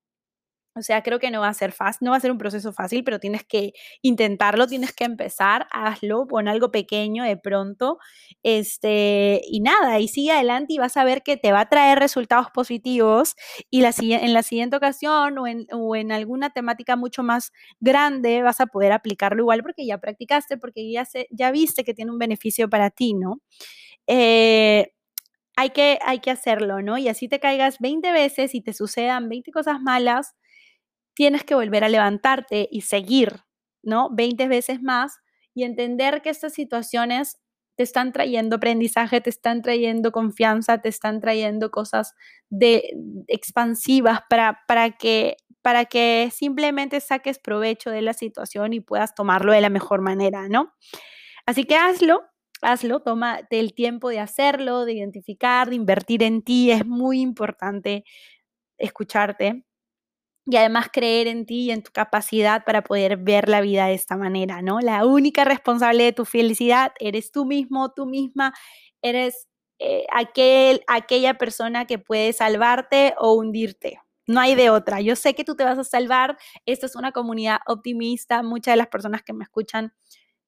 o 0.76 0.82
sea, 0.82 1.04
creo 1.04 1.20
que 1.20 1.30
no 1.32 1.42
va 1.42 1.50
a 1.50 1.54
ser 1.54 1.72
fácil, 1.72 2.06
no 2.06 2.12
va 2.12 2.18
a 2.18 2.20
ser 2.20 2.32
un 2.32 2.38
proceso 2.38 2.74
fácil, 2.74 3.04
pero 3.04 3.20
tienes 3.20 3.44
que 3.44 3.74
intentarlo, 4.02 4.68
tienes 4.68 4.94
que 4.94 5.04
empezar, 5.04 5.68
hazlo, 5.72 6.26
pon 6.28 6.48
algo 6.48 6.72
pequeño 6.72 7.24
de 7.24 7.38
pronto, 7.38 8.00
este, 8.42 9.42
y 9.46 9.60
nada, 9.62 10.00
y 10.00 10.08
sigue 10.08 10.32
adelante 10.32 10.74
y 10.74 10.78
vas 10.80 10.98
a 10.98 11.04
ver 11.04 11.22
que 11.22 11.38
te 11.38 11.52
va 11.52 11.62
a 11.62 11.70
traer 11.70 12.00
resultados 12.00 12.48
positivos 12.52 13.36
y 13.70 13.82
la, 13.82 13.94
en 14.00 14.34
la 14.34 14.44
siguiente 14.44 14.76
ocasión 14.78 15.38
o 15.38 15.48
en, 15.48 15.68
o 15.72 15.96
en 15.96 16.12
alguna 16.12 16.50
temática 16.52 16.96
mucho 16.96 17.24
más 17.24 17.52
grande 17.80 18.42
vas 18.42 18.60
a 18.60 18.66
poder 18.66 18.92
aplicarlo 18.92 19.42
igual 19.44 19.62
porque 19.64 19.86
ya 19.86 20.00
practicaste, 20.00 20.58
porque 20.58 20.92
ya, 20.92 21.06
se, 21.06 21.28
ya 21.32 21.52
viste 21.52 21.84
que 21.84 21.94
tiene 21.94 22.12
un 22.12 22.20
beneficio 22.20 22.70
para 22.70 22.90
ti, 22.90 23.14
¿no? 23.14 23.42
Eh, 24.08 24.92
hay 25.56 25.70
que, 25.72 26.00
hay 26.06 26.20
que 26.20 26.32
hacerlo, 26.32 26.82
¿no? 26.82 26.98
Y 26.98 27.08
así 27.10 27.28
te 27.28 27.40
caigas 27.40 27.80
20 27.80 28.12
veces 28.12 28.56
y 28.56 28.62
te 28.62 28.74
sucedan 28.74 29.30
20 29.30 29.52
cosas 29.52 29.80
malas, 29.82 30.36
tienes 31.14 31.44
que 31.44 31.56
volver 31.56 31.84
a 31.84 31.90
levantarte 31.90 32.68
y 32.72 32.82
seguir, 32.82 33.42
¿no? 33.84 34.10
20 34.12 34.48
veces 34.48 34.82
más 34.82 35.20
y 35.54 35.64
entender 35.64 36.22
que 36.22 36.30
estas 36.30 36.54
situaciones 36.54 37.40
te 37.76 37.84
están 37.84 38.12
trayendo 38.12 38.58
aprendizaje, 38.58 39.22
te 39.22 39.30
están 39.30 39.62
trayendo 39.62 40.12
confianza, 40.12 40.82
te 40.82 40.90
están 40.90 41.20
trayendo 41.20 41.72
cosas 41.72 42.14
de, 42.50 42.92
expansivas 43.28 44.22
para, 44.30 44.60
para, 44.68 44.92
que, 44.92 45.38
para 45.62 45.86
que 45.86 46.30
simplemente 46.32 47.00
saques 47.00 47.40
provecho 47.40 47.90
de 47.90 48.02
la 48.02 48.14
situación 48.14 48.74
y 48.74 48.80
puedas 48.80 49.16
tomarlo 49.16 49.54
de 49.54 49.62
la 49.62 49.70
mejor 49.70 50.02
manera, 50.02 50.48
¿no? 50.50 50.74
Así 51.46 51.66
que 51.66 51.76
hazlo, 51.76 52.22
hazlo, 52.62 53.02
tómate 53.02 53.60
el 53.60 53.74
tiempo 53.74 54.10
de 54.10 54.20
hacerlo, 54.20 54.86
de 54.86 54.94
identificar, 54.94 55.70
de 55.70 55.76
invertir 55.76 56.24
en 56.24 56.44
ti. 56.44 56.72
Es 56.72 56.86
muy 56.86 57.22
importante 57.22 58.06
escucharte, 58.78 59.66
y 60.46 60.58
además 60.58 60.88
creer 60.92 61.28
en 61.28 61.46
ti 61.46 61.66
y 61.66 61.72
en 61.72 61.84
tu 61.84 61.92
capacidad 61.92 62.66
para 62.66 62.84
poder 62.84 63.18
ver 63.18 63.48
la 63.50 63.62
vida 63.62 63.88
de 63.88 63.94
esta 63.94 64.18
manera, 64.18 64.62
¿no? 64.62 64.80
La 64.82 65.06
única 65.06 65.46
responsable 65.46 66.04
de 66.04 66.14
tu 66.14 66.26
felicidad 66.26 66.92
eres 67.00 67.32
tú 67.32 67.46
mismo, 67.46 67.92
tú 67.94 68.06
misma, 68.06 68.54
eres 69.02 69.48
eh, 69.80 70.06
aquel, 70.14 70.84
aquella 70.88 71.36
persona 71.38 71.86
que 71.86 72.00
puede 72.00 72.34
salvarte 72.34 73.16
o 73.18 73.34
hundirte. 73.34 74.00
No 74.28 74.40
hay 74.40 74.56
de 74.56 74.70
otra. 74.70 75.02
Yo 75.02 75.16
sé 75.16 75.34
que 75.36 75.44
tú 75.44 75.56
te 75.56 75.66
vas 75.66 75.78
a 75.78 75.84
salvar. 75.84 76.38
Esta 76.66 76.86
es 76.86 76.96
una 76.96 77.12
comunidad 77.12 77.60
optimista. 77.68 78.42
Muchas 78.42 78.74
de 78.74 78.78
las 78.78 78.88
personas 78.88 79.22
que 79.24 79.34
me 79.34 79.44
escuchan 79.44 79.94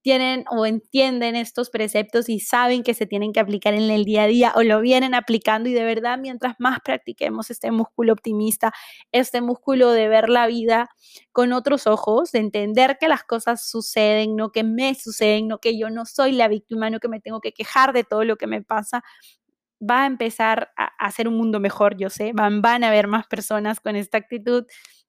tienen 0.06 0.46
o 0.52 0.68
entienden 0.68 1.36
estos 1.36 1.72
preceptos 1.72 2.30
y 2.30 2.40
saben 2.40 2.84
que 2.84 2.94
se 2.94 3.08
tienen 3.08 3.34
que 3.34 3.40
aplicar 3.40 3.74
en 3.74 3.90
el 3.90 4.06
día 4.06 4.22
a 4.22 4.28
día 4.28 4.54
o 4.56 4.62
lo 4.62 4.80
vienen 4.80 5.16
aplicando 5.16 5.68
y 5.68 5.74
de 5.74 5.84
verdad 5.84 6.20
mientras 6.20 6.54
más 6.60 6.78
practiquemos 6.86 7.50
este 7.50 7.72
músculo 7.72 8.14
optimista, 8.14 8.72
este 9.12 9.42
músculo 9.42 9.90
de 9.90 10.08
ver 10.08 10.30
la 10.30 10.46
vida 10.46 10.90
con 11.32 11.54
otros 11.54 11.88
ojos, 11.88 12.32
de 12.32 12.38
entender 12.38 13.00
que 13.00 13.08
las 13.08 13.24
cosas 13.24 13.68
suceden, 13.68 14.36
no 14.36 14.52
que 14.52 14.64
me 14.64 14.94
suceden, 14.94 15.48
no 15.48 15.58
que 15.58 15.76
yo 15.76 15.90
no 15.90 16.06
soy 16.06 16.34
la 16.34 16.50
víctima, 16.50 16.92
no 16.92 17.00
que 17.00 17.08
me 17.08 17.20
tengo 17.20 17.42
que 17.42 17.52
quejar 17.52 17.92
de 17.92 18.04
todo 18.04 18.24
lo 18.26 18.36
que 18.36 18.46
me 18.46 18.62
pasa, 18.62 19.04
va 19.82 20.04
a 20.04 20.06
empezar 20.06 20.72
a 20.78 20.86
hacer 21.00 21.28
un 21.28 21.36
mundo 21.36 21.60
mejor, 21.60 21.98
yo 21.98 22.12
sé, 22.12 22.32
van, 22.36 22.62
van 22.62 22.84
a 22.84 22.90
haber 22.90 23.08
más 23.08 23.26
personas 23.26 23.80
con 23.80 23.96
esta 23.96 24.20
actitud 24.20 24.66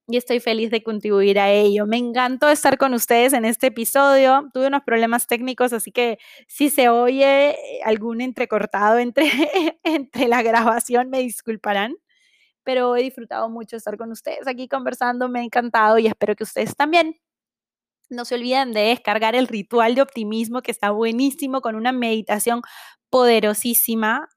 y 0.08 0.16
estoy 0.16 0.40
feliz 0.40 0.70
de 0.70 0.82
contribuir 0.82 1.38
a 1.40 1.50
ello. 1.50 1.86
Me 1.86 1.96
encantó 1.96 2.48
estar 2.48 2.78
con 2.78 2.94
ustedes 2.94 3.32
en 3.32 3.44
este 3.44 3.68
episodio. 3.68 4.48
Tuve 4.54 4.68
unos 4.68 4.82
problemas 4.84 5.26
técnicos, 5.26 5.72
así 5.72 5.90
que 5.90 6.18
si 6.46 6.70
se 6.70 6.88
oye 6.88 7.56
algún 7.84 8.20
entrecortado 8.20 8.98
entre, 8.98 9.26
entre 9.84 10.28
la 10.28 10.42
grabación, 10.42 11.10
me 11.10 11.20
disculparán. 11.20 11.96
Pero 12.64 12.96
he 12.96 13.02
disfrutado 13.02 13.48
mucho 13.50 13.76
estar 13.76 13.96
con 13.96 14.12
ustedes 14.12 14.46
aquí 14.48 14.68
conversando, 14.68 15.28
me 15.28 15.40
ha 15.40 15.44
encantado 15.44 15.98
y 15.98 16.06
espero 16.08 16.36
que 16.36 16.44
ustedes 16.44 16.76
también. 16.76 17.16
No 18.10 18.24
se 18.24 18.36
olviden 18.36 18.72
de 18.72 18.82
descargar 18.82 19.34
el 19.36 19.48
ritual 19.48 19.94
de 19.96 20.02
optimismo 20.02 20.62
que 20.62 20.70
está 20.70 20.90
buenísimo 20.90 21.60
con 21.60 21.76
una 21.76 21.92
meditación 21.92 22.62
poderosísima 23.10 24.28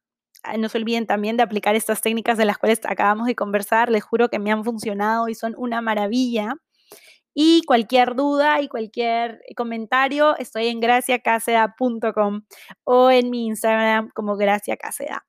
no 0.57 0.69
se 0.69 0.77
olviden 0.77 1.05
también 1.05 1.37
de 1.37 1.43
aplicar 1.43 1.75
estas 1.75 2.01
técnicas 2.01 2.37
de 2.37 2.45
las 2.45 2.57
cuales 2.57 2.79
acabamos 2.85 3.27
de 3.27 3.35
conversar. 3.35 3.89
Les 3.89 4.03
juro 4.03 4.29
que 4.29 4.39
me 4.39 4.51
han 4.51 4.63
funcionado 4.63 5.27
y 5.27 5.35
son 5.35 5.53
una 5.57 5.81
maravilla. 5.81 6.55
Y 7.33 7.61
cualquier 7.63 8.15
duda 8.15 8.61
y 8.61 8.67
cualquier 8.67 9.41
comentario, 9.55 10.35
estoy 10.37 10.67
en 10.67 10.79
graciacaseda.com 10.79 12.41
o 12.83 13.11
en 13.11 13.29
mi 13.29 13.47
Instagram 13.47 14.09
como 14.13 14.35
graciacaseda. 14.35 15.25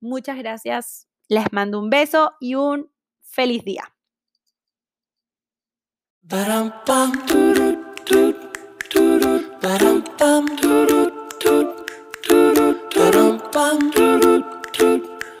Muchas 0.00 0.36
gracias. 0.36 1.08
Les 1.28 1.52
mando 1.52 1.78
un 1.78 1.88
beso 1.90 2.32
y 2.40 2.54
un 2.56 2.90
feliz 3.22 3.64
día. 3.64 3.94
bang. 13.54 15.13